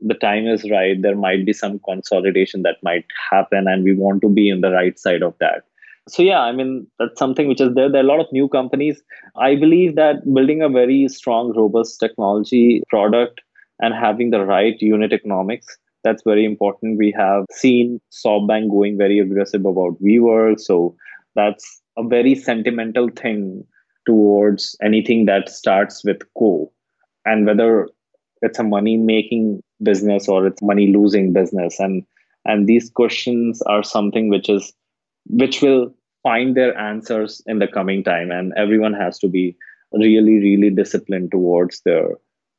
the 0.00 0.14
time 0.14 0.46
is 0.46 0.68
right 0.70 1.02
there 1.02 1.16
might 1.16 1.44
be 1.46 1.52
some 1.52 1.80
consolidation 1.84 2.62
that 2.62 2.76
might 2.82 3.06
happen 3.30 3.66
and 3.66 3.84
we 3.84 3.94
want 3.94 4.22
to 4.22 4.28
be 4.28 4.48
in 4.48 4.60
the 4.60 4.70
right 4.70 4.98
side 4.98 5.22
of 5.22 5.34
that 5.40 5.64
So 6.12 6.22
yeah, 6.24 6.40
I 6.40 6.52
mean 6.56 6.72
that's 6.98 7.18
something 7.20 7.46
which 7.50 7.60
is 7.64 7.70
there. 7.76 7.90
There 7.92 8.00
are 8.02 8.04
a 8.04 8.08
lot 8.08 8.22
of 8.22 8.32
new 8.36 8.46
companies. 8.54 8.98
I 9.44 9.54
believe 9.60 9.94
that 10.00 10.18
building 10.38 10.60
a 10.66 10.68
very 10.68 11.08
strong, 11.14 11.52
robust 11.60 11.94
technology 12.04 12.82
product 12.90 13.40
and 13.86 13.94
having 13.94 14.34
the 14.34 14.44
right 14.50 14.84
unit 14.88 15.14
economics 15.18 15.78
that's 16.04 16.22
very 16.22 16.44
important. 16.44 16.98
We 16.98 17.12
have 17.16 17.46
seen 17.50 18.00
SoftBank 18.12 18.70
going 18.70 18.98
very 18.98 19.18
aggressive 19.18 19.64
about 19.64 20.00
WeWork, 20.02 20.60
so 20.60 20.94
that's 21.34 21.80
a 21.96 22.06
very 22.06 22.34
sentimental 22.34 23.08
thing 23.08 23.66
towards 24.06 24.76
anything 24.82 25.24
that 25.24 25.48
starts 25.48 26.04
with 26.04 26.18
co, 26.38 26.70
and 27.24 27.46
whether 27.46 27.88
it's 28.42 28.58
a 28.58 28.64
money 28.64 28.96
making 28.96 29.62
business 29.82 30.28
or 30.28 30.46
it's 30.46 30.62
money 30.62 30.92
losing 30.92 31.32
business, 31.32 31.78
and 31.80 32.04
and 32.44 32.66
these 32.66 32.90
questions 32.90 33.62
are 33.62 33.82
something 33.82 34.28
which 34.28 34.48
is 34.48 34.72
which 35.26 35.62
will 35.62 35.94
find 36.22 36.56
their 36.56 36.76
answers 36.78 37.42
in 37.46 37.58
the 37.58 37.68
coming 37.68 38.04
time, 38.04 38.30
and 38.30 38.52
everyone 38.56 38.94
has 38.94 39.18
to 39.20 39.28
be 39.28 39.56
really 39.92 40.38
really 40.38 40.70
disciplined 40.70 41.30
towards 41.30 41.80
their 41.84 42.10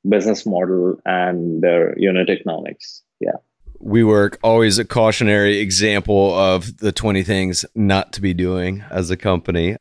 business 0.07 0.45
model 0.45 0.97
and 1.05 1.61
their 1.61 1.97
unit 1.97 2.29
economics. 2.29 3.03
Yeah. 3.19 3.37
WeWork 3.83 4.37
always 4.41 4.79
a 4.79 4.85
cautionary 4.85 5.59
example 5.59 6.33
of 6.33 6.77
the 6.77 6.91
20 6.91 7.23
things 7.23 7.65
not 7.75 8.13
to 8.13 8.21
be 8.21 8.33
doing 8.33 8.83
as 8.89 9.09
a 9.09 9.17
company. 9.17 9.75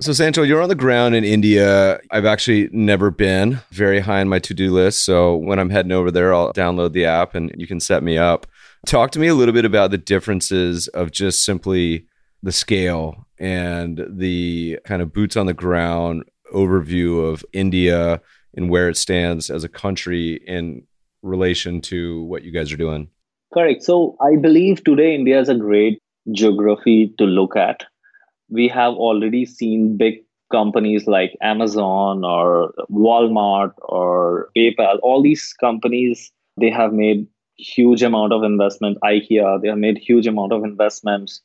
So, 0.00 0.12
Sanchal, 0.12 0.48
you're 0.48 0.62
on 0.62 0.70
the 0.70 0.74
ground 0.74 1.14
in 1.14 1.24
India. 1.24 2.00
I've 2.10 2.24
actually 2.24 2.70
never 2.72 3.10
been 3.10 3.60
very 3.70 4.00
high 4.00 4.22
on 4.22 4.30
my 4.30 4.38
to 4.38 4.54
do 4.54 4.72
list. 4.72 5.04
So, 5.04 5.36
when 5.36 5.58
I'm 5.58 5.68
heading 5.68 5.92
over 5.92 6.10
there, 6.10 6.32
I'll 6.32 6.54
download 6.54 6.92
the 6.92 7.04
app 7.04 7.34
and 7.34 7.54
you 7.58 7.66
can 7.66 7.80
set 7.80 8.02
me 8.02 8.16
up. 8.16 8.46
Talk 8.86 9.10
to 9.10 9.18
me 9.18 9.26
a 9.26 9.34
little 9.34 9.52
bit 9.52 9.66
about 9.66 9.90
the 9.90 9.98
differences 9.98 10.88
of 10.88 11.10
just 11.10 11.44
simply 11.44 12.06
the 12.42 12.50
scale 12.50 13.26
and 13.38 14.02
the 14.08 14.78
kind 14.86 15.02
of 15.02 15.12
boots 15.12 15.36
on 15.36 15.44
the 15.44 15.52
ground 15.52 16.24
overview 16.54 17.30
of 17.30 17.44
India 17.52 18.22
and 18.56 18.70
where 18.70 18.88
it 18.88 18.96
stands 18.96 19.50
as 19.50 19.64
a 19.64 19.68
country 19.68 20.40
in 20.46 20.82
relation 21.22 21.82
to 21.82 22.22
what 22.24 22.42
you 22.42 22.52
guys 22.52 22.72
are 22.72 22.78
doing? 22.78 23.08
Correct. 23.52 23.82
So 23.82 24.16
I 24.22 24.36
believe 24.36 24.82
today 24.82 25.14
India 25.14 25.38
is 25.38 25.50
a 25.50 25.54
great 25.54 25.98
geography 26.32 27.12
to 27.18 27.24
look 27.24 27.54
at. 27.54 27.84
We 28.50 28.68
have 28.68 28.94
already 28.94 29.46
seen 29.46 29.96
big 29.96 30.14
companies 30.50 31.06
like 31.06 31.36
Amazon 31.40 32.24
or 32.24 32.72
Walmart 32.90 33.72
or 33.82 34.50
PayPal. 34.56 34.98
All 35.02 35.22
these 35.22 35.54
companies 35.60 36.32
they 36.58 36.70
have 36.70 36.92
made 36.92 37.26
huge 37.56 38.02
amount 38.02 38.32
of 38.32 38.42
investment. 38.42 38.98
IKEA 39.04 39.62
they 39.62 39.68
have 39.68 39.78
made 39.78 39.98
huge 39.98 40.26
amount 40.26 40.52
of 40.52 40.64
investments 40.64 41.40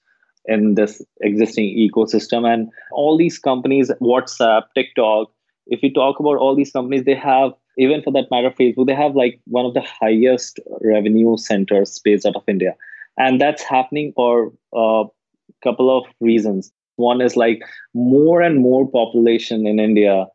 in 0.45 0.75
this 0.75 1.01
existing 1.21 1.75
ecosystem, 1.75 2.47
and 2.47 2.69
all 2.91 3.17
these 3.17 3.39
companies, 3.39 3.91
WhatsApp, 3.99 4.63
TikTok, 4.75 5.31
if 5.67 5.81
you 5.81 5.91
talk 5.91 6.19
about 6.19 6.37
all 6.37 6.55
these 6.55 6.71
companies, 6.71 7.03
they 7.05 7.15
have 7.15 7.51
even 7.77 8.01
for 8.01 8.11
that 8.13 8.27
matter, 8.31 8.51
Facebook, 8.51 8.87
they 8.87 8.95
have 8.95 9.15
like 9.15 9.39
one 9.45 9.65
of 9.65 9.73
the 9.73 9.81
highest 9.81 10.59
revenue 10.81 11.35
centers 11.37 11.99
based 12.03 12.25
out 12.25 12.35
of 12.35 12.43
India. 12.47 12.75
And 13.17 13.39
that's 13.39 13.63
happening 13.63 14.13
for 14.15 14.53
a 14.73 15.03
couple 15.63 15.95
of 15.95 16.05
reasons. 16.19 16.71
One 16.97 17.21
is 17.21 17.35
like 17.35 17.61
more 17.93 18.41
and 18.41 18.59
more 18.59 18.89
population 18.89 19.67
in 19.67 19.79
India 19.79 20.27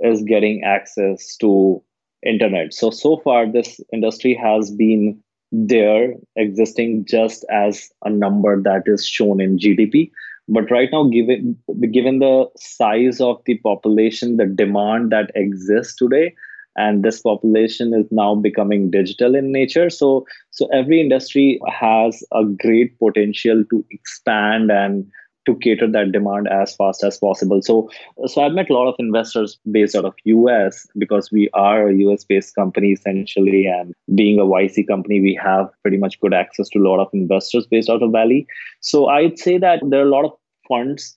is 0.00 0.22
getting 0.22 0.62
access 0.64 1.36
to 1.36 1.82
internet. 2.24 2.74
So 2.74 2.90
so 2.90 3.18
far 3.18 3.50
this 3.50 3.80
industry 3.92 4.34
has 4.34 4.70
been 4.70 5.18
there 5.52 6.14
existing 6.36 7.04
just 7.06 7.44
as 7.50 7.88
a 8.04 8.10
number 8.10 8.60
that 8.62 8.82
is 8.86 9.06
shown 9.06 9.40
in 9.40 9.58
GDP 9.58 10.10
but 10.48 10.70
right 10.70 10.88
now 10.92 11.04
given 11.04 11.56
given 11.90 12.18
the 12.18 12.46
size 12.56 13.20
of 13.20 13.40
the 13.46 13.56
population 13.58 14.36
the 14.36 14.46
demand 14.46 15.10
that 15.10 15.30
exists 15.34 15.94
today 15.96 16.34
and 16.76 17.04
this 17.04 17.20
population 17.20 17.94
is 17.94 18.06
now 18.10 18.34
becoming 18.34 18.90
digital 18.90 19.34
in 19.34 19.52
nature 19.52 19.88
so 19.88 20.26
so 20.50 20.66
every 20.72 21.00
industry 21.00 21.60
has 21.68 22.22
a 22.32 22.44
great 22.44 22.98
potential 22.98 23.64
to 23.70 23.84
expand 23.90 24.70
and 24.70 25.10
to 25.46 25.56
cater 25.56 25.90
that 25.90 26.12
demand 26.12 26.48
as 26.48 26.74
fast 26.74 27.04
as 27.04 27.18
possible. 27.18 27.60
So 27.62 27.88
so 28.26 28.42
i've 28.42 28.52
met 28.52 28.70
a 28.70 28.74
lot 28.74 28.88
of 28.88 28.94
investors 28.98 29.58
based 29.70 29.94
out 29.94 30.04
of 30.04 30.14
us 30.24 30.86
because 30.98 31.30
we 31.30 31.48
are 31.54 31.88
a 31.88 31.94
us 31.94 32.24
based 32.24 32.54
company 32.54 32.92
essentially 32.92 33.66
and 33.66 33.94
being 34.14 34.38
a 34.38 34.44
yc 34.44 34.86
company 34.86 35.20
we 35.20 35.38
have 35.42 35.68
pretty 35.82 35.96
much 35.96 36.20
good 36.20 36.34
access 36.34 36.68
to 36.68 36.78
a 36.78 36.86
lot 36.88 37.00
of 37.00 37.08
investors 37.12 37.66
based 37.66 37.90
out 37.90 38.02
of 38.02 38.12
valley. 38.12 38.46
So 38.80 39.06
i'd 39.08 39.38
say 39.38 39.58
that 39.58 39.80
there 39.88 40.00
are 40.00 40.08
a 40.08 40.16
lot 40.16 40.24
of 40.24 40.32
funds 40.68 41.16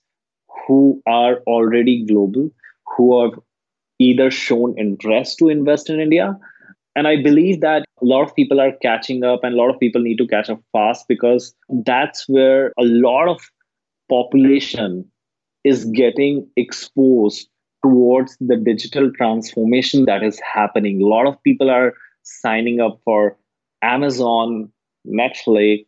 who 0.66 1.02
are 1.06 1.36
already 1.46 2.04
global 2.04 2.50
who 2.96 3.22
have 3.22 3.38
either 3.98 4.30
shown 4.30 4.76
interest 4.78 5.38
to 5.38 5.48
invest 5.48 5.90
in 5.90 6.00
india. 6.00 6.38
And 6.96 7.06
I 7.06 7.22
believe 7.22 7.60
that 7.60 7.84
a 8.02 8.04
lot 8.04 8.22
of 8.22 8.34
people 8.34 8.60
are 8.60 8.72
catching 8.82 9.22
up 9.22 9.44
and 9.44 9.54
a 9.54 9.56
lot 9.56 9.70
of 9.72 9.78
people 9.78 10.02
need 10.02 10.18
to 10.18 10.26
catch 10.26 10.50
up 10.50 10.60
fast 10.72 11.06
because 11.06 11.54
that's 11.84 12.28
where 12.28 12.72
a 12.76 12.82
lot 12.82 13.28
of 13.28 13.40
population 14.08 15.10
is 15.64 15.84
getting 15.86 16.48
exposed 16.56 17.48
towards 17.82 18.36
the 18.40 18.56
digital 18.56 19.10
transformation 19.12 20.04
that 20.06 20.22
is 20.22 20.40
happening. 20.40 21.00
A 21.00 21.06
lot 21.06 21.26
of 21.26 21.42
people 21.42 21.70
are 21.70 21.94
signing 22.22 22.80
up 22.80 23.00
for 23.04 23.36
Amazon, 23.82 24.70
Netflix, 25.06 25.84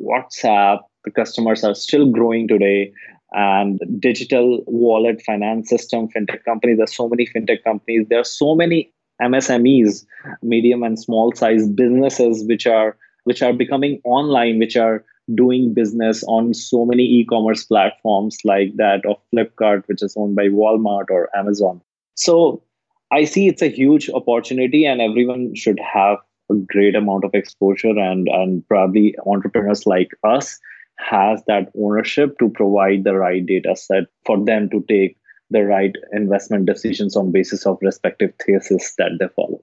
WhatsApp. 0.00 0.80
The 1.04 1.10
customers 1.10 1.64
are 1.64 1.74
still 1.74 2.10
growing 2.10 2.48
today. 2.48 2.92
And 3.32 3.80
digital 3.98 4.62
wallet 4.66 5.20
finance 5.22 5.68
system, 5.68 6.08
fintech 6.08 6.44
companies, 6.44 6.76
there's 6.76 6.94
so 6.94 7.08
many 7.08 7.26
fintech 7.26 7.64
companies. 7.64 8.06
There 8.08 8.20
are 8.20 8.24
so 8.24 8.54
many 8.54 8.92
MSMEs, 9.20 10.04
medium 10.42 10.84
and 10.84 10.98
small 10.98 11.32
size 11.34 11.68
businesses, 11.68 12.44
which 12.46 12.66
are 12.66 12.96
which 13.24 13.42
are 13.42 13.52
becoming 13.52 14.00
online, 14.04 14.58
which 14.58 14.76
are 14.76 15.04
doing 15.34 15.72
business 15.72 16.22
on 16.24 16.52
so 16.52 16.84
many 16.84 17.02
e-commerce 17.02 17.64
platforms 17.64 18.36
like 18.44 18.76
that 18.76 19.06
of 19.06 19.16
Flipkart, 19.32 19.84
which 19.86 20.02
is 20.02 20.14
owned 20.16 20.36
by 20.36 20.48
Walmart 20.48 21.10
or 21.10 21.30
Amazon. 21.36 21.80
So 22.14 22.62
I 23.10 23.24
see 23.24 23.48
it's 23.48 23.62
a 23.62 23.68
huge 23.68 24.10
opportunity, 24.10 24.84
and 24.84 25.00
everyone 25.00 25.54
should 25.54 25.78
have 25.80 26.18
a 26.50 26.54
great 26.54 26.94
amount 26.94 27.24
of 27.24 27.34
exposure, 27.34 27.96
and 27.96 28.28
and 28.28 28.66
probably 28.68 29.14
entrepreneurs 29.26 29.86
like 29.86 30.10
us 30.24 30.58
has 30.98 31.42
that 31.46 31.70
ownership 31.76 32.38
to 32.38 32.48
provide 32.50 33.04
the 33.04 33.14
right 33.14 33.44
data 33.44 33.74
set 33.76 34.04
for 34.24 34.44
them 34.44 34.68
to 34.70 34.84
take 34.88 35.16
the 35.50 35.64
right 35.64 35.94
investment 36.12 36.66
decisions 36.66 37.16
on 37.16 37.32
basis 37.32 37.66
of 37.66 37.78
respective 37.82 38.32
thesis 38.44 38.94
that 38.98 39.12
they 39.18 39.28
follow. 39.34 39.62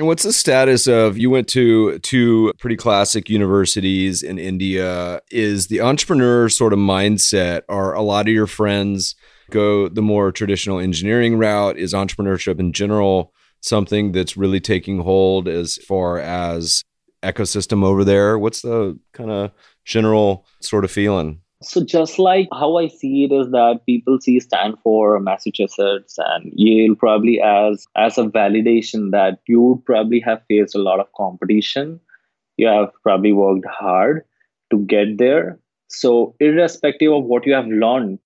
And 0.00 0.06
what's 0.06 0.22
the 0.22 0.32
status 0.32 0.86
of 0.86 1.18
you 1.18 1.28
went 1.28 1.46
to 1.48 1.98
two 1.98 2.54
pretty 2.58 2.76
classic 2.76 3.28
universities 3.28 4.22
in 4.22 4.38
India? 4.38 5.20
Is 5.30 5.66
the 5.66 5.82
entrepreneur 5.82 6.48
sort 6.48 6.72
of 6.72 6.78
mindset? 6.78 7.64
Are 7.68 7.92
a 7.92 8.00
lot 8.00 8.26
of 8.26 8.32
your 8.32 8.46
friends 8.46 9.14
go 9.50 9.90
the 9.90 10.00
more 10.00 10.32
traditional 10.32 10.78
engineering 10.78 11.36
route? 11.36 11.76
Is 11.76 11.92
entrepreneurship 11.92 12.58
in 12.58 12.72
general 12.72 13.34
something 13.60 14.12
that's 14.12 14.38
really 14.38 14.58
taking 14.58 15.00
hold 15.00 15.48
as 15.48 15.76
far 15.76 16.18
as 16.18 16.82
ecosystem 17.22 17.84
over 17.84 18.02
there? 18.02 18.38
What's 18.38 18.62
the 18.62 18.98
kind 19.12 19.30
of 19.30 19.50
general 19.84 20.46
sort 20.62 20.86
of 20.86 20.90
feeling? 20.90 21.42
So 21.62 21.84
just 21.84 22.18
like 22.18 22.48
how 22.52 22.76
I 22.78 22.88
see 22.88 23.24
it 23.24 23.32
is 23.32 23.50
that 23.50 23.80
people 23.84 24.18
see 24.18 24.40
Stanford, 24.40 25.22
Massachusetts, 25.22 26.18
and 26.18 26.50
Yale 26.54 26.94
probably 26.94 27.40
as 27.40 27.86
as 27.96 28.16
a 28.16 28.24
validation 28.24 29.10
that 29.10 29.40
you 29.46 29.82
probably 29.84 30.20
have 30.20 30.42
faced 30.48 30.74
a 30.74 30.78
lot 30.78 31.00
of 31.00 31.12
competition. 31.12 32.00
You 32.56 32.68
have 32.68 32.90
probably 33.02 33.32
worked 33.32 33.66
hard 33.66 34.24
to 34.70 34.78
get 34.86 35.18
there. 35.18 35.58
So 35.88 36.34
irrespective 36.40 37.12
of 37.12 37.24
what 37.24 37.44
you 37.44 37.52
have 37.52 37.66
learned, 37.66 38.18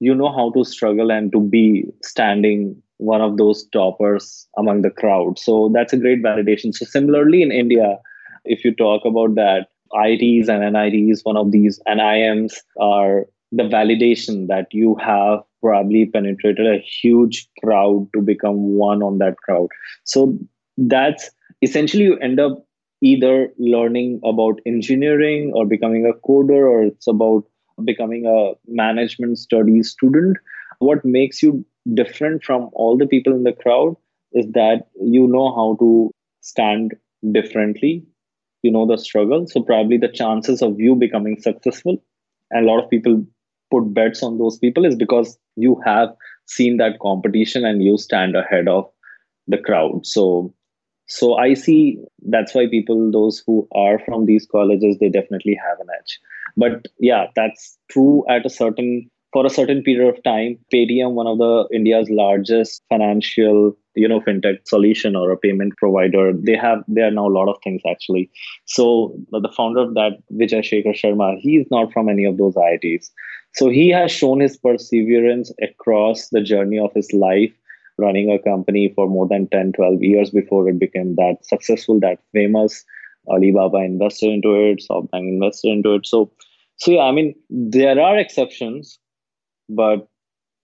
you 0.00 0.14
know 0.14 0.32
how 0.32 0.50
to 0.52 0.64
struggle 0.64 1.12
and 1.12 1.30
to 1.30 1.40
be 1.40 1.84
standing 2.02 2.82
one 2.96 3.20
of 3.20 3.36
those 3.36 3.66
toppers 3.68 4.48
among 4.56 4.82
the 4.82 4.90
crowd. 4.90 5.38
So 5.38 5.70
that's 5.72 5.92
a 5.92 5.96
great 5.98 6.22
validation. 6.22 6.74
So 6.74 6.86
similarly 6.86 7.42
in 7.42 7.52
India, 7.52 7.98
if 8.44 8.64
you 8.64 8.74
talk 8.74 9.04
about 9.04 9.34
that, 9.36 9.68
IITs 9.94 10.48
and 10.48 10.72
NITs, 10.72 11.24
one 11.24 11.36
of 11.36 11.52
these 11.52 11.80
NIMs 11.88 12.54
are 12.80 13.26
the 13.52 13.62
validation 13.62 14.48
that 14.48 14.66
you 14.72 14.96
have 14.96 15.40
probably 15.62 16.06
penetrated 16.06 16.66
a 16.66 16.78
huge 16.80 17.48
crowd 17.62 18.08
to 18.14 18.20
become 18.20 18.56
one 18.76 19.02
on 19.02 19.18
that 19.18 19.36
crowd. 19.38 19.68
So 20.04 20.38
that's 20.76 21.30
essentially 21.62 22.04
you 22.04 22.18
end 22.18 22.40
up 22.40 22.66
either 23.00 23.52
learning 23.58 24.20
about 24.24 24.60
engineering 24.66 25.52
or 25.54 25.66
becoming 25.66 26.06
a 26.06 26.18
coder 26.26 26.68
or 26.68 26.84
it's 26.84 27.06
about 27.06 27.44
becoming 27.84 28.26
a 28.26 28.52
management 28.66 29.38
studies 29.38 29.90
student. 29.90 30.36
What 30.78 31.04
makes 31.04 31.42
you 31.42 31.64
different 31.94 32.42
from 32.42 32.70
all 32.72 32.96
the 32.96 33.06
people 33.06 33.32
in 33.34 33.44
the 33.44 33.52
crowd 33.52 33.94
is 34.32 34.46
that 34.52 34.88
you 35.00 35.26
know 35.26 35.54
how 35.54 35.76
to 35.80 36.10
stand 36.40 36.94
differently 37.32 38.04
you 38.64 38.72
know 38.72 38.86
the 38.86 38.96
struggle. 38.96 39.46
So 39.46 39.62
probably 39.62 39.98
the 39.98 40.08
chances 40.08 40.62
of 40.62 40.80
you 40.80 40.96
becoming 40.96 41.40
successful 41.40 42.02
and 42.50 42.66
a 42.66 42.70
lot 42.70 42.82
of 42.82 42.90
people 42.90 43.24
put 43.70 43.92
bets 43.94 44.22
on 44.22 44.38
those 44.38 44.58
people 44.58 44.84
is 44.84 44.96
because 44.96 45.38
you 45.56 45.80
have 45.84 46.10
seen 46.46 46.76
that 46.78 46.98
competition 47.00 47.64
and 47.64 47.82
you 47.82 47.96
stand 47.98 48.36
ahead 48.36 48.68
of 48.68 48.90
the 49.46 49.58
crowd. 49.58 50.06
So 50.06 50.54
so 51.06 51.34
i 51.34 51.52
see 51.52 51.98
that's 52.34 52.54
why 52.54 52.66
people 52.66 53.10
those 53.12 53.42
who 53.46 53.68
are 53.72 53.98
from 54.06 54.24
these 54.24 54.46
colleges 54.50 54.96
they 55.00 55.10
definitely 55.10 55.58
have 55.62 55.78
an 55.80 55.88
edge. 55.98 56.18
But 56.56 56.86
yeah 56.98 57.26
that's 57.36 57.78
true 57.90 58.24
at 58.28 58.46
a 58.46 58.50
certain 58.50 59.10
for 59.34 59.44
a 59.44 59.50
certain 59.50 59.82
period 59.82 60.08
of 60.14 60.22
time. 60.22 60.58
Paytm 60.72 61.12
one 61.12 61.26
of 61.26 61.38
the 61.38 61.68
india's 61.74 62.08
largest 62.08 62.82
financial 62.88 63.76
you 63.94 64.08
know 64.08 64.20
fintech 64.20 64.58
solution 64.66 65.16
or 65.16 65.30
a 65.30 65.36
payment 65.36 65.76
provider 65.76 66.32
they 66.32 66.56
have 66.56 66.82
they 66.88 67.02
are 67.02 67.10
now 67.10 67.26
a 67.28 67.36
lot 67.36 67.48
of 67.48 67.56
things 67.62 67.82
actually. 67.88 68.30
So 68.66 69.16
the 69.30 69.52
founder 69.56 69.80
of 69.80 69.94
that 69.94 70.18
vijay 70.32 70.62
shekhar 70.62 70.94
sharma 70.94 71.38
he's 71.38 71.66
not 71.70 71.92
from 71.92 72.08
any 72.08 72.24
of 72.24 72.36
those 72.38 72.54
iits 72.54 73.10
so 73.54 73.68
he 73.68 73.88
has 73.90 74.10
shown 74.10 74.40
his 74.40 74.56
perseverance 74.56 75.52
across 75.62 76.28
the 76.30 76.40
journey 76.40 76.78
of 76.78 76.92
his 76.94 77.12
life 77.12 77.52
running 77.98 78.30
a 78.30 78.38
company 78.38 78.92
for 78.94 79.08
more 79.08 79.28
than 79.28 79.48
10 79.48 79.72
12 79.72 80.02
years 80.02 80.30
before 80.30 80.68
it 80.68 80.78
became 80.78 81.14
that 81.16 81.36
successful 81.42 82.00
that 82.00 82.18
famous 82.32 82.84
alibaba 83.28 83.78
invested 83.78 84.30
into 84.30 84.54
it 84.54 84.82
softbank 84.90 85.28
invested 85.28 85.68
into 85.68 85.94
it. 85.94 86.06
So 86.06 86.30
so 86.76 86.90
yeah 86.90 87.02
i 87.02 87.12
mean 87.12 87.34
there 87.50 88.00
are 88.00 88.18
exceptions 88.18 88.98
but 89.68 90.08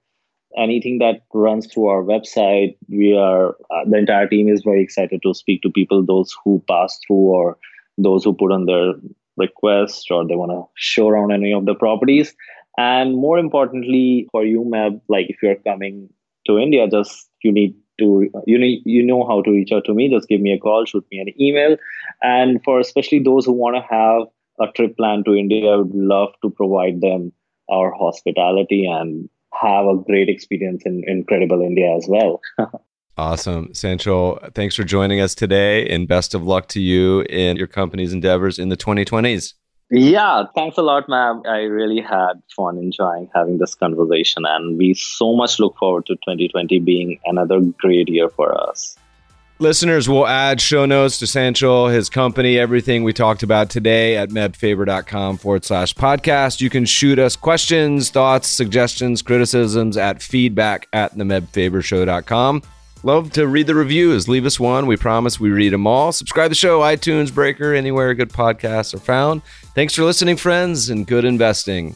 Anything 0.57 0.99
that 0.99 1.21
runs 1.33 1.67
through 1.67 1.87
our 1.87 2.03
website, 2.03 2.75
we 2.89 3.15
are 3.15 3.49
uh, 3.71 3.85
the 3.87 3.97
entire 3.97 4.27
team 4.27 4.47
is 4.47 4.63
very 4.63 4.81
excited 4.81 5.21
to 5.23 5.33
speak 5.33 5.61
to 5.61 5.69
people, 5.69 6.03
those 6.03 6.35
who 6.43 6.63
pass 6.67 6.99
through 7.05 7.15
or 7.15 7.57
those 7.97 8.23
who 8.23 8.33
put 8.33 8.51
on 8.51 8.65
their 8.65 8.93
request 9.37 10.07
or 10.11 10.27
they 10.27 10.35
want 10.35 10.51
to 10.51 10.63
show 10.75 11.07
around 11.07 11.31
any 11.31 11.53
of 11.53 11.65
the 11.65 11.75
properties. 11.75 12.33
And 12.77 13.15
more 13.15 13.37
importantly, 13.37 14.27
for 14.31 14.45
you, 14.45 14.61
Meb, 14.63 15.01
like 15.07 15.27
if 15.29 15.37
you're 15.43 15.55
coming 15.55 16.09
to 16.47 16.57
India, 16.57 16.87
just 16.87 17.29
you 17.43 17.51
need 17.51 17.75
to 17.99 18.29
you 18.47 18.57
know 18.57 18.67
you 18.85 19.05
know 19.05 19.27
how 19.27 19.41
to 19.41 19.51
reach 19.51 19.71
out 19.71 19.85
to 19.85 19.93
me. 19.93 20.09
Just 20.09 20.29
give 20.29 20.41
me 20.41 20.53
a 20.53 20.59
call, 20.59 20.85
shoot 20.85 21.05
me 21.11 21.19
an 21.19 21.33
email. 21.41 21.77
And 22.21 22.63
for 22.63 22.79
especially 22.79 23.19
those 23.19 23.45
who 23.45 23.51
want 23.51 23.75
to 23.75 23.81
have 23.89 24.27
a 24.59 24.71
trip 24.73 24.97
plan 24.97 25.23
to 25.25 25.35
India, 25.35 25.71
I 25.71 25.77
would 25.77 25.93
love 25.93 26.29
to 26.41 26.49
provide 26.49 27.01
them 27.01 27.31
our 27.69 27.91
hospitality 27.91 28.85
and 28.85 29.29
have 29.53 29.85
a 29.85 29.95
great 29.95 30.29
experience 30.29 30.83
in 30.85 31.03
incredible 31.07 31.61
India 31.61 31.95
as 31.95 32.07
well. 32.07 32.41
Awesome. 33.19 33.67
Sanchal, 33.73 34.53
thanks 34.53 34.75
for 34.75 34.85
joining 34.85 35.19
us 35.19 35.35
today 35.35 35.85
and 35.89 36.07
best 36.07 36.33
of 36.33 36.43
luck 36.43 36.69
to 36.69 36.79
you 36.79 37.23
in 37.23 37.57
your 37.57 37.67
company's 37.67 38.13
endeavors 38.13 38.57
in 38.57 38.69
the 38.69 38.77
2020s. 38.77 39.55
Yeah, 39.91 40.43
thanks 40.55 40.77
a 40.77 40.83
lot, 40.83 41.09
ma'am. 41.09 41.41
I 41.45 41.63
really 41.63 41.99
had 41.99 42.33
fun 42.55 42.77
enjoying 42.77 43.29
having 43.33 43.57
this 43.57 43.73
conversation, 43.73 44.43
and 44.45 44.77
we 44.77 44.93
so 44.93 45.35
much 45.35 45.59
look 45.59 45.75
forward 45.77 46.05
to 46.05 46.13
2020 46.13 46.79
being 46.79 47.19
another 47.25 47.59
great 47.79 48.07
year 48.07 48.29
for 48.29 48.55
us. 48.69 48.95
Listeners, 49.61 50.07
we'll 50.07 50.25
add 50.25 50.61
show 50.61 50.85
notes 50.85 51.19
to 51.19 51.25
Sanchal, 51.25 51.93
his 51.93 52.09
company, 52.09 52.57
everything 52.57 53.03
we 53.03 53.11
talked 53.11 53.43
about 53.43 53.69
today 53.69 54.15
at 54.15 54.29
mebfaber.com 54.29 55.35
forward 55.37 55.65
slash 55.65 55.93
podcast. 55.93 56.61
You 56.61 56.69
can 56.69 56.85
shoot 56.85 57.19
us 57.19 57.35
questions, 57.35 58.09
thoughts, 58.09 58.47
suggestions, 58.47 59.21
criticisms 59.21 59.97
at 59.97 60.21
feedback 60.21 60.87
at 60.93 61.17
the 61.17 61.25
mebfabershow.com. 61.25 62.61
Love 63.03 63.31
to 63.33 63.47
read 63.47 63.67
the 63.67 63.75
reviews. 63.75 64.29
Leave 64.29 64.45
us 64.45 64.61
one. 64.61 64.87
We 64.87 64.95
promise 64.95 65.41
we 65.41 65.49
read 65.49 65.73
them 65.73 65.85
all. 65.85 66.13
Subscribe 66.13 66.45
to 66.45 66.49
the 66.49 66.55
show, 66.55 66.79
iTunes, 66.79 67.33
Breaker, 67.33 67.73
anywhere 67.73 68.13
good 68.13 68.31
podcasts 68.31 68.93
are 68.93 68.99
found. 68.99 69.41
Thanks 69.75 69.93
for 69.93 70.03
listening, 70.03 70.37
friends, 70.37 70.89
and 70.89 71.05
good 71.05 71.25
investing. 71.25 71.93